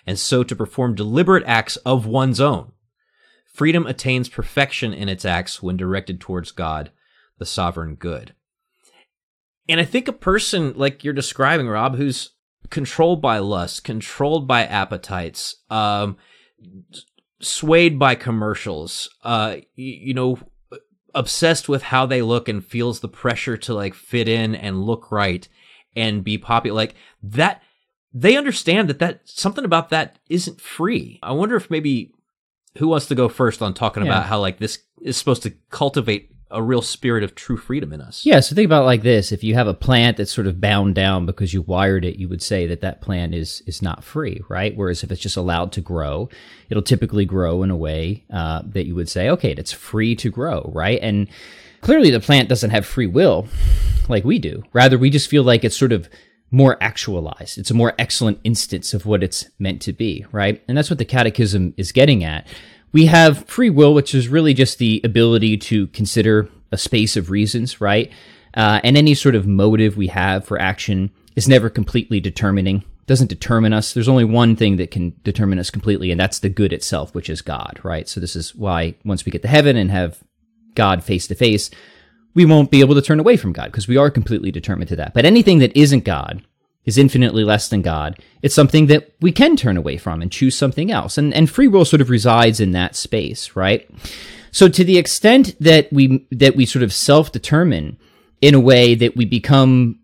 and 0.07 0.19
so 0.19 0.43
to 0.43 0.57
perform 0.57 0.95
deliberate 0.95 1.45
acts 1.47 1.77
of 1.79 2.07
one's 2.07 2.41
own. 2.41 2.73
Freedom 3.47 3.87
attains 3.87 4.29
perfection 4.29 4.93
in 4.93 5.09
its 5.09 5.25
acts 5.25 5.63
when 5.63 5.77
directed 5.77 6.21
towards 6.21 6.53
God, 6.53 6.93
the 7.39 7.47
sovereign 7.47 7.95
good. 7.95 8.35
And 9.69 9.81
I 9.81 9.85
think 9.85 10.09
a 10.09 10.13
person 10.13 10.75
like 10.77 11.03
you're 11.03 11.13
describing, 11.13 11.69
Rob, 11.69 11.97
who's 11.97 12.31
controlled 12.71 13.21
by 13.21 13.39
lust, 13.39 13.85
controlled 13.85 14.47
by 14.47 14.65
appetites, 14.65 15.57
um, 15.71 16.17
swayed 17.41 17.99
by 17.99 18.15
commercials, 18.15 19.09
uh, 19.25 19.57
you, 19.75 20.09
you 20.09 20.15
know, 20.15 20.39
obsessed 21.15 21.69
with 21.69 21.83
how 21.83 22.07
they 22.07 22.23
look 22.23 22.49
and 22.49 22.65
feels 22.65 23.01
the 23.01 23.09
pressure 23.09 23.57
to 23.57 23.75
like 23.75 23.95
fit 23.95 24.29
in 24.29 24.55
and 24.55 24.85
look 24.85 25.11
right 25.11 25.49
and 25.97 26.25
be 26.25 26.39
popular, 26.39 26.77
like 26.77 26.95
that. 27.23 27.63
They 28.15 28.37
understand 28.37 28.89
that 28.89 29.01
that 29.01 29.21
something 29.25 29.65
about 29.65 29.91
that 29.91 30.19
isn't 30.31 30.61
free. 30.61 31.19
I 31.23 31.33
wonder 31.33 31.57
if 31.57 31.71
maybe 31.71 32.13
who 32.79 32.89
wants 32.89 33.07
to 33.07 33.15
go 33.15 33.29
first 33.29 33.61
on 33.61 33.75
talking 33.75 34.05
yeah. 34.05 34.13
about 34.13 34.27
how 34.27 34.41
like 34.41 34.59
this 34.59 34.79
is 35.03 35.17
supposed 35.17 35.43
to 35.43 35.53
cultivate 35.71 36.33
a 36.51 36.63
real 36.63 36.83
spirit 36.83 37.23
of 37.23 37.35
true 37.35 37.57
freedom 37.57 37.93
in 37.93 38.01
us. 38.01 38.25
Yeah, 38.25 38.41
so 38.41 38.55
think 38.55 38.67
about 38.67 38.85
like 38.85 39.03
this: 39.03 39.33
if 39.33 39.45
you 39.45 39.55
have 39.55 39.67
a 39.67 39.75
plant 39.75 40.17
that's 40.17 40.33
sort 40.33 40.47
of 40.47 40.61
bound 40.61 40.95
down 40.95 41.27
because 41.27 41.53
you 41.53 41.63
wired 41.63 42.05
it, 42.05 42.19
you 42.19 42.29
would 42.29 42.43
say 42.43 42.67
that 42.67 42.81
that 42.81 43.01
plant 43.01 43.35
is 43.35 43.63
is 43.67 43.83
not 43.83 44.05
free, 44.05 44.43
right? 44.49 44.77
Whereas 44.77 45.03
if 45.03 45.11
it's 45.11 45.21
just 45.21 45.37
allowed 45.37 45.73
to 45.73 45.81
grow, 45.81 46.29
it'll 46.71 46.83
typically 46.83 47.25
grow 47.25 47.63
in 47.63 47.71
a 47.71 47.77
way 47.77 48.25
uh, 48.33 48.63
that 48.67 48.87
you 48.87 48.95
would 48.95 49.09
say, 49.09 49.29
okay, 49.31 49.53
it's 49.53 49.73
free 49.73 50.15
to 50.17 50.31
grow, 50.31 50.71
right? 50.75 50.99
And 51.03 51.29
clearly, 51.81 52.11
the 52.11 52.21
plant 52.21 52.49
doesn't 52.49 52.71
have 52.71 52.87
free 52.87 53.07
will 53.07 53.47
like 54.09 54.25
we 54.25 54.39
do. 54.39 54.63
Rather, 54.73 54.99
we 54.99 55.11
just 55.11 55.29
feel 55.29 55.43
like 55.43 55.65
it's 55.65 55.77
sort 55.77 55.93
of 55.93 56.09
more 56.51 56.79
actualized. 56.81 57.59
It's 57.59 57.71
a 57.71 57.75
more 57.75 57.95
excellent 57.99 58.41
instance 58.45 58.95
of 58.95 59.07
what 59.07 59.23
it's 59.23 59.49
meant 59.59 59.83
to 59.83 59.93
be, 59.93 60.25
right? 60.33 60.63
And 60.67 60.77
that's 60.77 60.91
what 60.91 60.99
the 60.99 61.05
Catechism 61.05 61.75
is 61.77 61.93
getting 61.93 62.25
at. 62.25 62.47
We 62.93 63.07
have 63.07 63.47
free 63.47 63.71
will, 63.71 63.95
which 63.95 64.15
is 64.15 64.29
really 64.29 64.55
just 64.55 64.79
the 64.79 65.01
ability 65.05 65.59
to 65.59 65.89
consider 65.89 66.49
a 66.73 66.79
space 66.79 67.17
of 67.17 67.31
reasons, 67.31 67.81
right? 67.81 68.11
Uh, 68.55 68.81
and 68.83 68.97
any 68.97 69.15
sort 69.15 69.35
of 69.35 69.47
motive 69.47 69.97
we 69.97 70.09
have 70.09 70.45
for 70.45 70.61
action 70.61 71.11
is 71.37 71.49
never 71.49 71.71
completely 71.71 72.19
determining, 72.19 72.83
doesn't 73.07 73.29
determine 73.29 73.73
us. 73.73 73.93
There's 73.93 74.09
only 74.09 74.25
one 74.25 74.57
thing 74.57 74.77
that 74.77 74.91
can 74.91 75.15
determine 75.23 75.59
us 75.59 75.71
completely, 75.71 76.11
and 76.11 76.21
that's 76.21 76.41
the 76.41 76.49
good 76.49 76.73
itself, 76.73 77.15
which 77.15 77.31
is 77.31 77.43
God, 77.43 77.79
right? 77.83 78.09
So 78.09 78.21
this 78.21 78.35
is 78.35 78.55
why 78.55 78.95
once 79.05 79.25
we 79.25 79.33
get 79.33 79.43
to 79.43 79.49
heaven 79.49 79.77
and 79.77 79.91
have 79.91 80.23
God 80.75 81.05
face 81.05 81.27
to 81.29 81.35
face, 81.35 81.71
we 82.35 82.45
won't 82.45 82.71
be 82.71 82.81
able 82.81 82.95
to 82.95 83.03
turn 83.03 83.21
away 83.21 83.37
from 83.37 83.53
God 83.53 83.67
because 83.67 83.89
we 83.89 83.97
are 83.97 84.11
completely 84.11 84.51
determined 84.51 84.89
to 84.89 84.97
that. 84.97 85.15
But 85.15 85.25
anything 85.25 85.59
that 85.59 85.77
isn't 85.77 86.05
God, 86.05 86.43
is 86.85 86.97
infinitely 86.99 87.45
less 87.45 87.69
than 87.69 87.83
God, 87.83 88.19
it's 88.43 88.55
something 88.55 88.87
that 88.87 89.13
we 89.21 89.33
can 89.33 89.57
turn 89.57 89.77
away 89.77 89.99
from 89.99 90.23
and 90.23 90.33
choose 90.33 90.57
something 90.57 90.91
else. 90.91 91.19
And, 91.19 91.35
and 91.35 91.51
free 91.51 91.69
will 91.69 91.85
sort 91.85 92.01
of 92.01 92.11
resides 92.11 92.61
in 92.61 92.73
that 92.73 92.97
space, 92.97 93.55
right? 93.55 93.89
So 94.53 94.69
to 94.69 94.85
the 94.85 94.97
extent 94.97 95.55
that 95.61 95.93
we, 95.93 96.27
that 96.31 96.57
we 96.57 96.65
sort 96.65 96.83
of 96.83 96.93
self-determine 96.93 97.99
in 98.41 98.55
a 98.55 98.61
way 98.61 98.95
that 98.95 99.17
we 99.17 99.25
become 99.25 99.99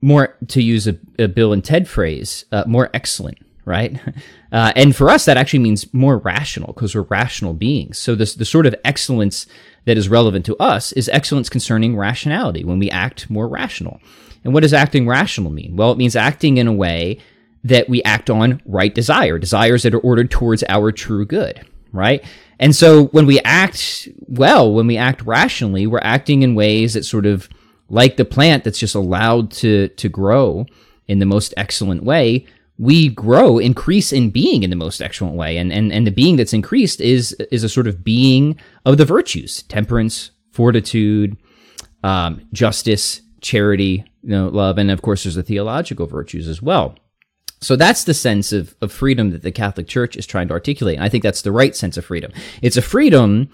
more, 0.00 0.36
to 0.48 0.62
use 0.62 0.86
a, 0.86 0.98
a 1.18 1.26
Bill 1.26 1.52
and 1.52 1.64
Ted 1.64 1.88
phrase, 1.88 2.44
uh, 2.52 2.64
more 2.66 2.90
excellent, 2.94 3.38
right? 3.64 3.98
Uh, 4.52 4.72
and 4.74 4.96
for 4.96 5.08
us, 5.08 5.26
that 5.26 5.36
actually 5.36 5.60
means 5.60 5.94
more 5.94 6.18
rational 6.18 6.72
because 6.72 6.92
we're 6.92 7.02
rational 7.02 7.54
beings. 7.54 7.98
So 7.98 8.16
this, 8.16 8.34
the 8.34 8.44
sort 8.44 8.66
of 8.66 8.74
excellence 8.84 9.46
that 9.84 9.96
is 9.96 10.08
relevant 10.08 10.44
to 10.46 10.56
us 10.56 10.90
is 10.90 11.08
excellence 11.10 11.48
concerning 11.48 11.96
rationality 11.96 12.64
when 12.64 12.80
we 12.80 12.90
act 12.90 13.30
more 13.30 13.46
rational. 13.46 14.00
And 14.44 14.54
what 14.54 14.62
does 14.62 14.72
acting 14.72 15.06
rational 15.06 15.50
mean? 15.50 15.76
Well, 15.76 15.92
it 15.92 15.98
means 15.98 16.16
acting 16.16 16.56
in 16.56 16.66
a 16.66 16.72
way 16.72 17.18
that 17.64 17.88
we 17.88 18.02
act 18.04 18.30
on 18.30 18.62
right 18.64 18.94
desire, 18.94 19.38
desires 19.38 19.82
that 19.82 19.94
are 19.94 20.00
ordered 20.00 20.30
towards 20.30 20.64
our 20.68 20.92
true 20.92 21.26
good, 21.26 21.66
right? 21.92 22.24
And 22.58 22.74
so 22.74 23.06
when 23.06 23.26
we 23.26 23.40
act 23.40 24.08
well, 24.26 24.72
when 24.72 24.86
we 24.86 24.96
act 24.96 25.22
rationally, 25.22 25.86
we're 25.86 26.00
acting 26.02 26.42
in 26.42 26.54
ways 26.54 26.94
that 26.94 27.04
sort 27.04 27.26
of 27.26 27.48
like 27.88 28.16
the 28.16 28.24
plant 28.24 28.64
that's 28.64 28.78
just 28.78 28.94
allowed 28.94 29.50
to 29.50 29.88
to 29.88 30.08
grow 30.08 30.66
in 31.08 31.18
the 31.18 31.26
most 31.26 31.52
excellent 31.56 32.04
way, 32.04 32.46
we 32.78 33.08
grow, 33.08 33.58
increase 33.58 34.12
in 34.12 34.30
being 34.30 34.62
in 34.62 34.70
the 34.70 34.76
most 34.76 35.02
excellent 35.02 35.36
way. 35.36 35.56
And 35.58 35.72
and 35.72 35.92
and 35.92 36.06
the 36.06 36.10
being 36.10 36.36
that's 36.36 36.54
increased 36.54 37.00
is 37.00 37.32
is 37.50 37.64
a 37.64 37.68
sort 37.68 37.86
of 37.86 38.02
being 38.02 38.58
of 38.86 38.96
the 38.96 39.04
virtues, 39.04 39.62
temperance, 39.64 40.30
fortitude, 40.52 41.36
um, 42.02 42.46
justice, 42.52 43.20
charity, 43.40 44.04
you 44.22 44.30
know, 44.30 44.48
love, 44.48 44.78
and 44.78 44.90
of 44.90 45.02
course 45.02 45.24
there's 45.24 45.34
the 45.34 45.42
theological 45.42 46.06
virtues 46.06 46.48
as 46.48 46.60
well. 46.60 46.96
So 47.60 47.76
that's 47.76 48.04
the 48.04 48.14
sense 48.14 48.52
of, 48.52 48.74
of 48.80 48.90
freedom 48.90 49.30
that 49.30 49.42
the 49.42 49.52
Catholic 49.52 49.86
Church 49.86 50.16
is 50.16 50.26
trying 50.26 50.48
to 50.48 50.54
articulate. 50.54 50.96
And 50.96 51.04
I 51.04 51.08
think 51.08 51.22
that's 51.22 51.42
the 51.42 51.52
right 51.52 51.76
sense 51.76 51.96
of 51.96 52.06
freedom. 52.06 52.32
It's 52.62 52.78
a 52.78 52.82
freedom, 52.82 53.50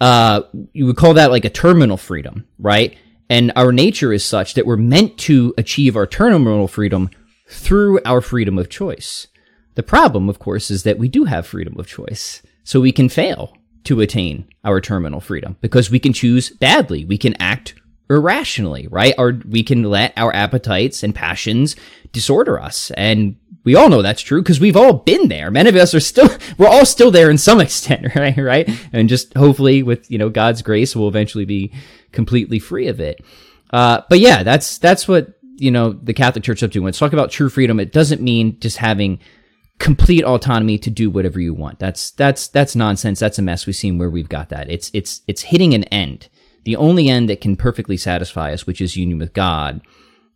uh, 0.00 0.42
you 0.72 0.84
would 0.86 0.96
call 0.96 1.14
that 1.14 1.30
like 1.30 1.46
a 1.46 1.50
terminal 1.50 1.96
freedom, 1.96 2.46
right? 2.58 2.96
And 3.30 3.52
our 3.56 3.72
nature 3.72 4.12
is 4.12 4.24
such 4.24 4.54
that 4.54 4.66
we're 4.66 4.76
meant 4.76 5.16
to 5.20 5.54
achieve 5.56 5.96
our 5.96 6.06
terminal 6.06 6.68
freedom 6.68 7.10
through 7.48 8.00
our 8.04 8.20
freedom 8.20 8.58
of 8.58 8.68
choice. 8.68 9.26
The 9.74 9.82
problem, 9.82 10.28
of 10.28 10.38
course, 10.38 10.70
is 10.70 10.82
that 10.82 10.98
we 10.98 11.08
do 11.08 11.24
have 11.24 11.46
freedom 11.46 11.78
of 11.78 11.86
choice. 11.86 12.42
So 12.62 12.80
we 12.80 12.92
can 12.92 13.08
fail 13.08 13.56
to 13.84 14.00
attain 14.00 14.48
our 14.64 14.80
terminal 14.80 15.20
freedom 15.20 15.56
because 15.60 15.90
we 15.90 16.00
can 16.00 16.12
choose 16.12 16.50
badly. 16.50 17.04
We 17.04 17.18
can 17.18 17.40
act 17.40 17.74
irrationally, 18.08 18.86
right? 18.88 19.14
Or 19.18 19.40
we 19.48 19.62
can 19.62 19.84
let 19.84 20.12
our 20.16 20.34
appetites 20.34 21.02
and 21.02 21.14
passions 21.14 21.76
disorder 22.12 22.60
us. 22.60 22.90
And 22.92 23.36
we 23.64 23.74
all 23.74 23.88
know 23.88 24.00
that's 24.00 24.22
true 24.22 24.42
because 24.42 24.60
we've 24.60 24.76
all 24.76 24.92
been 24.92 25.28
there. 25.28 25.50
Many 25.50 25.68
of 25.68 25.76
us 25.76 25.94
are 25.94 26.00
still, 26.00 26.28
we're 26.58 26.68
all 26.68 26.86
still 26.86 27.10
there 27.10 27.30
in 27.30 27.38
some 27.38 27.60
extent, 27.66 28.06
right? 28.16 28.36
Right. 28.36 28.68
And 28.92 29.08
just 29.08 29.34
hopefully 29.34 29.82
with, 29.82 30.10
you 30.10 30.18
know, 30.18 30.30
God's 30.30 30.62
grace, 30.62 30.94
we'll 30.94 31.08
eventually 31.08 31.44
be 31.44 31.72
completely 32.12 32.58
free 32.58 32.88
of 32.88 33.00
it. 33.00 33.24
Uh, 33.70 34.02
but 34.08 34.20
yeah, 34.20 34.42
that's, 34.42 34.78
that's 34.78 35.08
what, 35.08 35.34
you 35.56 35.70
know, 35.70 35.92
the 35.92 36.14
Catholic 36.14 36.44
Church 36.44 36.62
up 36.62 36.70
to. 36.70 36.80
When 36.80 36.90
it's 36.90 36.98
talking 36.98 37.18
about 37.18 37.30
true 37.30 37.48
freedom, 37.48 37.80
it 37.80 37.92
doesn't 37.92 38.20
mean 38.20 38.60
just 38.60 38.76
having 38.76 39.18
complete 39.78 40.24
autonomy 40.24 40.78
to 40.78 40.88
do 40.88 41.10
whatever 41.10 41.40
you 41.40 41.52
want. 41.52 41.78
That's, 41.78 42.12
that's, 42.12 42.48
that's 42.48 42.76
nonsense. 42.76 43.18
That's 43.18 43.38
a 43.38 43.42
mess. 43.42 43.66
We've 43.66 43.74
seen 43.74 43.98
where 43.98 44.08
we've 44.08 44.28
got 44.28 44.50
that. 44.50 44.70
It's, 44.70 44.90
it's, 44.94 45.22
it's 45.26 45.42
hitting 45.42 45.74
an 45.74 45.84
end 45.84 46.28
the 46.66 46.76
only 46.76 47.08
end 47.08 47.28
that 47.28 47.40
can 47.40 47.54
perfectly 47.54 47.96
satisfy 47.96 48.52
us, 48.52 48.66
which 48.66 48.80
is 48.80 48.96
union 48.96 49.20
with 49.20 49.32
God. 49.32 49.80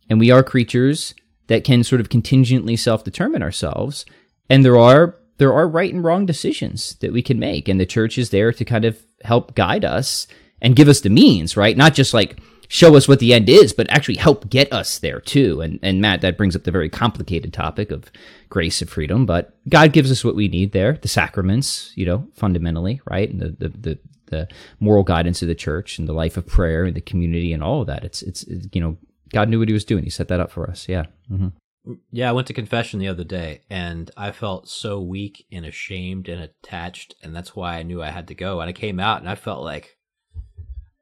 And 0.09 0.17
we 0.17 0.31
are 0.31 0.41
creatures 0.43 1.13
that 1.47 1.65
can 1.65 1.83
sort 1.83 1.99
of 1.99 2.07
contingently 2.07 2.77
self-determine 2.77 3.43
ourselves. 3.43 4.05
And 4.49 4.63
there 4.63 4.77
are 4.77 5.17
there 5.39 5.51
are 5.51 5.67
right 5.67 5.93
and 5.93 6.03
wrong 6.03 6.25
decisions 6.25 6.95
that 7.01 7.11
we 7.11 7.21
can 7.21 7.37
make. 7.37 7.67
And 7.67 7.79
the 7.79 7.85
church 7.85 8.17
is 8.17 8.29
there 8.29 8.53
to 8.53 8.63
kind 8.63 8.85
of 8.85 9.05
help 9.25 9.55
guide 9.55 9.83
us 9.83 10.25
and 10.61 10.75
give 10.75 10.87
us 10.87 11.01
the 11.01 11.09
means, 11.09 11.57
right? 11.57 11.75
Not 11.75 11.95
just 11.95 12.13
like 12.13 12.39
show 12.69 12.95
us 12.95 13.09
what 13.09 13.19
the 13.19 13.33
end 13.33 13.49
is, 13.49 13.73
but 13.73 13.91
actually 13.91 14.15
help 14.15 14.49
get 14.49 14.71
us 14.71 14.99
there 14.99 15.19
too. 15.19 15.59
And 15.59 15.79
and 15.83 15.99
Matt, 15.99 16.21
that 16.21 16.37
brings 16.37 16.55
up 16.55 16.63
the 16.63 16.71
very 16.71 16.89
complicated 16.89 17.51
topic 17.51 17.91
of 17.91 18.09
grace 18.47 18.81
and 18.81 18.89
freedom. 18.89 19.25
But 19.25 19.53
God 19.67 19.91
gives 19.91 20.11
us 20.11 20.23
what 20.23 20.35
we 20.37 20.47
need 20.47 20.71
there, 20.71 20.93
the 20.93 21.09
sacraments, 21.09 21.91
you 21.95 22.05
know, 22.05 22.25
fundamentally, 22.35 23.01
right? 23.05 23.29
And 23.29 23.41
the 23.41 23.49
the, 23.67 23.77
the 23.77 23.99
the 24.31 24.47
moral 24.79 25.03
guidance 25.03 25.41
of 25.41 25.47
the 25.47 25.55
church 25.55 25.99
and 25.99 26.07
the 26.07 26.13
life 26.13 26.37
of 26.37 26.47
prayer 26.47 26.85
and 26.85 26.95
the 26.95 27.01
community 27.01 27.53
and 27.53 27.61
all 27.61 27.81
of 27.81 27.87
that. 27.87 28.03
It's, 28.03 28.23
it's, 28.23 28.43
you 28.73 28.81
know, 28.81 28.97
God 29.29 29.47
knew 29.47 29.59
what 29.59 29.69
he 29.69 29.73
was 29.73 29.85
doing. 29.85 30.03
He 30.03 30.09
set 30.09 30.27
that 30.29 30.39
up 30.39 30.49
for 30.49 30.69
us. 30.69 30.89
Yeah. 30.89 31.05
Mm-hmm. 31.31 31.93
Yeah. 32.11 32.29
I 32.29 32.33
went 32.33 32.47
to 32.47 32.53
confession 32.53 32.99
the 32.99 33.07
other 33.07 33.23
day 33.23 33.61
and 33.69 34.09
I 34.17 34.31
felt 34.31 34.67
so 34.67 34.99
weak 34.99 35.45
and 35.51 35.65
ashamed 35.65 36.27
and 36.27 36.41
attached. 36.41 37.15
And 37.21 37.35
that's 37.35 37.55
why 37.55 37.77
I 37.77 37.83
knew 37.83 38.01
I 38.01 38.09
had 38.09 38.27
to 38.29 38.35
go. 38.35 38.59
And 38.59 38.69
I 38.69 38.73
came 38.73 38.99
out 38.99 39.19
and 39.19 39.29
I 39.29 39.35
felt 39.35 39.63
like, 39.63 39.97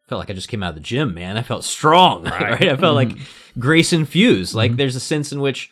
felt 0.07 0.19
like 0.19 0.29
I 0.29 0.33
just 0.33 0.49
came 0.49 0.63
out 0.63 0.69
of 0.69 0.75
the 0.75 0.81
gym, 0.81 1.13
man. 1.13 1.37
I 1.37 1.43
felt 1.43 1.63
strong, 1.63 2.23
right? 2.25 2.41
right? 2.41 2.69
I 2.69 2.75
felt 2.75 2.97
mm-hmm. 2.97 3.17
like 3.17 3.27
grace 3.57 3.93
infused. 3.93 4.53
Like 4.53 4.71
mm-hmm. 4.71 4.77
there's 4.77 4.95
a 4.95 5.01
sense 5.01 5.31
in 5.31 5.39
which, 5.39 5.71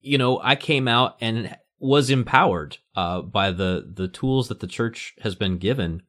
you 0.00 0.18
know, 0.18 0.40
I 0.42 0.56
came 0.56 0.88
out 0.88 1.16
and 1.20 1.56
was 1.78 2.08
empowered 2.08 2.78
uh, 2.96 3.20
by 3.20 3.50
the 3.50 3.90
the 3.92 4.08
tools 4.08 4.48
that 4.48 4.60
the 4.60 4.66
church 4.66 5.14
has 5.20 5.34
been 5.34 5.58
given 5.58 6.02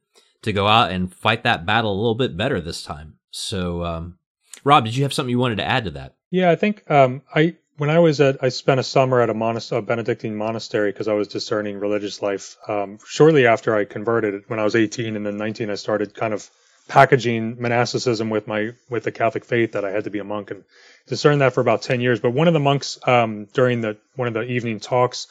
to 0.46 0.52
go 0.52 0.66
out 0.66 0.90
and 0.90 1.14
fight 1.14 1.44
that 1.44 1.66
battle 1.66 1.92
a 1.92 1.94
little 1.94 2.14
bit 2.14 2.36
better 2.36 2.60
this 2.60 2.82
time. 2.82 3.18
So, 3.30 3.84
um, 3.84 4.18
Rob, 4.64 4.84
did 4.84 4.96
you 4.96 5.02
have 5.02 5.12
something 5.12 5.30
you 5.30 5.38
wanted 5.38 5.58
to 5.58 5.64
add 5.64 5.84
to 5.84 5.90
that? 5.92 6.14
Yeah, 6.30 6.50
I 6.50 6.56
think 6.56 6.90
um, 6.90 7.22
I 7.34 7.56
when 7.76 7.90
I 7.90 7.98
was 7.98 8.20
at 8.20 8.42
I 8.42 8.48
spent 8.48 8.80
a 8.80 8.82
summer 8.82 9.20
at 9.20 9.30
a, 9.30 9.34
monas- 9.34 9.76
a 9.76 9.82
Benedictine 9.82 10.34
monastery 10.34 10.90
because 10.90 11.08
I 11.08 11.12
was 11.12 11.28
discerning 11.28 11.78
religious 11.78 12.22
life. 12.22 12.56
Um, 12.66 12.98
shortly 13.06 13.46
after 13.46 13.76
I 13.76 13.84
converted, 13.84 14.44
when 14.48 14.58
I 14.58 14.64
was 14.64 14.74
18 14.74 15.16
and 15.16 15.26
then 15.26 15.36
19, 15.36 15.70
I 15.70 15.74
started 15.74 16.14
kind 16.14 16.32
of 16.32 16.48
packaging 16.88 17.60
monasticism 17.60 18.30
with 18.30 18.46
my 18.46 18.72
with 18.88 19.04
the 19.04 19.12
Catholic 19.12 19.44
faith 19.44 19.72
that 19.72 19.84
I 19.84 19.90
had 19.90 20.04
to 20.04 20.10
be 20.10 20.18
a 20.18 20.24
monk 20.24 20.50
and 20.50 20.64
discerned 21.06 21.40
that 21.40 21.52
for 21.52 21.60
about 21.60 21.82
10 21.82 22.00
years. 22.00 22.20
But 22.20 22.30
one 22.30 22.48
of 22.48 22.54
the 22.54 22.60
monks 22.60 22.98
um, 23.06 23.46
during 23.52 23.80
the 23.80 23.96
one 24.14 24.28
of 24.28 24.34
the 24.34 24.42
evening 24.42 24.80
talks 24.80 25.26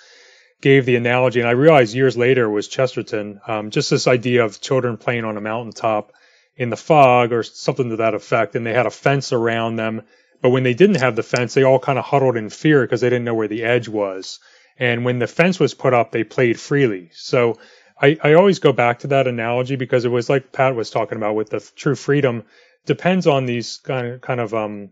gave 0.62 0.86
the 0.86 0.96
analogy, 0.96 1.40
and 1.40 1.50
I 1.50 1.54
realized 1.54 1.96
years 1.96 2.18
later 2.18 2.50
was 2.50 2.68
Chesterton, 2.68 3.42
um, 3.48 3.72
just 3.72 3.90
this 3.90 4.08
idea 4.08 4.46
of 4.46 4.62
children 4.62 4.98
playing 4.98 5.26
on 5.26 5.38
a 5.38 5.42
mountaintop 5.42 6.14
in 6.56 6.70
the 6.70 6.78
fog 6.78 7.34
or 7.34 7.44
something 7.44 7.90
to 7.90 7.98
that 7.98 8.14
effect, 8.14 8.56
and 8.56 8.66
they 8.66 8.74
had 8.74 8.86
a 8.86 8.92
fence 8.92 9.34
around 9.34 9.76
them. 9.76 10.04
But 10.42 10.50
when 10.50 10.64
they 10.64 10.74
didn't 10.74 11.02
have 11.02 11.16
the 11.16 11.24
fence, 11.24 11.54
they 11.54 11.64
all 11.64 11.80
kind 11.80 12.00
of 12.00 12.06
huddled 12.06 12.38
in 12.38 12.50
fear 12.50 12.82
because 12.82 13.02
they 13.02 13.10
didn't 13.10 13.26
know 13.26 13.34
where 13.34 13.48
the 13.48 13.64
edge 13.64 13.88
was. 13.88 14.40
And 14.78 15.06
when 15.06 15.20
the 15.20 15.28
fence 15.28 15.60
was 15.60 15.74
put 15.74 15.94
up, 15.94 16.12
they 16.12 16.24
played 16.24 16.60
freely. 16.60 17.10
So 17.14 17.58
I, 18.02 18.18
I 18.22 18.34
always 18.34 18.60
go 18.60 18.74
back 18.74 19.00
to 19.00 19.08
that 19.08 19.28
analogy 19.28 19.76
because 19.76 20.06
it 20.06 20.10
was 20.10 20.30
like 20.30 20.52
Pat 20.52 20.76
was 20.76 20.90
talking 20.90 21.18
about 21.18 21.36
with 21.36 21.50
the 21.50 21.60
true 21.76 21.96
freedom 21.96 22.44
depends 22.86 23.26
on 23.28 23.46
these 23.46 23.78
kind 23.78 24.08
of 24.08 24.22
kind 24.22 24.40
of 24.40 24.54
um, 24.54 24.92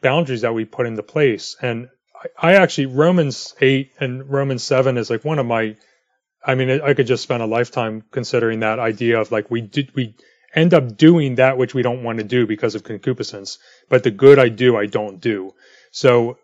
boundaries 0.00 0.40
that 0.40 0.54
we 0.54 0.64
put 0.64 0.86
into 0.86 1.02
place. 1.02 1.56
And 1.60 1.88
I, 2.40 2.54
actually 2.54 2.86
Romans 2.86 3.54
eight 3.60 3.92
and 3.98 4.28
Romans 4.28 4.62
seven 4.62 4.96
is 4.96 5.10
like 5.10 5.24
one 5.24 5.38
of 5.38 5.46
my. 5.46 5.76
I 6.44 6.54
mean, 6.54 6.80
I 6.80 6.94
could 6.94 7.06
just 7.06 7.22
spend 7.22 7.42
a 7.42 7.46
lifetime 7.46 8.02
considering 8.10 8.60
that 8.60 8.78
idea 8.78 9.20
of 9.20 9.30
like 9.30 9.50
we 9.50 9.60
did 9.60 9.94
we 9.94 10.14
end 10.54 10.74
up 10.74 10.96
doing 10.96 11.36
that 11.36 11.58
which 11.58 11.74
we 11.74 11.82
don't 11.82 12.02
want 12.02 12.18
to 12.18 12.24
do 12.24 12.46
because 12.46 12.74
of 12.74 12.82
concupiscence, 12.82 13.58
but 13.88 14.02
the 14.02 14.10
good 14.10 14.38
I 14.38 14.48
do 14.48 14.76
I 14.76 14.86
don't 14.86 15.20
do. 15.20 15.54
So 15.92 16.38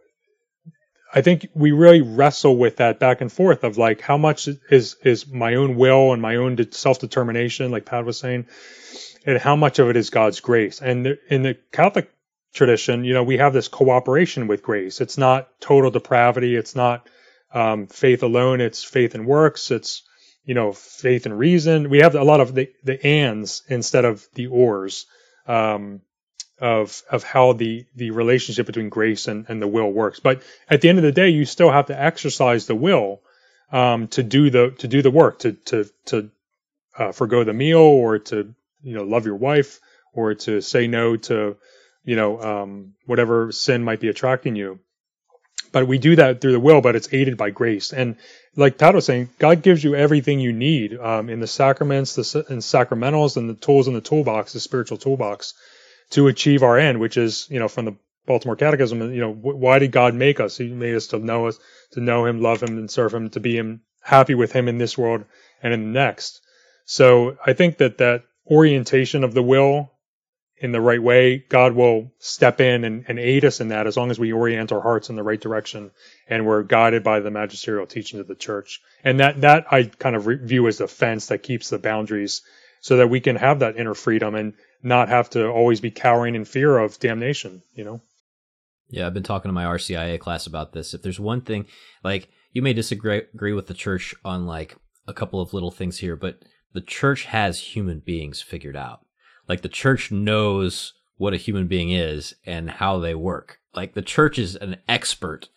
I 1.15 1.23
think 1.23 1.49
we 1.55 1.73
really 1.73 2.03
wrestle 2.03 2.57
with 2.57 2.77
that 2.77 2.99
back 2.99 3.21
and 3.21 3.33
forth 3.33 3.65
of 3.65 3.79
like 3.79 4.01
how 4.01 4.19
much 4.19 4.49
is 4.71 4.97
is 5.03 5.27
my 5.27 5.55
own 5.55 5.77
will 5.77 6.13
and 6.13 6.21
my 6.21 6.37
own 6.37 6.73
self 6.73 6.99
determination, 6.99 7.71
like 7.71 7.87
Pat 7.87 8.05
was 8.05 8.19
saying, 8.19 8.47
and 9.25 9.39
how 9.39 9.57
much 9.57 9.79
of 9.79 9.89
it 9.89 9.97
is 9.97 10.11
God's 10.11 10.41
grace. 10.41 10.81
And 10.83 11.19
in 11.29 11.43
the 11.43 11.55
Catholic 11.73 12.11
tradition, 12.57 13.05
you 13.05 13.15
know, 13.15 13.23
we 13.23 13.37
have 13.37 13.53
this 13.53 13.69
cooperation 13.69 14.49
with 14.49 14.63
grace. 14.63 15.01
It's 15.01 15.19
not 15.19 15.49
total 15.61 15.91
depravity. 15.91 16.57
It's 16.57 16.75
not 16.75 17.09
um, 17.53 17.87
faith 17.87 18.23
alone. 18.23 18.61
It's 18.61 18.83
faith 18.83 19.15
and 19.15 19.27
works. 19.27 19.71
It's 19.71 20.03
you 20.45 20.55
know 20.55 20.73
faith 20.73 21.27
and 21.27 21.39
reason. 21.39 21.91
We 21.91 21.99
have 21.99 22.15
a 22.15 22.25
lot 22.25 22.41
of 22.41 22.55
the 22.55 22.71
the 22.83 23.05
ands 23.07 23.63
instead 23.69 24.05
of 24.05 24.27
the 24.35 24.47
ors 24.49 25.07
um, 25.47 26.01
of 26.61 27.03
of 27.11 27.23
how 27.23 27.53
the 27.53 27.87
the 27.95 28.11
relationship 28.11 28.67
between 28.67 28.89
grace 28.89 29.29
and, 29.29 29.47
and 29.49 29.61
the 29.61 29.69
will 29.69 29.93
works. 29.93 30.21
But 30.21 30.43
at 30.69 30.81
the 30.81 30.89
end 30.89 30.99
of 30.99 31.05
the 31.05 31.13
day, 31.13 31.29
you 31.29 31.45
still 31.45 31.71
have 31.71 31.87
to 31.87 32.01
exercise 32.01 32.67
the 32.67 32.75
will 32.75 33.21
um, 33.71 34.09
to 34.09 34.23
do 34.23 34.51
the 34.51 34.71
to 34.79 34.89
do 34.89 35.03
the 35.03 35.11
work 35.11 35.41
to 35.41 35.53
to 35.53 35.91
to 36.07 36.31
uh, 36.99 37.13
forego 37.13 37.45
the 37.45 37.53
meal 37.53 37.79
or 37.79 38.19
to 38.19 38.55
you 38.83 38.95
know 38.95 39.05
love 39.05 39.27
your 39.27 39.37
wife 39.37 39.81
or 40.13 40.35
to 40.35 40.61
say 40.61 40.87
no 40.87 41.17
to 41.17 41.57
you 42.07 42.17
know, 42.17 42.41
um, 42.41 42.95
whatever 43.05 43.53
sin 43.53 43.85
might 43.85 44.01
be 44.01 44.09
attracting 44.09 44.57
you. 44.57 44.79
But 45.73 45.89
we 45.89 45.99
do 45.99 46.17
that 46.17 46.41
through 46.41 46.53
the 46.53 46.61
will, 46.61 46.81
but 46.81 46.97
it's 46.97 47.13
aided 47.13 47.37
by 47.37 47.51
grace. 47.51 47.93
And 47.93 48.17
like 48.55 48.79
Pat 48.79 48.95
was 48.95 49.05
saying, 49.05 49.29
God 49.39 49.63
gives 49.63 49.85
you 49.85 49.95
everything 49.95 50.41
you 50.41 50.53
need 50.53 50.97
um, 50.97 51.29
in 51.29 51.41
the 51.41 51.47
sacraments, 51.47 52.15
the 52.15 52.23
sacramentals, 52.23 53.37
and 53.37 53.51
the 53.51 53.55
tools 53.55 53.89
in 53.89 53.95
the 53.95 54.01
toolbox, 54.01 54.55
the 54.55 54.61
spiritual 54.61 54.97
toolbox, 54.97 55.53
to 56.11 56.29
achieve 56.29 56.63
our 56.63 56.79
end, 56.79 57.01
which 57.01 57.17
is, 57.17 57.49
you 57.51 57.59
know, 57.59 57.69
from 57.69 57.85
the 57.85 57.97
Baltimore 58.25 58.57
Catechism. 58.57 59.13
You 59.13 59.21
know, 59.21 59.33
why 59.33 59.81
did 59.81 59.91
God 59.91 60.15
make 60.15 60.41
us? 60.41 60.57
He 60.57 60.69
made 60.69 60.95
us 60.95 61.09
to 61.09 61.19
know 61.19 61.49
us, 61.49 61.59
to 61.93 62.01
know 62.01 62.25
Him, 62.25 62.41
love 62.41 62.63
Him, 62.63 62.79
and 62.79 62.91
serve 62.91 63.13
Him, 63.13 63.29
to 63.31 63.41
be 63.41 63.59
Him, 63.59 63.83
happy 64.01 64.35
with 64.35 64.53
Him 64.53 64.69
in 64.69 64.79
this 64.79 64.97
world 64.97 65.25
and 65.63 65.75
in 65.75 65.93
the 65.93 65.99
next. 65.99 66.41
So 66.85 67.37
I 67.45 67.53
think 67.53 67.79
that 67.79 67.99
that 67.99 68.23
orientation 68.49 69.25
of 69.25 69.35
the 69.35 69.43
will 69.43 69.91
in 70.59 70.73
the 70.73 70.81
right 70.81 71.03
way, 71.03 71.39
God 71.39 71.75
will 71.75 72.13
step 72.19 72.61
in 72.61 72.85
and, 72.85 73.05
and, 73.09 73.19
aid 73.19 73.45
us 73.45 73.61
in 73.61 73.69
that 73.69 73.87
as 73.87 73.97
long 73.97 74.11
as 74.11 74.19
we 74.19 74.33
orient 74.33 74.73
our 74.73 74.81
hearts 74.81 75.11
in 75.11 75.17
the 75.17 75.23
right 75.23 75.41
direction 75.41 75.91
and 76.29 76.47
we're 76.47 76.63
guided 76.63 77.05
by 77.05 77.21
the 77.21 77.31
magisterial 77.31 77.87
teachings 77.87 78.21
of 78.21 78.27
the 78.27 78.35
church. 78.35 78.81
And 79.05 79.21
that, 79.21 79.43
that 79.43 79.67
I 79.71 79.85
kind 79.85 80.17
of 80.17 80.25
view 80.25 80.67
as 80.67 80.79
the 80.79 80.89
fence 80.89 81.27
that 81.27 81.43
keeps 81.43 81.69
the 81.69 81.79
boundaries 81.79 82.43
so 82.81 82.97
that 82.99 83.11
we 83.11 83.21
can 83.21 83.37
have 83.37 83.59
that 83.59 83.77
inner 83.77 83.95
freedom 83.95 84.35
and 84.35 84.55
not 84.83 85.09
have 85.09 85.29
to 85.31 85.47
always 85.49 85.81
be 85.81 85.91
cowering 85.91 86.35
in 86.35 86.45
fear 86.45 86.79
of 86.79 86.99
damnation, 86.99 87.63
you 87.75 87.85
know? 87.85 88.01
Yeah, 88.89 89.07
I've 89.07 89.15
been 89.15 89.23
talking 89.23 89.49
to 89.49 89.55
my 89.55 89.65
RCIA 89.65 90.19
class 90.21 90.47
about 90.47 90.73
this. 90.73 90.95
If 90.95 91.03
there's 91.03 91.21
one 91.21 91.41
thing, 91.41 91.67
like, 92.05 92.29
you 92.53 92.63
may 92.63 92.73
disagree 92.73 93.23
agree 93.35 93.53
with 93.53 93.67
the 93.67 93.75
church 93.75 94.15
on 94.25 94.47
like 94.47 94.77
a 95.07 95.13
couple 95.13 95.41
of 95.41 95.53
little 95.53 95.71
things 95.71 95.99
here, 95.99 96.17
but 96.17 96.39
the 96.73 96.81
church 96.81 97.25
has 97.25 97.59
human 97.59 97.99
beings 97.99 98.41
figured 98.41 98.77
out 98.77 99.06
like 99.49 99.63
the 99.63 99.69
church 99.69 100.11
knows 100.11 100.95
what 101.17 101.33
a 101.33 101.39
human 101.39 101.67
being 101.67 101.91
is 101.91 102.35
and 102.45 102.71
how 102.71 102.99
they 102.99 103.15
work. 103.15 103.59
Like 103.75 103.95
the 103.95 104.03
church 104.03 104.39
is 104.39 104.57
an 104.57 104.77
expert 104.89 105.49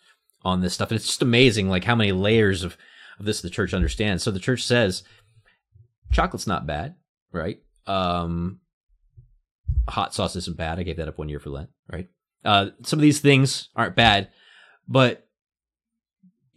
on 0.42 0.60
this 0.60 0.74
stuff. 0.74 0.90
And 0.90 0.96
it's 0.96 1.06
just 1.06 1.22
amazing 1.22 1.68
like 1.68 1.84
how 1.84 1.94
many 1.94 2.12
layers 2.12 2.62
of, 2.62 2.76
of 3.18 3.26
this 3.26 3.42
the 3.42 3.50
church 3.50 3.74
understands. 3.74 4.22
So 4.22 4.30
the 4.30 4.38
church 4.38 4.64
says 4.64 5.02
chocolate's 6.12 6.46
not 6.46 6.66
bad, 6.66 6.94
right? 7.32 7.60
Um 7.86 8.60
hot 9.88 10.14
sauce 10.14 10.36
isn't 10.36 10.56
bad. 10.56 10.78
I 10.78 10.82
gave 10.82 10.96
that 10.96 11.08
up 11.08 11.18
one 11.18 11.28
year 11.28 11.40
for 11.40 11.50
Lent, 11.50 11.70
right? 11.90 12.08
Uh 12.44 12.70
some 12.82 12.98
of 12.98 13.02
these 13.02 13.20
things 13.20 13.68
aren't 13.76 13.96
bad, 13.96 14.28
but 14.88 15.26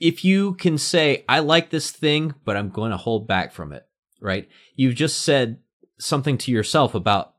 if 0.03 0.25
you 0.25 0.55
can 0.55 0.77
say, 0.77 1.23
I 1.29 1.39
like 1.39 1.69
this 1.69 1.89
thing, 1.89 2.33
but 2.43 2.57
I'm 2.57 2.69
going 2.69 2.91
to 2.91 2.97
hold 2.97 3.25
back 3.25 3.53
from 3.53 3.71
it, 3.71 3.87
right? 4.19 4.49
You've 4.75 4.95
just 4.95 5.21
said 5.21 5.59
something 5.97 6.37
to 6.39 6.51
yourself 6.51 6.95
about 6.95 7.33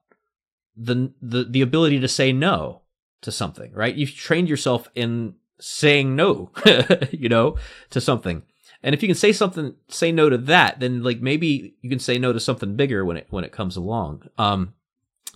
the 0.76 1.12
the 1.22 1.44
the 1.44 1.61
ability 1.61 2.00
to 2.00 2.09
say 2.09 2.32
no 2.32 2.82
to 3.22 3.32
something, 3.32 3.72
right? 3.72 3.94
You've 3.94 4.14
trained 4.14 4.48
yourself 4.48 4.88
in 4.94 5.34
saying 5.61 6.14
no, 6.14 6.50
you 7.11 7.28
know, 7.28 7.57
to 7.90 8.00
something. 8.00 8.42
And 8.82 8.94
if 8.94 9.02
you 9.02 9.09
can 9.09 9.16
say 9.16 9.32
something, 9.32 9.74
say 9.88 10.12
no 10.12 10.28
to 10.28 10.36
that, 10.36 10.78
then 10.78 11.02
like 11.02 11.20
maybe 11.20 11.74
you 11.80 11.88
can 11.88 11.98
say 11.98 12.18
no 12.18 12.32
to 12.32 12.40
something 12.40 12.76
bigger 12.76 13.05
when 13.05 13.16
it 13.16 13.26
when 13.30 13.44
it 13.44 13.52
comes 13.52 13.76
along. 13.76 14.28
Um, 14.36 14.74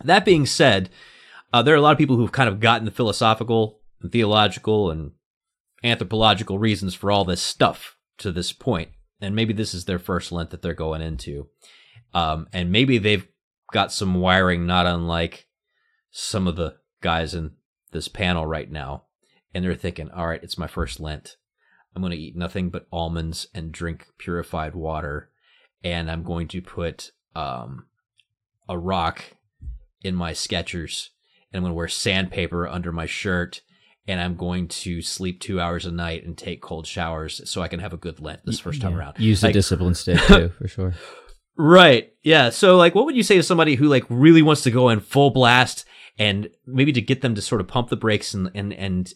that 0.04 0.24
being 0.24 0.46
said, 0.46 0.90
uh, 1.52 1.62
there 1.62 1.74
are 1.74 1.78
a 1.78 1.80
lot 1.80 1.92
of 1.92 1.98
people 1.98 2.16
who've 2.16 2.32
kind 2.32 2.48
of 2.48 2.60
gotten 2.60 2.84
the 2.84 2.90
philosophical, 2.90 3.80
and 4.02 4.12
theological, 4.12 4.90
and 4.90 5.12
anthropological 5.82 6.58
reasons 6.58 6.94
for 6.94 7.10
all 7.10 7.24
this 7.24 7.40
stuff 7.40 7.96
to 8.18 8.32
this 8.32 8.52
point, 8.52 8.90
and 9.20 9.34
maybe 9.34 9.54
this 9.54 9.72
is 9.72 9.86
their 9.86 9.98
first 9.98 10.30
Lent 10.30 10.50
that 10.50 10.60
they're 10.60 10.74
going 10.74 11.00
into. 11.00 11.48
Um, 12.14 12.48
and 12.52 12.72
maybe 12.72 12.98
they've 12.98 13.26
got 13.72 13.92
some 13.92 14.14
wiring 14.14 14.66
not 14.66 14.86
unlike 14.86 15.46
some 16.10 16.46
of 16.46 16.56
the 16.56 16.76
guys 17.00 17.34
in 17.34 17.52
this 17.92 18.08
panel 18.08 18.46
right 18.46 18.70
now. 18.70 19.04
And 19.54 19.64
they're 19.64 19.74
thinking, 19.74 20.10
all 20.10 20.28
right, 20.28 20.42
it's 20.42 20.58
my 20.58 20.66
first 20.66 21.00
Lent. 21.00 21.36
I'm 21.94 22.02
going 22.02 22.12
to 22.12 22.18
eat 22.18 22.36
nothing 22.36 22.70
but 22.70 22.86
almonds 22.92 23.48
and 23.54 23.72
drink 23.72 24.06
purified 24.18 24.74
water. 24.74 25.30
And 25.82 26.10
I'm 26.10 26.22
going 26.22 26.48
to 26.48 26.60
put 26.60 27.12
um, 27.34 27.86
a 28.68 28.78
rock 28.78 29.24
in 30.02 30.14
my 30.14 30.32
Skechers. 30.32 31.08
And 31.50 31.58
I'm 31.58 31.62
going 31.62 31.70
to 31.72 31.76
wear 31.76 31.88
sandpaper 31.88 32.68
under 32.68 32.92
my 32.92 33.06
shirt. 33.06 33.62
And 34.06 34.20
I'm 34.20 34.36
going 34.36 34.68
to 34.68 35.02
sleep 35.02 35.40
two 35.40 35.60
hours 35.60 35.86
a 35.86 35.92
night 35.92 36.24
and 36.24 36.36
take 36.36 36.62
cold 36.62 36.86
showers 36.86 37.48
so 37.48 37.62
I 37.62 37.68
can 37.68 37.80
have 37.80 37.92
a 37.92 37.98
good 37.98 38.20
Lent 38.20 38.44
this 38.44 38.60
first 38.60 38.80
time 38.80 38.92
yeah. 38.92 38.98
around. 38.98 39.18
Use 39.18 39.42
like, 39.42 39.50
the 39.50 39.58
discipline 39.58 39.94
stick 39.94 40.18
too, 40.26 40.50
for 40.50 40.68
sure. 40.68 40.94
Right. 41.58 42.12
Yeah. 42.22 42.50
So 42.50 42.76
like 42.76 42.94
what 42.94 43.04
would 43.04 43.16
you 43.16 43.22
say 43.22 43.36
to 43.36 43.42
somebody 43.42 43.74
who 43.74 43.88
like 43.88 44.04
really 44.08 44.42
wants 44.42 44.62
to 44.62 44.70
go 44.70 44.88
in 44.88 45.00
full 45.00 45.30
blast 45.30 45.84
and 46.18 46.48
maybe 46.66 46.92
to 46.92 47.02
get 47.02 47.20
them 47.20 47.34
to 47.34 47.42
sort 47.42 47.60
of 47.60 47.68
pump 47.68 47.88
the 47.90 47.96
brakes 47.96 48.32
and 48.32 48.50
and 48.54 48.72
and 48.72 49.12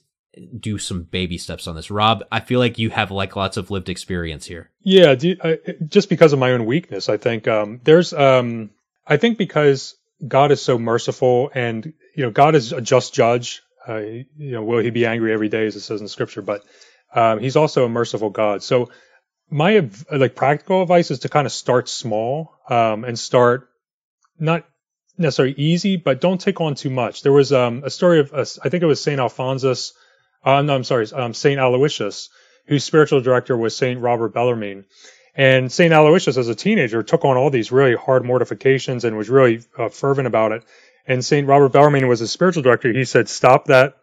do 0.59 0.79
some 0.79 1.03
baby 1.03 1.37
steps 1.37 1.67
on 1.67 1.77
this. 1.77 1.91
Rob, 1.91 2.25
I 2.33 2.41
feel 2.41 2.59
like 2.59 2.79
you 2.79 2.91
have 2.91 3.11
like 3.11 3.37
lots 3.37 3.57
of 3.57 3.71
lived 3.71 3.89
experience 3.89 4.47
here. 4.47 4.71
Yeah, 4.83 5.13
you, 5.13 5.37
I, 5.43 5.59
just 5.87 6.09
because 6.09 6.33
of 6.33 6.39
my 6.39 6.53
own 6.53 6.65
weakness, 6.65 7.09
I 7.09 7.17
think 7.19 7.47
um, 7.49 7.81
there's 7.85 8.13
um, 8.13 8.71
I 9.07 9.17
think 9.19 9.37
because 9.37 9.95
God 10.27 10.53
is 10.53 10.63
so 10.63 10.79
merciful 10.79 11.51
and 11.55 11.93
you 12.17 12.25
know 12.25 12.31
God 12.31 12.55
is 12.55 12.73
a 12.73 12.81
just 12.81 13.15
judge. 13.15 13.63
Uh, 13.87 13.99
you 13.99 14.25
know, 14.39 14.63
will 14.63 14.79
he 14.79 14.91
be 14.91 15.07
angry 15.07 15.33
every 15.33 15.49
day 15.49 15.67
as 15.67 15.77
it 15.77 15.81
says 15.81 16.01
in 16.01 16.09
scripture, 16.09 16.43
but 16.43 16.63
um, 17.15 17.41
he's 17.41 17.57
also 17.57 17.85
a 17.85 17.89
merciful 17.89 18.31
God. 18.31 18.63
So 18.63 18.91
my 19.53 19.89
like 20.11 20.35
practical 20.35 20.83
advice 20.83 21.11
is 21.11 21.21
to 21.21 21.29
kind 21.29 21.47
of 21.47 21.53
start 21.53 21.89
small 21.89 22.53
um, 22.69 23.05
and 23.05 23.19
start 23.19 23.69
not 24.39 24.65
necessarily 25.19 25.55
easy, 25.59 25.97
but 25.97 26.21
don't 26.21 26.41
take 26.41 26.61
on 26.61 26.75
too 26.75 26.91
much. 26.91 27.23
There 27.23 27.33
was 27.33 27.53
um, 27.53 27.83
a 27.85 27.91
story 27.91 28.21
of 28.21 28.33
uh, 28.33 28.45
I 28.65 28.71
think 28.71 28.83
it 28.83 28.87
was 28.87 29.01
Saint 29.01 29.21
Alphonsus. 29.21 29.93
Uh, 30.45 30.63
no, 30.63 30.75
I'm 30.75 30.85
sorry, 30.85 31.07
um, 31.13 31.35
Saint 31.35 31.61
Aloysius, 31.61 32.31
whose 32.67 32.83
spiritual 32.83 33.21
director 33.21 33.57
was 33.57 33.77
Saint 33.77 34.01
Robert 34.01 34.35
Bellarmine. 34.35 34.87
And 35.35 35.71
Saint 35.71 35.93
Aloysius, 35.93 36.37
as 36.37 36.49
a 36.49 36.55
teenager, 36.55 37.03
took 37.03 37.25
on 37.25 37.37
all 37.37 37.51
these 37.51 37.71
really 37.71 37.95
hard 37.95 38.25
mortifications 38.25 39.05
and 39.05 39.17
was 39.17 39.31
really 39.31 39.61
uh, 39.79 39.89
fervent 39.89 40.27
about 40.27 40.53
it. 40.53 40.65
And 41.07 41.25
Saint 41.25 41.47
Robert 41.47 41.73
Bellarmine 41.73 42.09
was 42.09 42.21
his 42.21 42.33
spiritual 42.33 42.63
director. 42.63 42.93
He 42.93 43.05
said, 43.05 43.29
"Stop 43.29 43.67
that 43.67 43.97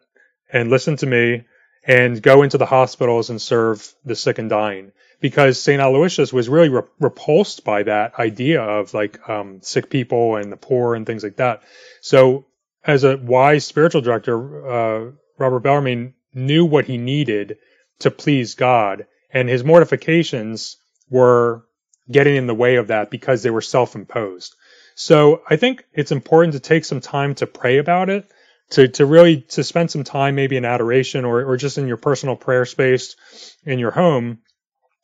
and 0.51 0.69
listen 0.69 0.95
to 0.97 1.07
me, 1.07 1.45
and 1.83 2.21
go 2.21 2.43
into 2.43 2.57
the 2.57 2.65
hospitals 2.65 3.29
and 3.29 3.41
serve 3.41 3.93
the 4.05 4.15
sick 4.15 4.37
and 4.37 4.49
dying." 4.49 4.91
Because 5.21 5.61
Saint 5.61 5.81
Aloysius 5.81 6.31
was 6.31 6.47
really 6.47 6.69
re- 6.69 6.83
repulsed 6.99 7.65
by 7.65 7.83
that 7.83 8.17
idea 8.17 8.61
of 8.61 8.93
like 8.93 9.27
um, 9.27 9.59
sick 9.61 9.89
people 9.89 10.37
and 10.37 10.51
the 10.51 10.57
poor 10.57 10.95
and 10.95 11.05
things 11.05 11.23
like 11.23 11.37
that. 11.37 11.61
So, 12.01 12.45
as 12.85 13.03
a 13.03 13.17
wise 13.17 13.65
spiritual 13.65 14.01
director, 14.01 14.37
uh, 14.67 15.11
Robert 15.37 15.59
Bellarmine 15.59 16.13
knew 16.33 16.65
what 16.65 16.85
he 16.85 16.97
needed 16.97 17.57
to 17.99 18.11
please 18.11 18.55
God, 18.55 19.07
and 19.31 19.49
his 19.49 19.63
mortifications 19.63 20.77
were 21.09 21.65
getting 22.09 22.35
in 22.35 22.47
the 22.47 22.55
way 22.55 22.75
of 22.75 22.87
that 22.87 23.11
because 23.11 23.43
they 23.43 23.49
were 23.49 23.61
self-imposed. 23.61 24.55
So 24.95 25.41
I 25.49 25.55
think 25.55 25.85
it's 25.93 26.11
important 26.11 26.53
to 26.53 26.59
take 26.59 26.85
some 26.85 27.01
time 27.01 27.35
to 27.35 27.47
pray 27.47 27.77
about 27.77 28.09
it, 28.09 28.29
to 28.71 28.87
to 28.87 29.05
really 29.05 29.41
to 29.41 29.63
spend 29.63 29.91
some 29.91 30.03
time 30.03 30.35
maybe 30.35 30.57
in 30.57 30.65
adoration 30.65 31.25
or 31.25 31.43
or 31.43 31.57
just 31.57 31.77
in 31.77 31.87
your 31.87 31.97
personal 31.97 32.35
prayer 32.35 32.65
space 32.65 33.15
in 33.65 33.79
your 33.79 33.91
home 33.91 34.39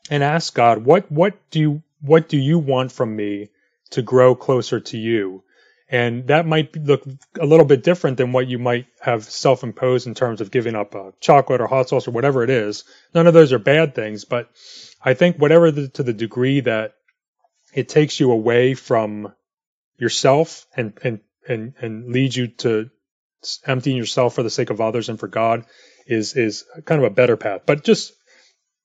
and 0.09 0.23
ask 0.23 0.53
God, 0.53 0.85
what 0.85 1.11
what 1.11 1.33
do 1.51 1.59
you 1.59 1.83
what 2.01 2.29
do 2.29 2.37
you 2.37 2.59
want 2.59 2.91
from 2.91 3.15
me 3.15 3.49
to 3.91 4.01
grow 4.01 4.35
closer 4.35 4.79
to 4.79 4.97
you? 4.97 5.43
And 5.87 6.27
that 6.27 6.47
might 6.47 6.75
look 6.75 7.03
a 7.39 7.45
little 7.45 7.65
bit 7.65 7.83
different 7.83 8.17
than 8.17 8.31
what 8.31 8.47
you 8.47 8.57
might 8.57 8.87
have 9.01 9.23
self 9.23 9.63
imposed 9.63 10.07
in 10.07 10.15
terms 10.15 10.41
of 10.41 10.49
giving 10.49 10.75
up 10.75 10.95
uh, 10.95 11.11
chocolate 11.19 11.61
or 11.61 11.67
hot 11.67 11.89
sauce 11.89 12.07
or 12.07 12.11
whatever 12.11 12.43
it 12.43 12.49
is. 12.49 12.85
None 13.13 13.27
of 13.27 13.33
those 13.33 13.53
are 13.53 13.59
bad 13.59 13.93
things, 13.93 14.25
but 14.25 14.49
I 15.03 15.13
think 15.13 15.37
whatever 15.37 15.69
the, 15.71 15.87
to 15.89 16.03
the 16.03 16.13
degree 16.13 16.61
that 16.61 16.95
it 17.73 17.87
takes 17.87 18.19
you 18.19 18.31
away 18.31 18.73
from 18.73 19.33
yourself 19.97 20.65
and, 20.75 20.97
and, 21.03 21.19
and, 21.47 21.73
and 21.79 22.11
leads 22.11 22.35
you 22.35 22.47
to 22.47 22.89
emptying 23.65 23.97
yourself 23.97 24.33
for 24.33 24.41
the 24.41 24.49
sake 24.49 24.71
of 24.71 24.81
others 24.81 25.09
and 25.09 25.19
for 25.19 25.27
God 25.27 25.65
is, 26.07 26.35
is 26.35 26.65
kind 26.85 27.03
of 27.03 27.11
a 27.11 27.13
better 27.13 27.37
path. 27.37 27.61
But 27.65 27.83
just, 27.83 28.13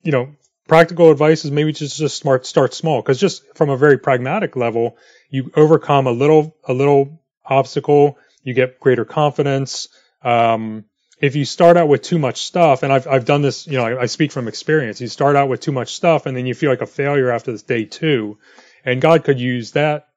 you 0.02 0.12
know, 0.12 0.34
practical 0.70 1.10
advice 1.10 1.44
is 1.44 1.50
maybe 1.50 1.72
just, 1.72 1.96
just 1.96 2.16
smart, 2.16 2.46
start 2.46 2.72
small. 2.72 3.02
Cause 3.02 3.18
just 3.18 3.42
from 3.56 3.70
a 3.70 3.76
very 3.76 3.98
pragmatic 3.98 4.54
level, 4.54 4.96
you 5.28 5.50
overcome 5.56 6.06
a 6.06 6.12
little, 6.12 6.56
a 6.64 6.72
little 6.72 7.20
obstacle, 7.44 8.16
you 8.44 8.54
get 8.54 8.78
greater 8.78 9.04
confidence. 9.04 9.88
Um, 10.22 10.84
if 11.20 11.34
you 11.34 11.44
start 11.44 11.76
out 11.76 11.88
with 11.88 12.02
too 12.02 12.20
much 12.20 12.42
stuff, 12.42 12.84
and 12.84 12.92
I've 12.92 13.08
I've 13.08 13.24
done 13.24 13.42
this, 13.42 13.66
you 13.66 13.78
know, 13.78 13.84
I, 13.84 14.02
I, 14.02 14.06
speak 14.06 14.30
from 14.30 14.46
experience. 14.46 15.00
You 15.00 15.08
start 15.08 15.34
out 15.36 15.48
with 15.48 15.60
too 15.60 15.72
much 15.72 15.94
stuff, 15.94 16.26
and 16.26 16.36
then 16.36 16.46
you 16.46 16.54
feel 16.54 16.70
like 16.70 16.80
a 16.80 16.86
failure 16.86 17.30
after 17.30 17.52
this 17.52 17.62
day 17.62 17.84
two, 17.84 18.38
and 18.84 19.02
God 19.02 19.24
could 19.24 19.40
use 19.40 19.72
that, 19.72 20.08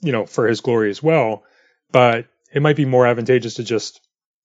you 0.00 0.12
know, 0.12 0.26
for 0.26 0.48
His 0.48 0.60
glory 0.60 0.90
as 0.90 1.02
well. 1.02 1.44
But 1.92 2.26
it 2.52 2.62
might 2.62 2.76
be 2.76 2.84
more 2.84 3.06
advantageous 3.06 3.54
to 3.54 3.64
just 3.64 4.00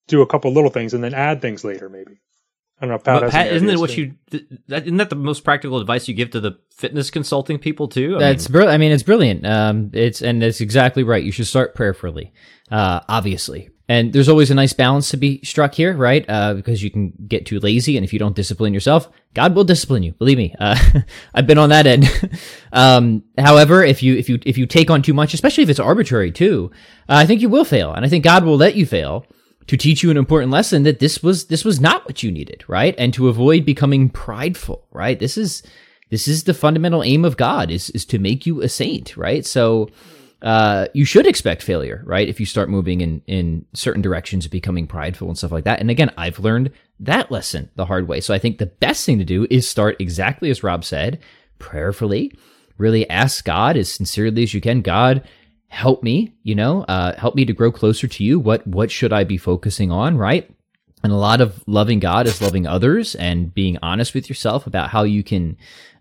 do 0.07 0.21
a 0.21 0.27
couple 0.27 0.51
little 0.51 0.69
things 0.69 0.93
and 0.93 1.03
then 1.03 1.13
add 1.15 1.41
things 1.41 1.63
later, 1.63 1.89
maybe. 1.89 2.19
I 2.79 2.85
don't 2.85 2.91
know. 2.91 2.99
Pat, 2.99 3.31
Pat 3.31 3.53
isn't 3.53 3.69
it 3.69 3.79
what 3.79 3.95
you? 3.95 4.15
Isn't 4.67 4.97
that 4.97 5.09
the 5.09 5.15
most 5.15 5.45
practical 5.45 5.79
advice 5.79 6.09
you 6.09 6.13
give 6.13 6.31
to 6.31 6.41
the 6.41 6.59
fitness 6.71 7.09
consulting 7.09 7.57
people 7.57 7.87
too? 7.87 8.17
I 8.17 8.19
That's 8.19 8.49
brilliant. 8.49 8.73
I 8.73 8.77
mean, 8.77 8.91
it's 8.91 9.03
brilliant. 9.03 9.45
Um, 9.45 9.91
it's 9.93 10.21
and 10.21 10.43
it's 10.43 10.59
exactly 10.59 11.03
right. 11.03 11.23
You 11.23 11.31
should 11.31 11.47
start 11.47 11.73
prayerfully, 11.73 12.33
uh, 12.69 12.99
obviously, 13.07 13.69
and 13.87 14.11
there's 14.11 14.27
always 14.27 14.51
a 14.51 14.55
nice 14.55 14.73
balance 14.73 15.09
to 15.11 15.17
be 15.17 15.39
struck 15.41 15.73
here, 15.73 15.95
right? 15.95 16.25
Uh, 16.27 16.53
because 16.53 16.83
you 16.83 16.91
can 16.91 17.13
get 17.29 17.45
too 17.45 17.61
lazy, 17.61 17.95
and 17.95 18.03
if 18.03 18.11
you 18.11 18.19
don't 18.19 18.35
discipline 18.35 18.73
yourself, 18.73 19.09
God 19.33 19.55
will 19.55 19.63
discipline 19.63 20.03
you. 20.03 20.11
Believe 20.11 20.37
me, 20.37 20.53
uh, 20.59 20.77
I've 21.33 21.47
been 21.47 21.57
on 21.57 21.69
that 21.69 21.87
end. 21.87 22.09
um, 22.73 23.23
however, 23.37 23.85
if 23.85 24.03
you 24.03 24.17
if 24.17 24.27
you 24.27 24.37
if 24.45 24.57
you 24.57 24.65
take 24.65 24.89
on 24.89 25.01
too 25.01 25.13
much, 25.13 25.33
especially 25.33 25.63
if 25.63 25.69
it's 25.69 25.79
arbitrary 25.79 26.33
too, 26.33 26.71
uh, 27.07 27.15
I 27.15 27.25
think 27.25 27.39
you 27.39 27.47
will 27.47 27.65
fail, 27.65 27.93
and 27.93 28.05
I 28.05 28.09
think 28.09 28.25
God 28.25 28.43
will 28.43 28.57
let 28.57 28.75
you 28.75 28.85
fail 28.85 29.25
to 29.67 29.77
teach 29.77 30.03
you 30.03 30.11
an 30.11 30.17
important 30.17 30.51
lesson 30.51 30.83
that 30.83 30.99
this 30.99 31.23
was 31.23 31.45
this 31.45 31.65
was 31.65 31.79
not 31.79 32.05
what 32.05 32.23
you 32.23 32.31
needed, 32.31 32.63
right? 32.67 32.95
And 32.97 33.13
to 33.13 33.29
avoid 33.29 33.65
becoming 33.65 34.09
prideful, 34.09 34.87
right? 34.91 35.19
This 35.19 35.37
is 35.37 35.63
this 36.09 36.27
is 36.27 36.43
the 36.43 36.53
fundamental 36.53 37.03
aim 37.03 37.25
of 37.25 37.37
God 37.37 37.71
is 37.71 37.89
is 37.91 38.05
to 38.05 38.19
make 38.19 38.45
you 38.45 38.61
a 38.61 38.69
saint, 38.69 39.17
right? 39.17 39.45
So 39.45 39.89
uh, 40.41 40.87
you 40.93 41.05
should 41.05 41.25
expect 41.25 41.63
failure, 41.63 42.03
right? 42.05 42.29
If 42.29 42.39
you 42.39 42.45
start 42.45 42.69
moving 42.69 43.01
in 43.01 43.21
in 43.25 43.65
certain 43.73 44.01
directions, 44.01 44.47
becoming 44.47 44.85
prideful 44.85 45.27
and 45.27 45.37
stuff 45.37 45.51
like 45.51 45.63
that. 45.63 45.79
And 45.79 45.89
again, 45.89 46.11
I've 46.17 46.39
learned 46.39 46.71
that 46.99 47.31
lesson 47.31 47.69
the 47.75 47.85
hard 47.85 48.07
way. 48.07 48.21
So 48.21 48.33
I 48.33 48.39
think 48.39 48.57
the 48.57 48.67
best 48.67 49.05
thing 49.05 49.17
to 49.17 49.25
do 49.25 49.47
is 49.49 49.67
start 49.67 49.95
exactly 49.99 50.49
as 50.49 50.63
Rob 50.63 50.85
said, 50.85 51.19
prayerfully. 51.57 52.33
Really 52.77 53.09
ask 53.09 53.43
God 53.43 53.77
as 53.77 53.91
sincerely 53.91 54.43
as 54.43 54.53
you 54.53 54.61
can. 54.61 54.81
God, 54.81 55.23
help 55.75 56.01
me. 56.01 56.33
You 56.43 56.55
know, 56.55 56.83
uh, 56.83 57.15
help 57.19 57.35
me 57.35 57.45
to 57.45 57.53
grow 57.53 57.71
closer 57.71 58.07
to 58.07 58.23
you. 58.23 58.39
What 58.39 58.65
what 58.65 58.89
should 58.89 59.13
I 59.13 59.23
be 59.25 59.37
focusing 59.37 59.91
on? 59.91 60.17
Right. 60.17 60.49
And 61.03 61.11
a 61.11 61.17
lot 61.17 61.41
of 61.41 61.61
loving 61.67 61.99
God 61.99 62.25
is 62.25 62.41
loving 62.41 62.65
others 62.65 63.13
and 63.13 63.53
being 63.53 63.77
honest 63.83 64.15
with 64.15 64.27
yourself 64.27 64.65
about 64.65 64.89
how 64.89 65.03
you 65.03 65.21
can 65.21 65.55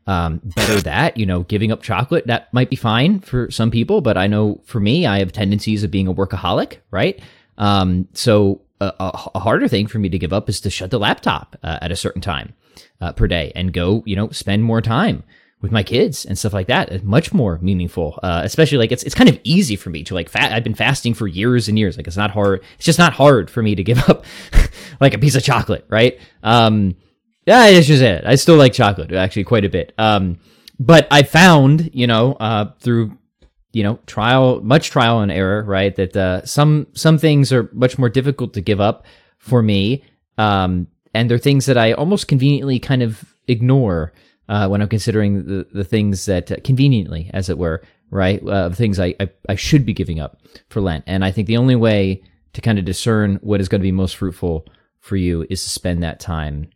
um, 0.07 0.41
better 0.45 0.81
that. 0.83 1.17
You 1.17 1.27
know, 1.27 1.43
giving 1.43 1.73
up 1.73 1.83
chocolate 1.83 2.27
that 2.29 2.55
might 2.55 2.71
be 2.71 2.77
fine 2.77 3.21
for 3.21 3.51
some 3.51 3.71
people, 3.71 4.01
but 4.01 4.17
I 4.17 4.29
know 4.29 4.61
for 4.65 4.81
me, 4.81 5.07
I 5.07 5.19
have 5.19 5.33
tendencies 5.33 5.83
of 5.83 5.91
being 5.91 6.09
a 6.09 6.15
workaholic, 6.15 6.79
right? 6.91 7.21
Um, 7.59 8.09
so 8.15 8.63
a, 8.81 8.93
a, 8.99 9.39
harder 9.39 9.69
thing 9.69 9.87
for 9.87 9.99
me 9.99 10.09
to 10.09 10.19
give 10.19 10.33
up 10.33 10.49
is 10.49 10.61
to 10.63 10.71
shut 10.71 10.91
the 10.91 10.99
laptop 10.99 11.57
uh, 11.63 11.79
at 11.81 11.93
a 11.93 11.97
certain 11.97 12.21
time 12.21 12.53
uh, 13.01 13.13
per 13.13 13.29
day 13.29 13.53
and 13.55 13.73
go, 13.73 14.03
you 14.07 14.17
know, 14.17 14.31
spend 14.31 14.65
more 14.65 14.81
time 14.81 15.23
with 15.61 15.73
my 15.73 15.83
kids 15.83 16.25
and 16.27 16.39
stuff 16.39 16.53
like 16.53 16.67
that. 16.67 16.91
It's 16.93 17.05
much 17.05 17.33
more 17.33 17.59
meaningful, 17.63 18.19
uh, 18.23 18.43
especially 18.45 18.79
like 18.79 18.93
it's 18.93 19.03
it's 19.03 19.15
kind 19.15 19.31
of 19.31 19.39
easy 19.45 19.77
for 19.77 19.91
me 19.91 20.05
to 20.05 20.15
like. 20.15 20.29
Fa- 20.29 20.55
I've 20.55 20.65
been 20.65 20.75
fasting 20.75 21.15
for 21.15 21.27
years 21.27 21.69
and 21.69 21.79
years. 21.79 21.97
Like 21.97 22.07
it's 22.07 22.17
not 22.17 22.31
hard. 22.31 22.63
It's 22.77 22.85
just 22.85 22.99
not 22.99 23.15
hard 23.15 23.51
for 23.51 23.63
me 23.63 23.75
to 23.75 23.83
give 23.83 23.99
up 24.09 24.25
like 25.01 25.15
a 25.15 25.19
piece 25.19 25.35
of 25.35 25.43
chocolate, 25.43 25.87
right? 25.89 26.19
Um, 26.43 26.97
yeah, 27.47 27.67
it's 27.67 27.87
just 27.87 28.03
it. 28.03 28.25
I 28.27 28.35
still 28.37 28.57
like 28.57 28.73
chocolate 28.73 29.13
actually 29.13 29.45
quite 29.45 29.65
a 29.65 29.69
bit. 29.69 29.93
Um, 29.99 30.39
but 30.79 31.07
I 31.11 31.23
found, 31.23 31.91
you 31.93 32.07
know, 32.07 32.35
uh, 32.35 32.73
through 32.81 33.17
you 33.73 33.83
know 33.83 33.99
trial, 34.07 34.61
much 34.61 34.91
trial 34.91 35.21
and 35.21 35.33
error, 35.33 35.63
right, 35.65 35.95
that 35.97 36.17
uh, 36.17 36.45
some 36.45 36.87
some 36.95 37.19
things 37.19 37.53
are 37.53 37.69
much 37.73 37.99
more 37.99 38.09
difficult 38.09 38.55
to 38.55 38.61
give 38.61 38.81
up 38.81 39.05
for 39.39 39.63
me, 39.63 40.05
um, 40.39 40.87
and 41.13 41.31
they're 41.31 41.39
things 41.39 41.67
that 41.67 41.77
I 41.77 41.93
almost 41.93 42.29
conveniently 42.29 42.79
kind 42.79 43.03
of 43.03 43.25
ignore 43.47 44.13
uh, 44.49 44.69
when 44.69 44.83
I'm 44.83 44.89
considering 44.89 45.47
the 45.47 45.67
the 45.73 45.85
things 45.85 46.27
that 46.27 46.51
uh, 46.51 46.57
conveniently, 46.65 47.31
as 47.33 47.49
it 47.49 47.59
were, 47.59 47.83
right, 48.11 48.47
uh, 48.47 48.71
things 48.71 48.99
I, 49.01 49.15
I 49.21 49.29
I 49.49 49.55
should 49.55 49.87
be 49.87 49.95
giving 49.95 50.21
up 50.21 50.39
for 50.69 50.81
Lent. 50.81 51.05
And 51.07 51.25
I 51.25 51.31
think 51.31 51.47
the 51.47 51.57
only 51.57 51.77
way 51.77 52.23
to 52.53 52.61
kind 52.61 52.79
of 52.79 52.85
discern 52.85 53.37
what 53.43 53.61
is 53.61 53.69
going 53.69 53.81
to 53.81 53.87
be 53.87 53.93
most 53.93 54.17
fruitful 54.17 54.67
for 55.01 55.17
you 55.17 55.47
is 55.51 55.63
to 55.63 55.69
spend 55.69 56.03
that 56.03 56.21
time 56.21 56.69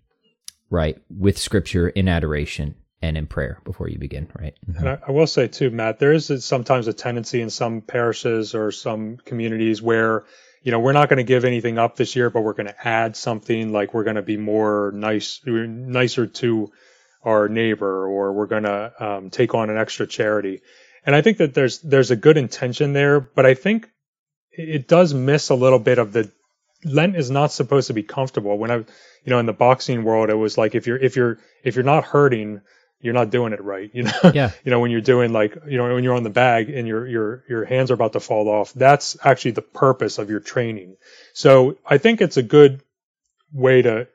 right, 0.71 0.99
with 1.09 1.39
scripture 1.39 1.89
in 1.89 2.09
adoration 2.09 2.75
and 3.01 3.17
in 3.17 3.27
prayer 3.27 3.61
before 3.65 3.89
you 3.89 3.99
begin, 3.99 4.29
right? 4.39 4.55
Mm-hmm. 4.69 4.79
And 4.79 4.89
I, 4.89 4.99
I, 5.09 5.11
will 5.13 5.27
say 5.27 5.49
too, 5.49 5.71
Matt, 5.71 5.99
there 5.99 6.13
is 6.13 6.45
sometimes 6.45 6.89
a 6.89 6.93
tendency 6.93 7.41
in 7.41 7.51
some 7.51 7.81
parishes 7.81 8.55
or 8.55 8.73
some 8.73 9.19
communities 9.19 9.81
where, 9.81 10.25
you 10.63 10.73
know, 10.73 10.81
we're 10.81 10.93
not 10.93 11.09
going 11.09 11.19
to 11.19 11.25
give 11.25 11.45
anything 11.45 11.79
up 11.79 11.97
this 11.97 12.17
year, 12.17 12.29
but 12.29 12.43
we're 12.43 12.55
going 12.55 12.67
to 12.67 12.89
add 12.89 13.17
something 13.17 13.73
like 13.73 13.95
we're 13.95 14.05
going 14.05 14.17
to 14.17 14.23
be 14.23 14.37
more 14.37 14.93
nice, 14.95 15.41
nicer 15.47 16.27
to 16.27 16.73
our 17.23 17.49
neighbor, 17.49 18.07
or 18.07 18.33
we're 18.33 18.47
going 18.47 18.63
to 18.65 18.93
um, 19.01 19.31
take 19.31 19.55
on 19.55 19.71
an 19.71 19.77
extra 19.77 20.07
charity. 20.07 20.61
And 21.05 21.15
I 21.15 21.23
think 21.23 21.39
that 21.39 21.55
there's 21.55 21.81
there's 21.81 22.11
a 22.11 22.17
good 22.17 22.37
intention 22.37 22.93
there, 22.93 23.21
but 23.21 23.47
I 23.47 23.55
think 23.55 23.89
it 24.53 24.89
does 24.89 25.15
miss 25.15 25.51
a 25.51 25.55
little 25.55 25.79
bit 25.79 25.99
of 25.99 26.13
the 26.13 26.31
Lent 26.85 27.17
is 27.17 27.31
not 27.31 27.51
supposed 27.51 27.89
to 27.89 27.95
be 27.95 28.05
comfortable. 28.05 28.57
When 28.57 28.71
I, 28.71 28.77
you 28.77 28.87
know, 29.27 29.39
in 29.39 29.47
the 29.47 29.53
boxing 29.53 30.05
world, 30.05 30.31
it 30.31 30.35
was 30.35 30.57
like 30.57 30.75
if 30.75 30.87
you're 30.87 30.97
if 30.97 31.17
you're 31.17 31.39
if 31.65 31.75
you're 31.75 31.85
not 31.85 32.05
hurting, 32.05 32.61
you're 33.01 33.15
not 33.15 33.31
doing 33.31 33.53
it 33.53 33.63
right. 33.63 33.91
You 33.93 34.05
know, 34.05 34.31
yeah. 34.33 34.53
you 34.65 34.71
know 34.71 34.79
when 34.79 34.91
you're 34.91 35.01
doing 35.01 35.33
like 35.33 35.57
you 35.67 35.77
know 35.77 35.93
when 35.93 36.05
you're 36.05 36.15
on 36.15 36.23
the 36.23 36.31
bag 36.31 36.71
and 36.71 36.87
your 36.87 37.07
your 37.07 37.45
your 37.49 37.65
hands 37.65 37.91
are 37.91 37.95
about 37.95 38.13
to 38.13 38.21
fall 38.21 38.49
off. 38.49 38.73
That's 38.75 39.17
actually 39.25 39.53
the 39.53 39.63
purpose 39.63 40.19
of 40.19 40.31
your 40.31 40.41
training. 40.41 40.97
So 41.33 41.79
I 41.85 41.99
think 41.99 42.21
it's 42.21 42.37
a 42.37 42.43
good 42.43 42.81
way 43.53 43.83
to 43.83 44.09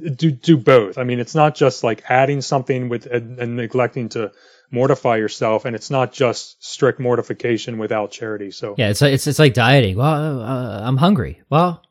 do 0.00 0.30
do 0.30 0.56
both. 0.56 0.98
I 0.98 1.04
mean, 1.04 1.20
it's 1.20 1.34
not 1.34 1.54
just 1.54 1.84
like 1.84 2.02
adding 2.08 2.40
something 2.40 2.88
with 2.88 3.06
and, 3.06 3.38
and 3.38 3.56
neglecting 3.56 4.08
to 4.10 4.32
mortify 4.70 5.16
yourself, 5.16 5.64
and 5.64 5.74
it's 5.74 5.90
not 5.90 6.12
just 6.12 6.64
strict 6.64 7.00
mortification 7.00 7.78
without 7.78 8.10
charity. 8.10 8.50
So 8.50 8.74
yeah, 8.78 8.90
it's 8.90 9.02
it's 9.02 9.26
it's 9.26 9.38
like 9.38 9.54
dieting. 9.54 9.96
Well, 9.96 10.42
uh, 10.42 10.80
I'm 10.82 10.96
hungry. 10.96 11.42
Well, 11.50 11.82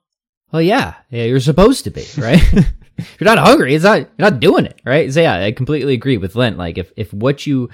well, 0.51 0.61
yeah, 0.61 0.95
yeah, 1.09 1.23
you're 1.23 1.39
supposed 1.39 1.83
to 1.85 1.91
be 1.91 2.05
right. 2.17 2.41
you're 2.53 3.35
not 3.35 3.37
hungry, 3.37 3.75
it's 3.75 3.83
not 3.83 3.99
you're 3.99 4.29
not 4.29 4.39
doing 4.39 4.65
it 4.65 4.81
right. 4.85 5.11
So 5.13 5.21
yeah, 5.21 5.43
I 5.43 5.51
completely 5.51 5.93
agree 5.93 6.17
with 6.17 6.35
Lent. 6.35 6.57
Like 6.57 6.77
if 6.77 6.91
if 6.95 7.13
what 7.13 7.45
you 7.45 7.69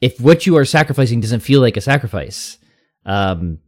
if 0.00 0.20
what 0.20 0.46
you 0.46 0.56
are 0.56 0.64
sacrificing 0.64 1.20
doesn't 1.20 1.40
feel 1.40 1.60
like 1.60 1.76
a 1.76 1.80
sacrifice, 1.80 2.58
um, 3.06 3.58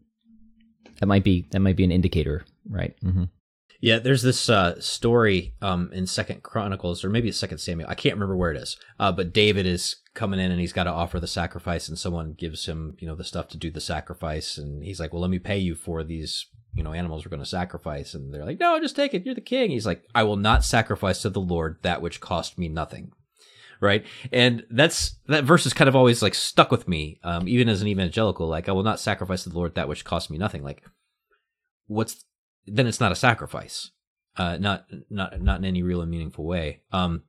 that 1.01 1.07
might 1.07 1.25
be 1.25 1.47
that 1.51 1.61
might 1.61 1.77
be 1.77 1.85
an 1.85 1.93
indicator, 1.93 2.45
right? 2.69 2.95
Mm-hmm. 3.03 3.25
Yeah, 3.81 3.99
there's 3.99 4.23
this 4.23 4.49
uh, 4.49 4.81
story 4.81 5.55
um, 5.61 5.91
in 5.93 6.07
Second 6.07 6.43
Chronicles, 6.43 7.05
or 7.05 7.11
maybe 7.11 7.29
it's 7.29 7.39
Second 7.39 7.59
Samuel. 7.59 7.89
I 7.89 7.95
can't 7.95 8.15
remember 8.15 8.37
where 8.37 8.51
it 8.51 8.57
is. 8.57 8.77
Uh, 8.99 9.13
but 9.13 9.33
David 9.33 9.67
is 9.67 9.97
coming 10.15 10.41
in 10.41 10.51
and 10.51 10.61
he's 10.61 10.73
got 10.73 10.85
to 10.85 10.91
offer 10.91 11.21
the 11.21 11.27
sacrifice, 11.27 11.89
and 11.89 11.99
someone 11.99 12.33
gives 12.33 12.67
him, 12.67 12.97
you 12.99 13.07
know, 13.07 13.15
the 13.15 13.25
stuff 13.25 13.49
to 13.49 13.59
do 13.59 13.71
the 13.71 13.81
sacrifice, 13.81 14.59
and 14.59 14.83
he's 14.83 14.99
like, 14.99 15.13
"Well, 15.13 15.23
let 15.23 15.31
me 15.31 15.39
pay 15.39 15.59
you 15.59 15.75
for 15.75 16.03
these, 16.03 16.47
you 16.75 16.83
know, 16.83 16.93
animals 16.93 17.25
we're 17.25 17.31
going 17.31 17.41
to 17.43 17.47
sacrifice." 17.47 18.15
And 18.15 18.33
they're 18.33 18.45
like, 18.45 18.61
"No, 18.61 18.81
just 18.81 18.97
take 18.97 19.15
it. 19.15 19.25
You're 19.25 19.35
the 19.35 19.41
king." 19.41 19.71
He's 19.71 19.87
like, 19.87 20.05
"I 20.15 20.23
will 20.23 20.37
not 20.37 20.65
sacrifice 20.65 21.23
to 21.23 21.31
the 21.31 21.41
Lord 21.41 21.79
that 21.83 22.03
which 22.03 22.21
cost 22.21 22.59
me 22.59 22.69
nothing." 22.69 23.13
Right, 23.79 24.07
and 24.33 24.65
that's 24.71 25.17
that 25.27 25.45
verse 25.45 25.67
is 25.67 25.75
kind 25.75 25.87
of 25.87 25.95
always 25.95 26.23
like 26.23 26.35
stuck 26.35 26.71
with 26.71 26.89
me, 26.89 27.21
um, 27.23 27.47
even 27.47 27.69
as 27.69 27.83
an 27.83 27.89
evangelical. 27.89 28.49
Like, 28.49 28.71
I 28.71 28.73
will 28.73 28.83
not 28.83 29.01
sacrifice 29.01 29.43
to 29.43 29.51
the 29.51 29.59
Lord 29.59 29.75
that 29.75 29.87
which 29.87 30.03
cost 30.03 30.31
me 30.31 30.39
nothing. 30.39 30.63
Like, 30.63 30.83
what's 31.87 32.25
then 32.67 32.87
it's 32.87 33.01
not 33.01 33.13
a 33.13 33.17
sacrifice, 33.17 33.91
uh, 34.37 34.57
not 34.59 34.87
not 35.11 35.41
not 35.41 35.59
in 35.59 35.65
any 35.65 35.83
real 35.83 36.03
and 36.03 36.11
meaningful 36.11 36.45
way. 36.45 36.81
Um, 36.93 37.23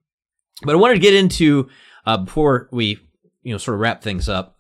but 0.64 0.74
I 0.74 0.78
wanted 0.78 0.96
to 0.96 1.00
get 1.02 1.14
into 1.14 1.70
uh, 2.06 2.18
before 2.18 2.70
we 2.72 3.00
you 3.44 3.54
know 3.54 3.58
sort 3.58 3.76
of 3.76 3.82
wrap 3.82 4.02
things 4.02 4.28
up. 4.28 4.56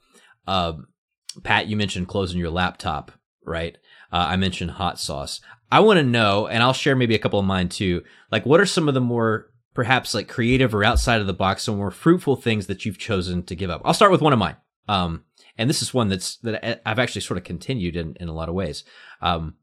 Uh, 0.45 0.73
Pat, 1.43 1.67
you 1.67 1.75
mentioned 1.75 2.07
closing 2.07 2.39
your 2.39 2.49
laptop, 2.49 3.11
right? 3.45 3.77
Uh, 4.11 4.27
I 4.29 4.35
mentioned 4.37 4.71
hot 4.71 4.99
sauce. 4.99 5.41
I 5.71 5.81
want 5.81 5.97
to 5.97 6.03
know, 6.03 6.47
and 6.47 6.63
I'll 6.63 6.73
share 6.73 6.95
maybe 6.95 7.15
a 7.15 7.19
couple 7.19 7.39
of 7.39 7.45
mine 7.45 7.69
too. 7.69 8.03
Like, 8.31 8.45
what 8.45 8.59
are 8.59 8.65
some 8.65 8.87
of 8.87 8.93
the 8.93 9.01
more 9.01 9.51
perhaps 9.73 10.13
like 10.13 10.27
creative 10.27 10.73
or 10.73 10.83
outside 10.83 11.21
of 11.21 11.27
the 11.27 11.33
box, 11.33 11.63
some 11.63 11.77
more 11.77 11.91
fruitful 11.91 12.37
things 12.37 12.67
that 12.67 12.85
you've 12.85 12.97
chosen 12.97 13.43
to 13.43 13.55
give 13.55 13.69
up? 13.69 13.81
I'll 13.83 13.93
start 13.93 14.11
with 14.11 14.21
one 14.21 14.33
of 14.33 14.39
mine. 14.39 14.55
Um, 14.87 15.25
and 15.57 15.69
this 15.69 15.81
is 15.81 15.93
one 15.93 16.07
that's 16.07 16.37
that 16.37 16.81
I've 16.85 16.99
actually 16.99 17.21
sort 17.21 17.37
of 17.37 17.43
continued 17.43 17.95
in, 17.95 18.15
in 18.19 18.29
a 18.29 18.33
lot 18.33 18.49
of 18.49 18.55
ways. 18.55 18.83
Um, 19.21 19.55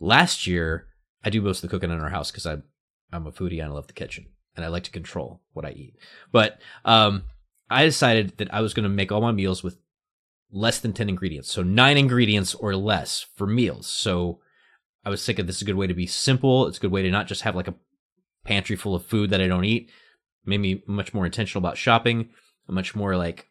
Last 0.00 0.46
year, 0.46 0.86
I 1.24 1.30
do 1.30 1.42
most 1.42 1.62
of 1.62 1.70
the 1.70 1.74
cooking 1.74 1.90
in 1.90 2.00
our 2.00 2.10
house 2.10 2.30
because 2.30 2.46
I'm 2.46 2.64
I'm 3.12 3.26
a 3.26 3.32
foodie 3.32 3.60
and 3.60 3.70
I 3.70 3.74
love 3.74 3.86
the 3.86 3.92
kitchen 3.92 4.26
and 4.56 4.64
I 4.64 4.68
like 4.68 4.84
to 4.84 4.90
control 4.90 5.42
what 5.52 5.64
I 5.64 5.70
eat. 5.70 5.96
But 6.32 6.60
um, 6.84 7.24
I 7.70 7.84
decided 7.84 8.36
that 8.38 8.52
I 8.52 8.60
was 8.60 8.74
going 8.74 8.84
to 8.84 8.88
make 8.88 9.12
all 9.12 9.20
my 9.20 9.32
meals 9.32 9.62
with 9.62 9.78
less 10.50 10.78
than 10.80 10.92
10 10.92 11.08
ingredients. 11.08 11.50
So 11.50 11.62
nine 11.62 11.96
ingredients 11.96 12.54
or 12.54 12.74
less 12.74 13.26
for 13.36 13.46
meals. 13.46 13.86
So 13.86 14.40
I 15.04 15.10
was 15.10 15.24
thinking 15.24 15.46
this 15.46 15.56
is 15.56 15.62
a 15.62 15.66
good 15.66 15.76
way 15.76 15.86
to 15.86 15.94
be 15.94 16.06
simple. 16.06 16.66
It's 16.66 16.78
a 16.78 16.80
good 16.80 16.90
way 16.90 17.02
to 17.02 17.10
not 17.10 17.26
just 17.26 17.42
have 17.42 17.56
like 17.56 17.68
a 17.68 17.74
pantry 18.44 18.76
full 18.76 18.94
of 18.94 19.04
food 19.04 19.30
that 19.30 19.40
I 19.40 19.48
don't 19.48 19.64
eat. 19.64 19.90
Made 20.44 20.58
me 20.58 20.82
much 20.86 21.12
more 21.12 21.26
intentional 21.26 21.60
about 21.60 21.76
shopping, 21.76 22.30
much 22.68 22.94
more 22.94 23.16
like 23.16 23.48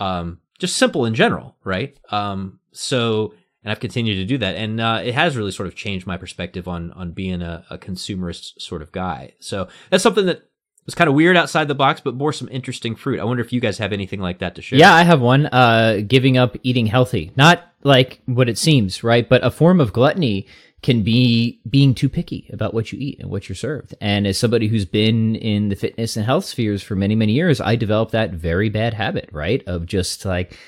um, 0.00 0.40
just 0.58 0.76
simple 0.76 1.04
in 1.04 1.14
general, 1.14 1.56
right? 1.64 1.98
Um, 2.10 2.60
so 2.72 3.34
and 3.62 3.70
I've 3.70 3.80
continued 3.80 4.16
to 4.16 4.24
do 4.24 4.38
that, 4.38 4.56
and 4.56 4.80
uh, 4.80 5.00
it 5.04 5.14
has 5.14 5.36
really 5.36 5.52
sort 5.52 5.68
of 5.68 5.74
changed 5.74 6.06
my 6.06 6.16
perspective 6.16 6.66
on 6.66 6.92
on 6.92 7.12
being 7.12 7.42
a, 7.42 7.64
a, 7.70 7.78
consumerist 7.78 8.60
sort 8.60 8.82
of 8.82 8.92
guy. 8.92 9.34
So 9.38 9.68
that's 9.90 10.02
something 10.02 10.26
that 10.26 10.48
was 10.84 10.94
kind 10.94 11.08
of 11.08 11.14
weird 11.14 11.36
outside 11.36 11.68
the 11.68 11.74
box, 11.74 12.00
but 12.00 12.18
bore 12.18 12.32
some 12.32 12.48
interesting 12.50 12.96
fruit. 12.96 13.20
I 13.20 13.24
wonder 13.24 13.42
if 13.42 13.52
you 13.52 13.60
guys 13.60 13.78
have 13.78 13.92
anything 13.92 14.20
like 14.20 14.40
that 14.40 14.56
to 14.56 14.62
share. 14.62 14.78
Yeah, 14.78 14.92
I 14.92 15.02
have 15.02 15.20
one. 15.20 15.46
Uh, 15.46 16.00
giving 16.06 16.36
up 16.36 16.56
eating 16.62 16.86
healthy, 16.86 17.32
not 17.36 17.62
like 17.84 18.20
what 18.26 18.48
it 18.48 18.58
seems, 18.58 19.04
right? 19.04 19.28
But 19.28 19.44
a 19.44 19.50
form 19.50 19.80
of 19.80 19.92
gluttony 19.92 20.46
can 20.82 21.02
be 21.02 21.60
being 21.68 21.94
too 21.94 22.08
picky 22.08 22.50
about 22.52 22.74
what 22.74 22.90
you 22.90 22.98
eat 22.98 23.20
and 23.20 23.30
what 23.30 23.48
you're 23.48 23.54
served. 23.54 23.94
And 24.00 24.26
as 24.26 24.36
somebody 24.36 24.66
who's 24.66 24.84
been 24.84 25.36
in 25.36 25.68
the 25.68 25.76
fitness 25.76 26.16
and 26.16 26.26
health 26.26 26.44
spheres 26.44 26.82
for 26.82 26.96
many, 26.96 27.14
many 27.14 27.32
years, 27.32 27.60
I 27.60 27.76
developed 27.76 28.10
that 28.12 28.32
very 28.32 28.68
bad 28.68 28.94
habit, 28.94 29.28
right? 29.30 29.62
Of 29.68 29.86
just 29.86 30.24
like, 30.24 30.58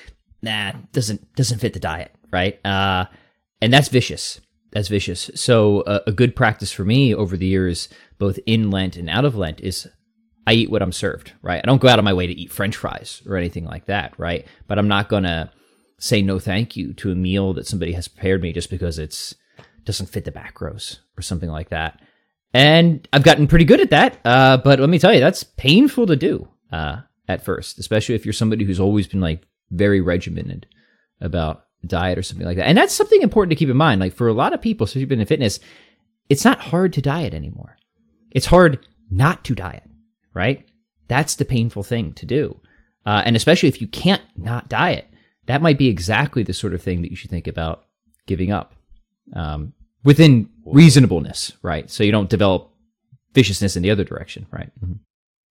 nah, 0.41 0.71
doesn't 0.93 1.35
doesn't 1.35 1.59
fit 1.59 1.73
the 1.73 1.79
diet 1.81 2.14
right? 2.35 2.59
Uh, 2.65 3.05
and 3.61 3.71
that's 3.71 3.87
vicious. 3.87 4.41
That's 4.73 4.89
vicious. 4.89 5.31
So 5.35 5.81
uh, 5.81 6.01
a 6.05 6.11
good 6.11 6.35
practice 6.35 6.69
for 6.69 6.83
me 6.83 7.15
over 7.15 7.37
the 7.37 7.45
years, 7.45 7.87
both 8.19 8.37
in 8.45 8.71
Lent 8.71 8.97
and 8.97 9.09
out 9.09 9.23
of 9.23 9.37
Lent, 9.37 9.61
is 9.61 9.87
I 10.45 10.51
eat 10.51 10.69
what 10.69 10.81
I'm 10.81 10.91
served, 10.91 11.31
right? 11.41 11.61
I 11.63 11.65
don't 11.65 11.81
go 11.81 11.87
out 11.87 11.97
of 11.97 12.03
my 12.03 12.13
way 12.13 12.27
to 12.27 12.33
eat 12.33 12.51
French 12.51 12.75
fries 12.75 13.21
or 13.25 13.37
anything 13.37 13.63
like 13.63 13.85
that, 13.85 14.13
right? 14.19 14.45
But 14.67 14.77
I'm 14.77 14.89
not 14.89 15.07
gonna 15.07 15.49
say 15.97 16.21
no 16.21 16.37
thank 16.39 16.75
you 16.75 16.93
to 16.95 17.09
a 17.09 17.15
meal 17.15 17.53
that 17.53 17.67
somebody 17.67 17.93
has 17.93 18.09
prepared 18.09 18.41
me 18.41 18.51
just 18.51 18.69
because 18.69 18.99
it's 18.99 19.33
doesn't 19.85 20.07
fit 20.07 20.25
the 20.25 20.31
macros 20.33 20.99
or 21.17 21.21
something 21.21 21.49
like 21.49 21.69
that. 21.69 22.01
And 22.53 23.07
I've 23.13 23.23
gotten 23.23 23.47
pretty 23.47 23.65
good 23.65 23.79
at 23.79 23.91
that. 23.91 24.19
Uh, 24.25 24.57
but 24.57 24.79
let 24.79 24.89
me 24.89 24.99
tell 24.99 25.13
you, 25.13 25.21
that's 25.21 25.43
painful 25.43 26.07
to 26.07 26.15
do 26.17 26.49
uh, 26.71 26.97
at 27.29 27.45
first, 27.45 27.79
especially 27.79 28.15
if 28.15 28.25
you're 28.25 28.33
somebody 28.33 28.65
who's 28.65 28.79
always 28.79 29.07
been 29.07 29.21
like 29.21 29.43
very 29.71 30.01
regimented 30.01 30.65
about 31.21 31.64
diet 31.87 32.17
or 32.17 32.23
something 32.23 32.45
like 32.45 32.57
that. 32.57 32.67
And 32.67 32.77
that's 32.77 32.93
something 32.93 33.21
important 33.21 33.51
to 33.51 33.55
keep 33.55 33.69
in 33.69 33.77
mind. 33.77 34.01
Like 34.01 34.13
for 34.13 34.27
a 34.27 34.33
lot 34.33 34.53
of 34.53 34.61
people, 34.61 34.85
especially 34.85 35.05
been 35.05 35.19
in 35.19 35.25
fitness, 35.25 35.59
it's 36.29 36.45
not 36.45 36.59
hard 36.59 36.93
to 36.93 37.01
diet 37.01 37.33
anymore. 37.33 37.77
It's 38.31 38.47
hard 38.47 38.85
not 39.09 39.43
to 39.45 39.55
diet, 39.55 39.83
right? 40.33 40.65
That's 41.07 41.35
the 41.35 41.45
painful 41.45 41.83
thing 41.83 42.13
to 42.13 42.25
do. 42.25 42.59
Uh, 43.05 43.21
and 43.25 43.35
especially 43.35 43.69
if 43.69 43.81
you 43.81 43.87
can't 43.87 44.23
not 44.35 44.67
diet, 44.67 45.07
that 45.45 45.61
might 45.61 45.77
be 45.77 45.87
exactly 45.87 46.43
the 46.43 46.53
sort 46.53 46.73
of 46.73 46.81
thing 46.81 47.01
that 47.01 47.11
you 47.11 47.15
should 47.15 47.29
think 47.29 47.47
about 47.47 47.85
giving 48.25 48.51
up 48.51 48.73
um, 49.33 49.73
within 50.03 50.49
reasonableness, 50.65 51.53
right? 51.61 51.89
So 51.89 52.03
you 52.03 52.11
don't 52.11 52.29
develop 52.29 52.71
viciousness 53.33 53.75
in 53.75 53.83
the 53.83 53.91
other 53.91 54.03
direction, 54.03 54.47
right? 54.51 54.71
Mm-hmm. 54.83 54.93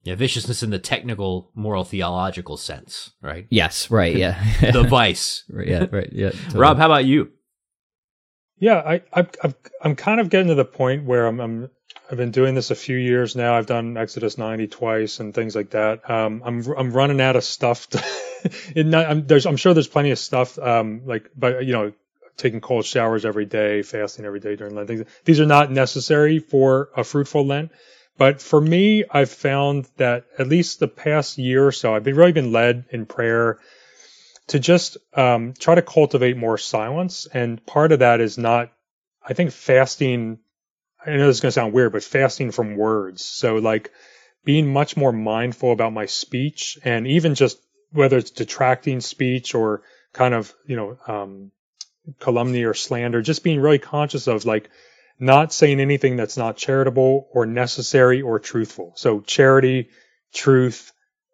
Yeah, 0.04 0.16
viciousness 0.16 0.64
in 0.64 0.70
the 0.70 0.80
technical, 0.80 1.52
moral, 1.54 1.84
theological 1.84 2.56
sense, 2.56 3.12
right? 3.22 3.45
Yes, 3.50 3.91
right. 3.91 4.16
Yeah, 4.16 4.41
the 4.72 4.84
vice. 4.84 5.43
right, 5.50 5.68
yeah, 5.68 5.86
right. 5.91 6.10
Yeah. 6.12 6.30
Totally. 6.30 6.60
Rob, 6.60 6.78
how 6.78 6.86
about 6.86 7.06
you? 7.06 7.32
Yeah, 8.60 8.78
I, 8.78 9.02
I, 9.14 9.28
I've, 9.43 9.56
I'm 9.84 9.95
kind 9.95 10.20
of 10.20 10.30
getting 10.30 10.48
to 10.48 10.56
the 10.56 10.66
point 10.66 11.04
where 11.04 11.28
I'm, 11.28 11.39
I'm, 11.39 11.70
I've 12.10 12.18
been 12.18 12.32
doing 12.32 12.56
this 12.56 12.72
a 12.72 12.76
few 12.76 12.98
years 12.98 13.36
now. 13.36 13.56
I've 13.56 13.68
done 13.68 13.98
Exodus 13.98 14.38
90 14.38 14.68
twice 14.68 15.20
and 15.20 15.34
things 15.34 15.56
like 15.56 15.72
that. 15.72 16.10
Um, 16.10 16.41
I'm, 16.43 16.66
I'm 16.76 16.91
running 16.91 17.22
out 17.22 17.36
of 17.36 17.43
stuff. 17.43 17.88
To, 17.89 18.04
not, 18.84 19.06
I'm, 19.06 19.28
there's, 19.28 19.45
I'm 19.45 19.58
sure 19.58 19.74
there's 19.74 19.88
plenty 19.88 20.12
of 20.12 20.20
stuff. 20.20 20.58
Um, 20.58 21.02
like, 21.06 21.30
but 21.36 21.66
you 21.66 21.74
know, 21.74 21.93
taking 22.38 22.62
cold 22.62 22.86
showers 22.86 23.26
every 23.26 23.45
day, 23.45 23.82
fasting 23.82 24.26
every 24.26 24.39
day 24.39 24.56
during 24.56 24.76
Lent. 24.76 24.88
Things, 24.88 25.04
these 25.26 25.39
are 25.39 25.45
not 25.45 25.72
necessary 25.72 26.39
for 26.39 26.89
a 26.95 27.04
fruitful 27.04 27.45
Lent. 27.45 27.72
But 28.18 28.41
for 28.41 28.59
me, 28.59 29.03
I've 29.09 29.30
found 29.30 29.88
that 29.97 30.26
at 30.39 30.47
least 30.47 30.80
the 30.80 30.88
past 30.88 31.38
year 31.38 31.68
or 31.68 31.72
so, 31.72 31.93
I've 31.93 32.03
been 32.03 32.15
really 32.15 32.32
been 32.32 32.51
led 32.51 32.86
in 32.91 33.05
prayer 33.05 33.59
to 34.47 34.59
just 34.59 34.97
um, 35.13 35.53
try 35.57 35.76
to 35.76 35.82
cultivate 35.82 36.38
more 36.38 36.57
silence. 36.57 37.28
And 37.32 37.63
part 37.65 37.91
of 37.91 37.99
that 37.99 38.20
is 38.22 38.38
not, 38.38 38.72
I 39.24 39.34
think, 39.34 39.51
fasting. 39.51 40.39
I 41.05 41.11
know 41.11 41.28
this 41.28 41.38
is 41.38 41.41
going 41.41 41.49
to 41.49 41.53
sound 41.53 41.74
weird, 41.74 41.91
but 41.91 42.03
fasting 42.03 42.51
from 42.51 42.76
words. 42.76 43.24
So, 43.24 43.57
like, 43.57 43.91
being 44.43 44.72
much 44.72 44.97
more 44.97 45.11
mindful 45.11 45.72
about 45.72 45.93
my 45.93 46.05
speech 46.05 46.80
and 46.84 47.05
even 47.05 47.36
just 47.36 47.59
whether 47.91 48.18
it's 48.18 48.32
detracting 48.32 49.01
speech 49.01 49.53
or 49.53 49.84
kind 50.13 50.34
of, 50.34 50.53
you 50.65 50.76
know, 50.76 50.97
um, 51.07 51.51
calumny 52.20 52.63
or 52.63 52.74
slander, 52.74 53.22
just 53.22 53.43
being 53.43 53.59
really 53.59 53.80
conscious 53.80 54.28
of 54.28 54.45
like, 54.45 54.70
not 55.20 55.53
saying 55.53 55.80
anything 55.80 56.15
that's 56.15 56.38
not 56.38 56.57
charitable 56.57 57.28
or 57.32 57.45
necessary 57.45 58.22
or 58.22 58.39
truthful. 58.39 58.93
So 58.95 59.22
charity, 59.22 59.89
truth, 60.34 60.91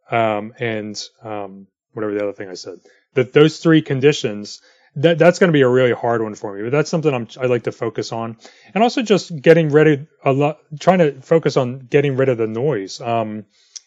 um, 0.09 0.53
and 0.59 1.01
um, 1.21 1.67
whatever 1.93 2.13
the 2.13 2.23
other 2.23 2.33
thing 2.33 2.49
I 2.49 2.53
said. 2.53 2.79
That 3.13 3.33
those 3.33 3.59
three 3.59 3.81
conditions. 3.81 4.61
That 4.95 5.17
that's 5.17 5.39
going 5.39 5.47
to 5.47 5.53
be 5.53 5.61
a 5.61 5.67
really 5.67 5.91
hard 5.91 6.21
one 6.21 6.35
for 6.35 6.55
me, 6.55 6.61
but 6.61 6.71
that's 6.71 6.89
something 6.89 7.11
I'm 7.11 7.27
I 7.41 7.47
like 7.47 7.63
to 7.63 7.71
focus 7.71 8.11
on, 8.11 8.37
and 8.75 8.83
also 8.83 9.01
just 9.01 9.35
getting 9.41 9.69
ready 9.69 10.05
a 10.23 10.31
lot, 10.31 10.59
trying 10.79 10.99
to 10.99 11.19
focus 11.19 11.57
on 11.57 11.79
getting 11.79 12.15
rid 12.15 12.29
of 12.29 12.37
the 12.37 12.45
noise. 12.45 13.01
Um, 13.01 13.45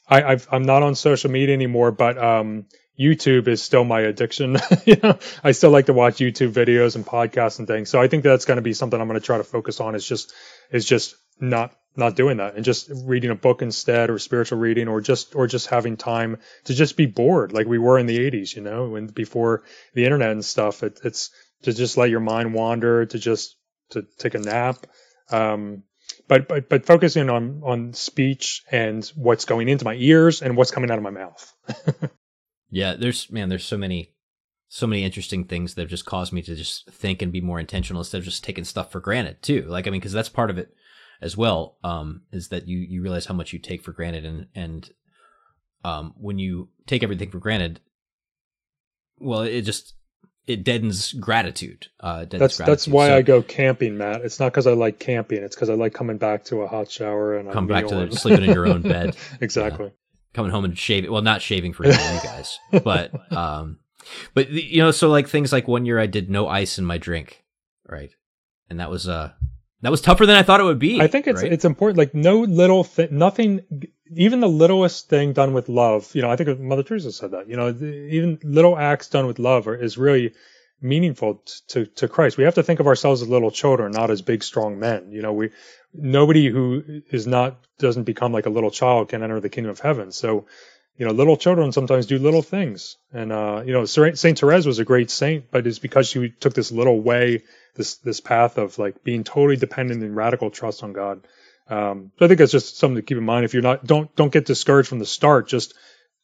I, 0.09 0.25
I've, 0.25 0.49
I'm 0.51 0.65
not 0.65 0.83
on 0.83 0.97
social 0.97 1.31
media 1.31 1.55
anymore, 1.55 1.93
but 1.93 2.19
um, 2.19 2.67
YouTube 2.99 3.49
is 3.49 3.63
still 3.63 3.85
my 3.85 4.01
addiction. 4.01 4.57
you 4.85 4.97
know, 5.03 5.19
I 5.45 5.53
still 5.53 5.71
like 5.71 5.87
to 5.87 5.93
watch 5.93 6.17
YouTube 6.17 6.53
videos 6.53 6.97
and 6.97 7.05
podcasts 7.07 7.59
and 7.59 7.69
things. 7.69 7.91
So 7.91 8.01
I 8.01 8.09
think 8.09 8.23
that's 8.25 8.45
going 8.45 8.57
to 8.57 8.63
be 8.63 8.73
something 8.73 9.01
I'm 9.01 9.09
going 9.09 9.21
to 9.21 9.25
try 9.25 9.39
to 9.39 9.45
focus 9.45 9.81
on. 9.81 9.95
Is 9.95 10.07
just 10.07 10.33
is 10.71 10.85
just 10.85 11.15
not 11.41 11.75
not 11.97 12.17
doing 12.17 12.37
that 12.39 12.55
and 12.57 12.65
just 12.65 12.91
reading 13.05 13.31
a 13.31 13.35
book 13.35 13.63
instead 13.63 14.11
or 14.11 14.19
spiritual 14.19 14.59
reading 14.59 14.89
or 14.89 15.01
just 15.01 15.35
or 15.35 15.47
just 15.47 15.69
having 15.69 15.97
time 15.97 16.39
to 16.65 16.75
just 16.75 16.97
be 16.97 17.07
bored 17.07 17.53
like 17.53 17.67
we 17.67 17.79
were 17.79 17.99
in 17.99 18.07
the 18.07 18.19
80s 18.19 18.55
you 18.55 18.63
know 18.63 18.91
when 18.91 19.07
before 19.07 19.63
the 19.95 20.05
internet 20.05 20.31
and 20.31 20.45
stuff 20.45 20.83
it, 20.83 21.01
it's 21.05 21.31
to 21.63 21.73
just 21.73 21.97
let 21.97 22.11
your 22.11 22.21
mind 22.21 22.53
wander 22.53 23.07
to 23.07 23.19
just 23.19 23.57
to 23.91 24.05
take 24.19 24.35
a 24.35 24.39
nap 24.39 24.87
um, 25.31 25.83
but 26.29 26.49
but 26.49 26.69
but 26.69 26.87
focusing 26.87 27.31
on 27.31 27.63
on 27.65 27.93
speech 27.95 28.63
and 28.71 29.05
what's 29.17 29.45
going 29.45 29.69
into 29.69 29.85
my 29.85 29.95
ears 29.95 30.43
and 30.43 30.57
what's 30.57 30.71
coming 30.71 30.91
out 30.91 30.99
of 30.99 31.05
my 31.05 31.11
mouth 31.11 31.53
Yeah, 32.71 32.95
there's 32.95 33.31
man, 33.31 33.49
there's 33.49 33.65
so 33.65 33.77
many 33.79 34.13
so 34.69 34.87
many 34.87 35.05
interesting 35.05 35.45
things 35.45 35.75
that 35.75 35.83
have 35.83 35.91
just 35.91 36.05
caused 36.07 36.33
me 36.33 36.43
to 36.43 36.55
just 36.57 36.91
think 36.91 37.23
and 37.23 37.31
be 37.33 37.41
more 37.41 37.61
intentional 37.61 38.01
instead 38.01 38.19
of 38.19 38.25
just 38.25 38.43
taking 38.43 38.65
stuff 38.65 38.91
for 38.91 39.01
granted 39.01 39.41
too. 39.43 39.65
Like 39.69 39.87
I 39.87 39.91
mean, 39.91 40.01
because 40.01 40.13
that's 40.13 40.29
part 40.29 40.51
of 40.51 40.59
it 40.59 40.75
as 41.23 41.37
well. 41.37 41.77
Um, 41.85 42.23
is 42.33 42.49
that 42.49 42.67
you 42.67 42.79
you 42.79 43.03
realize 43.03 43.27
how 43.27 43.35
much 43.35 43.53
you 43.53 43.59
take 43.59 43.83
for 43.83 43.93
granted 43.93 44.25
and 44.25 44.47
and 44.55 44.91
um 45.85 46.15
when 46.17 46.39
you 46.39 46.69
take 46.87 47.03
everything 47.05 47.31
for 47.31 47.39
granted, 47.39 47.81
well, 49.19 49.43
it 49.43 49.63
just 49.63 49.95
it 50.47 50.63
deadens 50.65 51.13
gratitude. 51.13 51.89
Uh, 51.99 52.21
deadens 52.21 52.41
That's 52.41 52.57
gratitude. 52.59 52.73
that's 52.73 52.89
why 52.89 53.07
So 53.09 53.17
I 53.17 53.23
go 53.23 53.43
camping, 53.43 53.99
Matt. 53.99 54.21
It's 54.23 54.39
not 54.39 54.53
because 54.53 54.67
I 54.69 54.73
like 54.75 54.99
camping. 55.01 55.43
It's 55.43 55.57
because 55.57 55.71
I 55.71 55.75
like 55.75 55.93
coming 55.93 56.19
back 56.19 56.45
to 56.47 56.63
a 56.63 56.69
hot 56.69 56.89
shower 56.91 57.37
and 57.37 57.51
come 57.53 57.67
back 57.67 57.87
to 57.89 57.99
and- 57.99 58.15
sleeping 58.17 58.45
in 58.45 58.53
your 58.55 58.67
own 58.69 58.83
bed. 58.95 59.17
exactly. 59.41 59.93
Coming 60.37 60.53
home 60.53 60.65
and 60.65 60.79
shaving. 60.79 61.11
Well, 61.11 61.23
not 61.23 61.43
shaving 61.43 61.73
for 61.73 61.85
you 61.85 61.93
guys, 61.93 62.59
but 62.85 63.11
um, 63.37 63.79
but 64.35 64.51
you 64.51 64.79
know, 64.79 64.93
so 64.93 65.09
like 65.09 65.27
things 65.27 65.53
like 65.53 65.67
one 65.67 65.85
year 65.87 65.99
I 65.99 66.07
did 66.07 66.31
no 66.31 66.47
ice 66.47 66.79
in 66.79 66.85
my 66.85 66.99
drink, 66.99 67.43
right, 67.89 68.11
and 68.71 68.79
that 68.79 68.91
was 68.91 69.09
uh 69.09 69.33
that 69.83 69.91
was 69.91 70.01
tougher 70.01 70.27
than 70.27 70.37
I 70.37 70.43
thought 70.43 70.61
it 70.61 70.65
would 70.65 70.79
be. 70.79 71.01
I 71.01 71.07
think 71.07 71.27
it's 71.27 71.43
right? 71.43 71.53
it's 71.53 71.65
important. 71.65 71.99
Like 71.99 72.15
no 72.15 72.41
little 72.41 72.85
thing, 72.85 73.09
nothing, 73.11 73.61
even 74.15 74.41
the 74.41 74.49
littlest 74.49 75.09
thing 75.09 75.33
done 75.33 75.53
with 75.53 75.69
love. 75.69 76.15
You 76.15 76.23
know, 76.23 76.31
I 76.31 76.37
think 76.37 76.61
Mother 76.61 76.83
Teresa 76.83 77.13
said 77.13 77.33
that. 77.33 77.49
You 77.49 77.57
know, 77.57 77.73
the- 77.73 77.87
even 77.87 78.39
little 78.45 78.79
acts 78.79 79.09
done 79.09 79.27
with 79.27 79.39
love 79.39 79.67
are, 79.67 79.75
is 79.75 79.99
really 79.99 80.33
meaningful 80.81 81.43
to 81.69 81.87
to 81.87 82.09
Christ. 82.09 82.37
We 82.37 82.45
have 82.45 82.55
to 82.55 82.63
think 82.63 82.81
of 82.81 82.87
ourselves 82.87 83.23
as 83.23 83.29
little 83.29 83.51
children, 83.51 83.93
not 83.93 84.11
as 84.11 84.23
big, 84.23 84.43
strong 84.43 84.79
men. 84.79 85.11
You 85.13 85.23
know, 85.23 85.33
we 85.33 85.51
nobody 85.95 86.49
who 86.49 87.03
is 87.11 87.27
not 87.27 87.59
doesn't 87.79 88.05
become 88.05 88.33
like 88.33 88.47
a 88.47 88.51
little 88.51 88.71
child 88.71 89.09
can 89.09 89.23
enter 89.23 89.41
the 89.41 89.49
kingdom 89.49 89.71
of 89.71 89.81
heaven. 89.81 90.13
So. 90.13 90.47
You 90.99 91.05
know, 91.05 91.13
little 91.13 91.37
children 91.37 91.73
sometimes 91.73 92.07
do 92.07 92.19
little 92.19 92.41
things, 92.41 92.97
and 93.13 93.31
uh, 93.31 93.63
you 93.67 93.75
know, 93.75 93.85
Saint 93.85 94.39
Therese 94.39 94.65
was 94.65 94.79
a 94.79 94.85
great 94.87 95.11
saint, 95.11 95.51
but 95.51 95.67
it's 95.67 95.79
because 95.79 96.09
she 96.09 96.31
took 96.31 96.55
this 96.55 96.73
little 96.73 96.99
way, 96.99 97.43
this 97.75 97.97
this 97.97 98.21
path 98.21 98.57
of 98.57 98.79
like 98.79 99.05
being 99.05 99.23
totally 99.23 99.57
dependent 99.57 100.03
and 100.03 100.17
radical 100.17 100.51
trust 100.51 100.83
on 100.83 100.95
God. 100.95 101.27
Um, 101.69 102.13
so 102.19 102.25
I 102.25 102.29
think 102.29 102.39
that's 102.39 102.53
just 102.53 102.79
something 102.79 102.97
to 102.97 103.03
keep 103.03 103.19
in 103.19 103.25
mind. 103.25 103.45
If 103.45 103.53
you're 103.53 103.63
not, 103.63 103.85
don't 103.85 104.15
don't 104.17 104.33
get 104.33 104.47
discouraged 104.47 104.89
from 104.89 104.99
the 104.99 105.05
start. 105.05 105.49
Just 105.49 105.75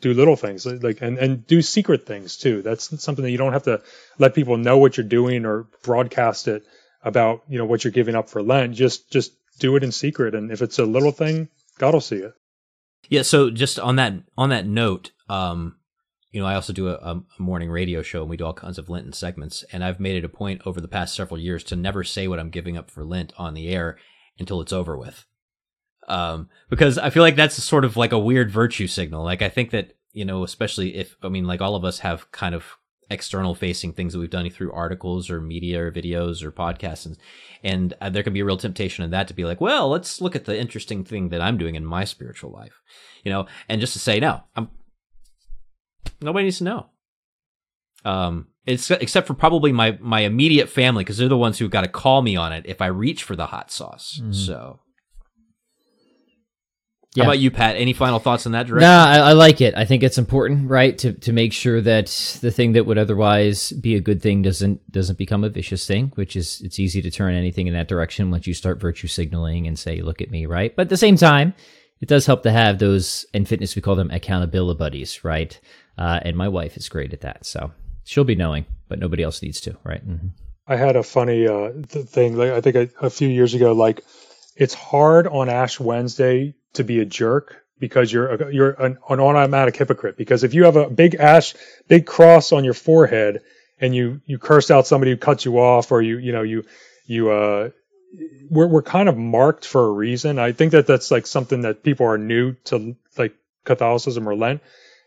do 0.02 0.12
little 0.12 0.36
things, 0.36 0.66
like 0.66 1.00
and 1.00 1.16
and 1.16 1.46
do 1.46 1.62
secret 1.62 2.04
things 2.04 2.36
too. 2.36 2.60
That's 2.60 3.02
something 3.02 3.22
that 3.22 3.30
you 3.30 3.38
don't 3.38 3.54
have 3.54 3.62
to 3.64 3.80
let 4.18 4.34
people 4.34 4.58
know 4.58 4.76
what 4.76 4.96
you're 4.96 5.06
doing 5.06 5.46
or 5.46 5.66
broadcast 5.82 6.48
it 6.48 6.64
about. 7.02 7.42
You 7.48 7.56
know 7.56 7.64
what 7.64 7.84
you're 7.84 7.92
giving 7.92 8.14
up 8.14 8.28
for 8.28 8.42
Lent. 8.42 8.74
Just 8.74 9.10
just 9.10 9.32
do 9.58 9.76
it 9.76 9.84
in 9.84 9.92
secret, 9.92 10.34
and 10.34 10.50
if 10.50 10.60
it's 10.60 10.78
a 10.78 10.84
little 10.84 11.12
thing, 11.12 11.48
God 11.78 11.94
will 11.94 12.00
see 12.00 12.16
it. 12.16 12.34
Yeah. 13.08 13.22
So 13.22 13.50
just 13.50 13.78
on 13.78 13.96
that 13.96 14.14
on 14.36 14.50
that 14.50 14.66
note, 14.66 15.12
um, 15.28 15.76
you 16.32 16.40
know, 16.40 16.46
I 16.46 16.54
also 16.54 16.72
do 16.72 16.88
a, 16.88 16.94
a 16.94 17.22
morning 17.38 17.70
radio 17.70 18.02
show 18.02 18.22
and 18.22 18.30
we 18.30 18.36
do 18.36 18.44
all 18.44 18.54
kinds 18.54 18.78
of 18.78 18.88
Lenten 18.88 19.12
segments. 19.12 19.64
And 19.72 19.84
I've 19.84 20.00
made 20.00 20.16
it 20.16 20.24
a 20.24 20.30
point 20.30 20.62
over 20.64 20.80
the 20.80 20.88
past 20.88 21.14
several 21.14 21.38
years 21.38 21.62
to 21.64 21.76
never 21.76 22.02
say 22.02 22.26
what 22.26 22.38
I'm 22.38 22.50
giving 22.50 22.76
up 22.76 22.90
for 22.90 23.04
Lent 23.04 23.32
on 23.36 23.54
the 23.54 23.68
air 23.68 23.98
until 24.38 24.60
it's 24.60 24.72
over 24.72 24.96
with. 24.96 25.26
Um, 26.08 26.48
because 26.68 26.98
I 26.98 27.10
feel 27.10 27.22
like 27.22 27.36
that's 27.36 27.62
sort 27.62 27.84
of 27.84 27.96
like 27.96 28.12
a 28.12 28.18
weird 28.18 28.50
virtue 28.50 28.86
signal. 28.86 29.22
Like 29.24 29.42
I 29.42 29.48
think 29.48 29.70
that, 29.70 29.94
you 30.12 30.24
know, 30.24 30.42
especially 30.42 30.96
if, 30.96 31.16
I 31.22 31.28
mean, 31.28 31.46
like 31.46 31.60
all 31.60 31.76
of 31.76 31.84
us 31.84 32.00
have 32.00 32.30
kind 32.32 32.54
of 32.54 32.64
external 33.10 33.54
facing 33.54 33.92
things 33.92 34.12
that 34.12 34.18
we've 34.18 34.30
done 34.30 34.48
through 34.48 34.72
articles 34.72 35.30
or 35.30 35.40
media 35.40 35.84
or 35.84 35.92
videos 35.92 36.42
or 36.42 36.50
podcasts 36.50 37.04
and 37.04 37.18
and 37.62 37.94
uh, 38.00 38.08
there 38.08 38.22
can 38.22 38.32
be 38.32 38.40
a 38.40 38.44
real 38.44 38.56
temptation 38.56 39.04
in 39.04 39.10
that 39.10 39.28
to 39.28 39.34
be 39.34 39.44
like 39.44 39.60
well 39.60 39.90
let's 39.90 40.20
look 40.20 40.34
at 40.34 40.46
the 40.46 40.58
interesting 40.58 41.04
thing 41.04 41.28
that 41.28 41.42
i'm 41.42 41.58
doing 41.58 41.74
in 41.74 41.84
my 41.84 42.04
spiritual 42.04 42.50
life 42.50 42.80
you 43.22 43.30
know? 43.30 43.46
And 43.68 43.80
just 43.80 43.92
to 43.92 43.98
say 43.98 44.18
no 44.18 44.42
i'm 44.56 44.68
nobody 46.20 46.44
needs 46.44 46.58
to 46.58 46.64
know. 46.64 46.86
Um 48.04 48.48
it's 48.64 48.90
except 48.90 49.26
for 49.26 49.34
probably 49.34 49.72
my 49.72 49.98
my 50.00 50.20
immediate 50.20 50.68
family 50.68 51.04
because 51.04 51.18
they're 51.18 51.28
the 51.28 51.36
ones 51.36 51.58
who've 51.58 51.70
got 51.70 51.82
to 51.82 51.88
call 51.88 52.22
me 52.22 52.36
on 52.36 52.52
it 52.52 52.64
if 52.66 52.80
i 52.80 52.86
reach 52.86 53.24
for 53.24 53.34
the 53.34 53.46
hot 53.46 53.72
sauce 53.72 54.20
so 54.30 54.80
Yeah. 57.14 57.24
how 57.24 57.30
about 57.30 57.40
you 57.40 57.50
pat 57.50 57.76
any 57.76 57.92
final 57.92 58.18
thoughts 58.18 58.46
in 58.46 58.52
that 58.52 58.66
direction 58.66 58.88
Nah, 58.88 59.04
I, 59.04 59.16
I 59.18 59.32
like 59.32 59.60
it. 59.60 59.74
I 59.76 59.84
think 59.84 60.02
it's 60.02 60.16
important, 60.18 60.70
right, 60.70 60.96
to 60.98 61.12
to 61.12 61.32
make 61.32 61.52
sure 61.52 61.80
that 61.82 62.06
the 62.40 62.50
thing 62.50 62.72
that 62.72 62.86
would 62.86 62.96
otherwise 62.98 63.70
be 63.72 63.96
a 63.96 64.00
good 64.00 64.22
thing 64.22 64.40
doesn't 64.42 64.90
doesn't 64.90 65.18
become 65.18 65.44
a 65.44 65.50
vicious 65.50 65.86
thing. 65.86 66.12
Which 66.14 66.36
is, 66.36 66.62
it's 66.64 66.78
easy 66.78 67.02
to 67.02 67.10
turn 67.10 67.34
anything 67.34 67.66
in 67.66 67.74
that 67.74 67.88
direction 67.88 68.30
once 68.30 68.46
you 68.46 68.54
start 68.54 68.80
virtue 68.80 69.08
signaling 69.08 69.66
and 69.66 69.78
say, 69.78 70.00
"Look 70.00 70.22
at 70.22 70.30
me," 70.30 70.46
right? 70.46 70.74
But 70.74 70.82
at 70.82 70.88
the 70.88 70.96
same 70.96 71.16
time, 71.16 71.52
it 72.00 72.08
does 72.08 72.24
help 72.24 72.42
to 72.44 72.50
have 72.50 72.78
those 72.78 73.26
in 73.34 73.44
fitness. 73.44 73.76
We 73.76 73.82
call 73.82 73.94
them 73.96 74.10
accountability 74.10 74.78
buddies, 74.78 75.22
right? 75.22 75.58
Uh, 75.98 76.20
and 76.22 76.34
my 76.36 76.48
wife 76.48 76.76
is 76.78 76.88
great 76.88 77.12
at 77.12 77.20
that, 77.20 77.44
so 77.44 77.72
she'll 78.04 78.24
be 78.24 78.34
knowing, 78.34 78.64
but 78.88 78.98
nobody 78.98 79.22
else 79.22 79.42
needs 79.42 79.60
to, 79.62 79.76
right? 79.84 80.00
hmm 80.02 80.28
I 80.66 80.76
had 80.76 80.96
a 80.96 81.02
funny 81.02 81.46
uh, 81.46 81.72
th- 81.88 82.06
thing. 82.06 82.36
Like 82.36 82.52
I 82.52 82.60
think 82.62 82.76
a, 82.76 82.88
a 83.06 83.10
few 83.10 83.28
years 83.28 83.52
ago, 83.52 83.72
like 83.72 84.02
it's 84.56 84.72
hard 84.74 85.26
on 85.26 85.48
Ash 85.50 85.78
Wednesday 85.78 86.54
to 86.74 86.84
be 86.84 87.00
a 87.00 87.04
jerk 87.04 87.62
because 87.78 88.12
you're 88.12 88.28
a, 88.28 88.54
you're 88.54 88.70
an, 88.70 88.98
an 89.08 89.20
automatic 89.20 89.76
hypocrite. 89.76 90.16
Because 90.16 90.44
if 90.44 90.54
you 90.54 90.64
have 90.64 90.76
a 90.76 90.88
big 90.88 91.16
ash, 91.16 91.54
big 91.88 92.06
cross 92.06 92.52
on 92.52 92.64
your 92.64 92.74
forehead, 92.74 93.42
and 93.80 93.94
you 93.94 94.20
you 94.26 94.38
curse 94.38 94.70
out 94.70 94.86
somebody 94.86 95.10
who 95.10 95.16
cuts 95.16 95.44
you 95.44 95.58
off, 95.58 95.90
or 95.90 96.00
you 96.00 96.18
you 96.18 96.32
know 96.32 96.42
you 96.42 96.64
you 97.06 97.30
uh 97.30 97.70
we're 98.50 98.68
we're 98.68 98.82
kind 98.82 99.08
of 99.08 99.16
marked 99.16 99.66
for 99.66 99.86
a 99.86 99.90
reason. 99.90 100.38
I 100.38 100.52
think 100.52 100.72
that 100.72 100.86
that's 100.86 101.10
like 101.10 101.26
something 101.26 101.62
that 101.62 101.82
people 101.82 102.06
are 102.06 102.18
new 102.18 102.54
to 102.66 102.96
like 103.18 103.34
Catholicism 103.64 104.28
or 104.28 104.36
Lent 104.36 104.62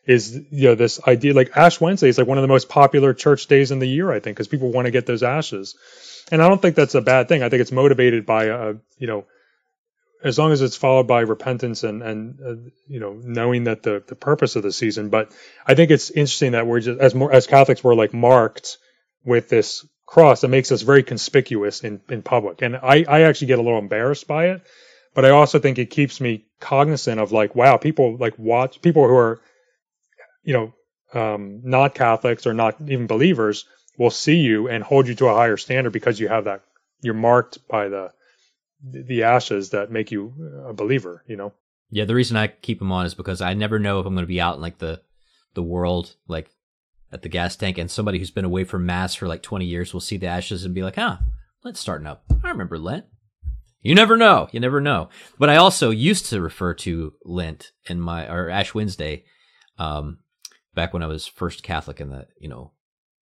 is 0.06 0.36
you 0.52 0.70
know 0.70 0.76
this 0.76 1.00
idea 1.08 1.34
like 1.34 1.56
Ash 1.56 1.80
Wednesday 1.80 2.10
is 2.10 2.18
like 2.18 2.28
one 2.28 2.38
of 2.38 2.44
the 2.44 2.48
most 2.48 2.70
popular 2.70 3.14
church 3.14 3.48
days 3.48 3.72
in 3.72 3.80
the 3.80 3.88
year 3.88 4.12
I 4.12 4.20
think 4.20 4.36
because 4.36 4.48
people 4.48 4.72
want 4.72 4.86
to 4.86 4.92
get 4.92 5.06
those 5.06 5.24
ashes, 5.24 5.76
and 6.32 6.42
I 6.42 6.50
don't 6.50 6.62
think 6.62 6.76
that's 6.76 6.96
a 6.96 7.02
bad 7.02 7.28
thing. 7.28 7.42
I 7.42 7.50
think 7.50 7.62
it's 7.62 7.72
motivated 7.72 8.26
by 8.26 8.50
uh 8.50 8.74
you 8.98 9.08
know 9.08 9.26
as 10.24 10.40
long 10.40 10.52
as 10.52 10.62
it's 10.62 10.76
followed 10.76 11.08
by 11.08 11.22
repentance 11.22 11.84
and 11.84 12.02
and 12.02 12.40
uh, 12.42 12.70
you 12.88 13.00
know 13.00 13.20
knowing 13.24 13.66
that 13.66 13.84
the 13.84 14.04
the 14.08 14.16
purpose 14.16 14.56
of 14.56 14.64
the 14.64 14.72
season. 14.72 15.10
But 15.10 15.32
I 15.66 15.76
think 15.76 15.92
it's 15.92 16.10
interesting 16.10 16.54
that 16.54 16.68
we're 16.68 16.80
just 16.80 17.00
as 17.00 17.16
more 17.16 17.32
as 17.32 17.48
Catholics 17.48 17.84
we're 17.84 17.96
like 17.96 18.14
marked 18.14 18.78
with 19.24 19.50
this 19.50 19.86
cross 20.06 20.42
that 20.42 20.50
makes 20.50 20.72
us 20.72 20.82
very 20.82 21.04
conspicuous 21.04 21.84
in 21.84 22.02
in 22.10 22.22
public, 22.22 22.62
and 22.62 22.76
I 22.76 23.06
I 23.08 23.22
actually 23.22 23.48
get 23.48 23.60
a 23.60 23.64
little 23.64 23.80
embarrassed 23.80 24.28
by 24.28 24.48
it. 24.50 24.62
But 25.14 25.26
I 25.26 25.30
also 25.30 25.60
think 25.60 25.80
it 25.80 25.92
keeps 25.92 26.20
me 26.20 26.46
cognizant 26.60 27.22
of 27.22 27.32
like, 27.32 27.56
wow, 27.56 27.78
people 27.78 28.18
like 28.18 28.38
watch 28.38 28.82
people 28.82 29.08
who 29.08 29.16
are 29.16 29.42
you 30.46 30.54
know, 30.54 30.74
um, 31.20 31.62
not 31.64 31.96
Catholics 31.96 32.48
or 32.48 32.54
not 32.54 32.78
even 32.82 33.08
believers 33.08 33.66
will 33.98 34.12
see 34.12 34.38
you 34.38 34.70
and 34.70 34.84
hold 34.84 35.08
you 35.08 35.16
to 35.16 35.28
a 35.28 35.34
higher 35.34 35.58
standard 35.58 35.92
because 35.92 36.20
you 36.20 36.28
have 36.28 36.46
that. 36.46 36.62
You're 37.02 37.14
marked 37.14 37.68
by 37.68 37.90
the 37.90 38.12
the 38.92 39.24
ashes 39.24 39.72
that 39.72 39.92
make 39.92 40.12
you 40.12 40.34
a 40.68 40.74
believer. 40.74 41.24
You 41.28 41.38
know. 41.38 41.54
Yeah, 41.90 42.06
the 42.06 42.16
reason 42.16 42.38
I 42.38 42.48
keep 42.48 42.80
them 42.80 42.92
on 42.92 43.06
is 43.06 43.14
because 43.14 43.42
I 43.42 43.54
never 43.54 43.80
know 43.80 44.00
if 44.00 44.06
I'm 44.06 44.16
going 44.16 44.24
to 44.24 44.28
be 44.28 44.42
out 44.42 44.56
in 44.56 44.62
like 44.62 44.80
the 44.80 45.02
the 45.54 45.64
world, 45.64 46.16
like 46.28 46.50
at 47.12 47.22
the 47.22 47.30
gas 47.30 47.56
tank, 47.56 47.78
and 47.78 47.90
somebody 47.90 48.20
who's 48.20 48.32
been 48.32 48.46
away 48.46 48.64
from 48.64 48.86
mass 48.86 49.16
for 49.16 49.28
like 49.28 49.42
20 49.42 49.66
years 49.66 49.94
will 49.94 50.02
see 50.02 50.18
the 50.18 50.28
ashes 50.28 50.66
and 50.66 50.76
be 50.76 50.84
like, 50.84 50.96
"Huh, 50.96 51.18
Lent's 51.64 51.80
starting 51.80 52.08
up. 52.08 52.24
I 52.44 52.50
remember 52.50 52.78
Lent." 52.78 53.06
You 53.82 53.94
never 53.94 54.18
know. 54.18 54.50
You 54.52 54.60
never 54.60 54.82
know. 54.82 55.10
But 55.38 55.50
I 55.50 55.58
also 55.58 55.92
used 55.92 56.26
to 56.28 56.42
refer 56.42 56.74
to 56.74 57.14
Lent 57.24 57.72
in 57.88 58.02
my 58.02 58.28
or 58.28 58.50
Ash 58.50 58.74
Wednesday, 58.74 59.26
um, 59.78 60.20
back 60.74 60.92
when 60.92 61.04
I 61.04 61.08
was 61.08 61.28
first 61.28 61.62
Catholic 61.62 62.02
in 62.02 62.10
the 62.10 62.28
you 62.40 62.50
know 62.50 62.72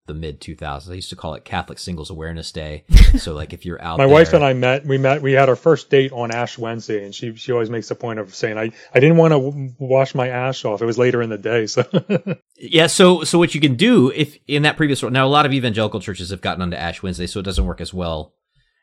the 0.06 0.14
mid 0.14 0.40
2000s. 0.40 0.90
I 0.90 0.94
used 0.94 1.10
to 1.10 1.16
call 1.16 1.34
it 1.34 1.44
Catholic 1.44 1.78
Singles 1.78 2.10
Awareness 2.10 2.50
Day. 2.52 2.84
so 3.18 3.34
like 3.34 3.52
if 3.52 3.64
you're 3.64 3.80
out, 3.80 3.98
My 3.98 4.06
there, 4.06 4.14
wife 4.14 4.32
and 4.32 4.44
I 4.44 4.52
met. 4.52 4.84
We 4.84 4.98
met. 4.98 5.22
We 5.22 5.32
had 5.32 5.48
our 5.48 5.56
first 5.56 5.90
date 5.90 6.12
on 6.12 6.30
Ash 6.32 6.58
Wednesday, 6.58 7.04
and 7.04 7.14
she 7.14 7.34
she 7.36 7.52
always 7.52 7.70
makes 7.70 7.90
a 7.90 7.94
point 7.94 8.18
of 8.18 8.34
saying, 8.34 8.58
"I 8.58 8.70
I 8.94 9.00
didn't 9.00 9.16
want 9.16 9.32
to 9.32 9.38
w- 9.38 9.74
wash 9.78 10.14
my 10.14 10.28
ash 10.28 10.64
off. 10.64 10.82
It 10.82 10.86
was 10.86 10.98
later 10.98 11.22
in 11.22 11.30
the 11.30 11.38
day." 11.38 11.66
So 11.66 11.84
Yeah, 12.56 12.86
so 12.88 13.24
so 13.24 13.38
what 13.38 13.54
you 13.54 13.60
can 13.60 13.76
do 13.76 14.10
if 14.10 14.36
in 14.46 14.62
that 14.62 14.76
previous 14.76 15.02
now 15.02 15.26
a 15.26 15.28
lot 15.28 15.46
of 15.46 15.52
evangelical 15.52 16.00
churches 16.00 16.30
have 16.30 16.40
gotten 16.40 16.62
onto 16.62 16.76
Ash 16.76 17.02
Wednesday, 17.02 17.26
so 17.26 17.40
it 17.40 17.44
doesn't 17.44 17.66
work 17.66 17.80
as 17.80 17.94
well 17.94 18.34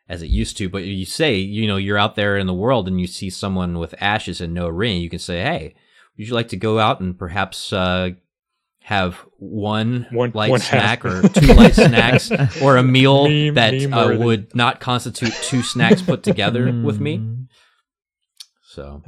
as 0.07 0.21
it 0.21 0.29
used 0.29 0.57
to. 0.57 0.69
But 0.69 0.83
you 0.83 1.05
say, 1.05 1.35
you 1.35 1.67
know, 1.67 1.77
you're 1.77 1.97
out 1.97 2.15
there 2.15 2.37
in 2.37 2.47
the 2.47 2.53
world 2.53 2.87
and 2.87 2.99
you 2.99 3.07
see 3.07 3.29
someone 3.29 3.77
with 3.77 3.93
ashes 4.01 4.41
and 4.41 4.53
no 4.53 4.67
ring, 4.67 4.99
you 4.99 5.09
can 5.09 5.19
say, 5.19 5.41
hey, 5.41 5.75
would 6.17 6.27
you 6.27 6.33
like 6.33 6.49
to 6.49 6.57
go 6.57 6.79
out 6.79 6.99
and 6.99 7.17
perhaps 7.17 7.71
uh, 7.71 8.09
have 8.81 9.15
one, 9.37 10.07
One- 10.11 10.31
light 10.33 10.49
one 10.49 10.59
snack 10.59 11.03
half. 11.03 11.23
or 11.23 11.27
two 11.29 11.53
light 11.53 11.75
snacks 11.75 12.31
or 12.61 12.77
a 12.77 12.83
meal 12.83 13.27
Meme- 13.27 13.53
that 13.55 13.73
meme 13.73 13.93
uh, 13.93 14.15
would 14.17 14.55
not 14.55 14.79
constitute 14.79 15.33
two 15.43 15.61
snacks 15.61 16.01
put 16.01 16.23
together 16.23 16.65
with 16.83 16.99
me? 16.99 17.17
Mm. 17.19 17.45
So 18.63 19.03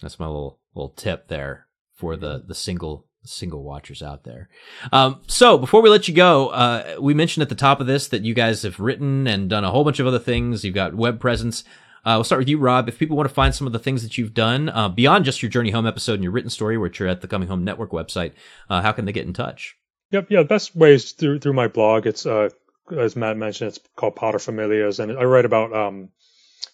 that's 0.00 0.18
my 0.18 0.26
little 0.26 0.58
little 0.74 0.90
tip 0.90 1.28
there 1.28 1.66
for 1.94 2.16
the 2.16 2.42
the 2.46 2.54
single 2.54 3.06
single 3.24 3.62
watchers 3.62 4.02
out 4.02 4.24
there. 4.24 4.48
Um, 4.92 5.20
so 5.28 5.56
before 5.56 5.80
we 5.82 5.88
let 5.88 6.08
you 6.08 6.14
go, 6.14 6.48
uh, 6.48 6.96
we 7.00 7.14
mentioned 7.14 7.42
at 7.42 7.48
the 7.48 7.54
top 7.54 7.80
of 7.80 7.86
this 7.86 8.08
that 8.08 8.22
you 8.22 8.34
guys 8.34 8.62
have 8.62 8.80
written 8.80 9.26
and 9.28 9.48
done 9.48 9.64
a 9.64 9.70
whole 9.70 9.84
bunch 9.84 10.00
of 10.00 10.06
other 10.08 10.18
things. 10.18 10.64
You've 10.64 10.74
got 10.74 10.94
web 10.94 11.20
presence. 11.20 11.62
Uh, 12.04 12.14
we'll 12.16 12.24
start 12.24 12.40
with 12.40 12.48
you, 12.48 12.58
Rob. 12.58 12.88
If 12.88 12.98
people 12.98 13.16
want 13.16 13.28
to 13.28 13.34
find 13.34 13.54
some 13.54 13.66
of 13.66 13.72
the 13.72 13.78
things 13.78 14.02
that 14.02 14.18
you've 14.18 14.34
done 14.34 14.68
uh, 14.68 14.88
beyond 14.88 15.24
just 15.24 15.42
your 15.42 15.50
Journey 15.50 15.70
Home 15.70 15.86
episode 15.86 16.14
and 16.14 16.22
your 16.22 16.32
written 16.32 16.50
story, 16.50 16.76
which 16.76 17.00
are 17.00 17.06
at 17.06 17.20
the 17.20 17.28
Coming 17.28 17.48
Home 17.48 17.64
Network 17.64 17.90
website, 17.90 18.32
uh, 18.68 18.82
how 18.82 18.92
can 18.92 19.04
they 19.04 19.12
get 19.12 19.26
in 19.26 19.32
touch? 19.32 19.76
Yep, 20.10 20.26
yeah. 20.30 20.40
The 20.42 20.48
best 20.48 20.74
way 20.74 20.94
is 20.94 21.12
through 21.12 21.38
through 21.38 21.52
my 21.52 21.68
blog. 21.68 22.06
It's 22.06 22.26
uh, 22.26 22.50
as 22.90 23.14
Matt 23.14 23.36
mentioned, 23.36 23.68
it's 23.68 23.80
called 23.96 24.16
Pater 24.16 24.38
Familias, 24.38 24.98
and 24.98 25.16
I 25.16 25.24
write 25.24 25.44
about 25.44 25.72
um, 25.72 26.08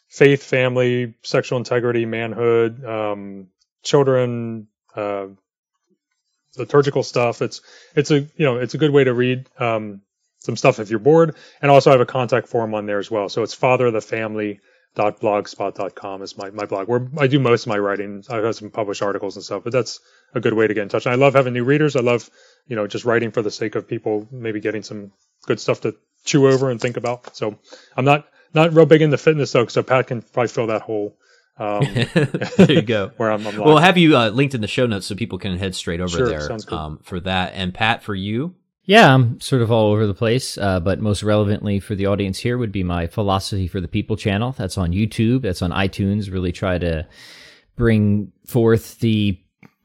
faith, 0.09 0.43
family, 0.43 1.15
sexual 1.23 1.59
integrity, 1.59 2.07
manhood, 2.07 2.83
um, 2.85 3.49
children, 3.83 4.69
uh, 4.97 5.27
liturgical 6.57 7.03
stuff. 7.03 7.43
It's 7.43 7.61
it's 7.95 8.11
a 8.11 8.21
you 8.21 8.47
know 8.47 8.57
it's 8.57 8.75
a 8.75 8.79
good 8.79 8.93
way 8.93 9.05
to 9.05 9.13
read. 9.13 9.47
Um, 9.59 10.01
some 10.41 10.57
stuff 10.57 10.79
if 10.79 10.89
you're 10.89 10.99
bored. 10.99 11.35
And 11.61 11.71
also 11.71 11.91
I 11.91 11.95
have 11.95 12.01
a 12.01 12.07
contact 12.07 12.49
form 12.49 12.75
on 12.75 12.87
there 12.87 12.99
as 12.99 13.11
well. 13.11 13.29
So 13.29 13.43
it's 13.43 13.55
fatherofthefamily.blogspot.com 14.99 16.23
is 16.23 16.37
my, 16.37 16.51
my 16.51 16.67
blog 16.67 16.89
where 16.89 17.09
I 17.19 17.27
do 17.27 17.39
most 17.39 17.63
of 17.63 17.69
my 17.69 17.79
writing. 17.79 18.25
I've 18.29 18.45
had 18.45 18.55
some 18.55 18.71
published 18.71 19.03
articles 19.03 19.37
and 19.37 19.45
stuff, 19.45 19.65
but 19.65 19.73
that's 19.73 20.01
a 20.35 20.41
good 20.41 20.53
way 20.53 20.67
to 20.67 20.75
get 20.75 20.83
in 20.83 20.89
touch. 20.89 21.07
And 21.07 21.13
I 21.13 21.17
love 21.17 21.35
having 21.35 21.53
new 21.53 21.65
readers. 21.65 21.97
I 21.97 22.01
love, 22.01 22.29
you 22.67 22.77
know, 22.77 22.87
just 22.87 23.05
writing 23.05 23.31
for 23.31 23.43
the 23.43 23.51
sake 23.51 23.75
of 23.77 23.87
people 23.87 24.27
maybe 24.31 24.61
getting 24.61 24.83
some 24.83 25.13
good 25.47 25.61
stuff 25.61 25.83
to 25.83 25.95
chew 26.25 26.49
over 26.49 26.71
and 26.71 26.81
think 26.81 26.97
about. 26.97 27.37
So 27.37 27.59
I'm 27.97 28.05
not, 28.05 28.29
not 28.55 28.73
real 28.75 28.87
big 28.87 29.03
into 29.03 29.19
fitness 29.19 29.53
though, 29.53 29.67
so 29.67 29.83
Pat 29.83 30.09
can 30.09 30.23
probably 30.23 30.49
fill 30.49 30.67
that 30.69 30.83
hole. 30.83 31.17
Um, 31.59 31.83
there 32.57 32.73
you 32.73 32.83
go. 32.83 33.13
where 33.17 33.31
I'm, 33.31 33.47
I'm 33.47 33.57
we'll 33.57 33.79
have 33.79 33.99
you 33.99 34.17
uh, 34.17 34.29
linked 34.31 34.55
in 34.55 34.61
the 34.61 34.69
show 34.69 34.87
notes 34.87 35.07
so 35.07 35.15
people 35.15 35.39
can 35.39 35.57
head 35.59 35.75
straight 35.75 36.01
over 36.01 36.19
Sure, 36.19 36.29
there 36.29 36.59
um, 36.71 36.99
for 37.03 37.21
that. 37.21 37.53
And 37.55 37.75
Pat, 37.75 38.03
for 38.03 38.15
you, 38.15 38.55
Yeah, 38.89 39.15
I'm 39.15 39.39
sort 39.39 39.61
of 39.61 39.71
all 39.71 39.93
over 39.93 40.07
the 40.07 40.15
place, 40.15 40.57
uh, 40.57 40.81
but 40.81 40.99
most 40.99 41.23
relevantly 41.23 41.79
for 41.79 41.95
the 41.95 42.07
audience 42.07 42.39
here 42.39 42.57
would 42.57 42.73
be 42.73 42.83
my 42.83 43.07
Philosophy 43.07 43.69
for 43.69 43.83
the 43.83 43.87
People 43.87 44.17
channel. 44.17 44.53
That's 44.57 44.79
on 44.79 44.93
YouTube, 44.93 45.43
that's 45.43 45.61
on 45.61 45.73
iTunes. 45.73 46.33
Really 46.33 46.53
try 46.53 46.79
to 46.79 47.07
bring 47.77 48.33
forth 48.47 48.99
the 49.01 49.39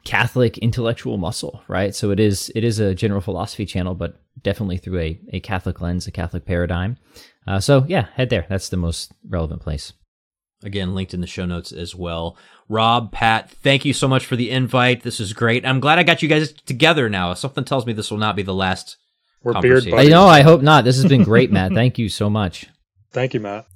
Catholic 0.05 0.57
intellectual 0.59 1.17
muscle, 1.17 1.61
right? 1.67 1.93
So 1.93 2.11
it 2.11 2.19
is 2.21 2.49
it 2.55 2.63
is 2.63 2.79
a 2.79 2.95
general 2.95 3.19
philosophy 3.19 3.65
channel, 3.65 3.93
but 3.93 4.21
definitely 4.41 4.77
through 4.77 4.99
a, 4.99 5.19
a 5.33 5.39
Catholic 5.41 5.81
lens, 5.81 6.07
a 6.07 6.11
Catholic 6.11 6.45
paradigm. 6.45 6.95
Uh, 7.45 7.59
so 7.59 7.83
yeah, 7.89 8.07
head 8.13 8.29
there. 8.29 8.45
That's 8.47 8.69
the 8.69 8.77
most 8.77 9.11
relevant 9.27 9.61
place. 9.61 9.91
Again, 10.63 10.95
linked 10.95 11.13
in 11.13 11.21
the 11.21 11.27
show 11.27 11.45
notes 11.45 11.71
as 11.71 11.95
well. 11.95 12.37
Rob, 12.69 13.11
Pat, 13.11 13.49
thank 13.49 13.85
you 13.85 13.93
so 13.93 14.07
much 14.07 14.25
for 14.25 14.35
the 14.35 14.49
invite. 14.49 15.03
This 15.03 15.19
is 15.19 15.33
great. 15.33 15.65
I'm 15.65 15.79
glad 15.79 15.99
I 15.99 16.03
got 16.03 16.21
you 16.21 16.29
guys 16.29 16.53
together 16.53 17.09
now. 17.09 17.33
Something 17.33 17.63
tells 17.63 17.85
me 17.85 17.93
this 17.93 18.11
will 18.11 18.17
not 18.17 18.35
be 18.35 18.43
the 18.43 18.53
last. 18.53 18.97
We're 19.43 19.53
beard 19.53 19.83
conversation. 19.83 19.93
I 19.93 19.97
buddies. 19.97 20.09
know. 20.11 20.25
I 20.25 20.41
hope 20.41 20.61
not. 20.61 20.83
This 20.85 20.95
has 20.95 21.05
been 21.05 21.23
great, 21.23 21.51
Matt. 21.51 21.71
Thank 21.75 21.97
you 21.97 22.09
so 22.09 22.29
much. 22.29 22.67
Thank 23.11 23.33
you, 23.33 23.39
Matt. 23.39 23.67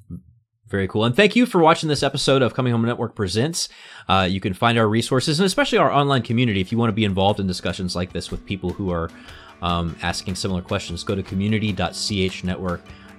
Very 0.68 0.88
cool. 0.88 1.06
And 1.06 1.16
thank 1.16 1.36
you 1.38 1.46
for 1.46 1.60
watching 1.62 1.88
this 1.88 2.04
episode 2.04 2.42
of 2.42 2.54
Coming 2.54 2.74
Home 2.74 2.82
Network 2.82 3.16
Presents. 3.16 3.70
Uh, 4.10 4.28
you 4.30 4.42
can 4.42 4.54
find 4.54 4.78
our 4.78 4.88
resources 4.88 5.40
and 5.40 5.46
especially 5.46 5.78
our 5.78 5.90
online 5.90 6.24
community 6.24 6.60
if 6.60 6.74
you 6.74 6.78
want 6.78 6.90
to 6.90 6.94
be 6.94 7.06
involved 7.06 7.40
in 7.40 7.48
discussions 7.48 7.96
like 7.96 8.12
this 8.12 8.32
with 8.32 8.46
people 8.46 8.72
who 8.72 8.92
are 8.92 9.10
um, 9.62 9.96
asking 10.02 10.36
similar 10.36 10.62
questions. 10.62 11.06
Go 11.06 11.16
to 11.16 11.24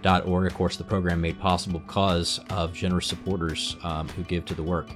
community.chnetwork.org. 0.03 0.47
Of 0.47 0.55
course, 0.55 0.77
the 0.77 0.85
program 0.85 1.21
made 1.21 1.39
possible 1.39 1.81
because 1.81 2.41
of 2.51 2.73
generous 2.73 3.07
supporters 3.07 3.77
um, 3.83 4.09
who 4.09 4.23
give 4.25 4.45
to 4.47 4.55
the 4.55 4.63
work 4.63 4.91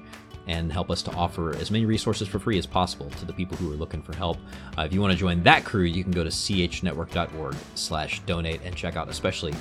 and 0.49 0.73
help 0.73 0.91
us 0.91 1.03
to 1.03 1.13
offer 1.13 1.55
as 1.57 1.71
many 1.71 1.85
resources 1.85 2.27
for 2.27 2.39
free 2.41 2.59
as 2.59 2.67
possible 2.67 3.09
to 3.11 3.25
the 3.25 3.33
people 3.33 3.57
who 3.57 3.73
are 3.73 3.77
looking 3.77 4.03
for 4.03 4.15
help. 4.17 4.39
Uh, 4.77 4.83
if 4.83 4.93
you 4.93 5.01
want 5.01 5.13
to 5.13 5.19
join 5.19 5.43
that 5.45 5.65
crew, 5.65 5.85
you 5.85 6.03
can 6.03 6.13
go 6.13 6.25
to 6.25 6.31
chnetwork.org 6.31 7.55
slash 7.77 8.21
donate 8.21 8.61
and 8.65 8.75
check 8.75 8.97
out 8.97 9.09
especially 9.09 9.55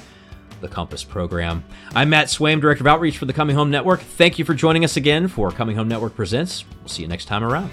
the 0.60 0.68
Compass 0.68 1.04
program. 1.04 1.64
I'm 1.96 2.10
Matt 2.10 2.28
Swaim, 2.28 2.62
Director 2.62 2.84
of 2.84 2.88
Outreach 2.88 3.18
for 3.18 3.26
the 3.26 3.34
Coming 3.34 3.56
Home 3.56 3.72
Network. 3.72 4.02
Thank 4.02 4.39
you 4.39 4.46
for 4.46 4.54
joining 4.54 4.84
us 4.84 4.98
again 4.98 5.28
for 5.28 5.52
Coming 5.52 5.76
Home 5.76 5.88
Network 5.88 6.16
Presents. 6.16 6.66
We'll 6.80 6.89
see 6.89 7.02
you 7.04 7.08
next 7.08 7.26
time 7.26 7.44
around. 7.44 7.70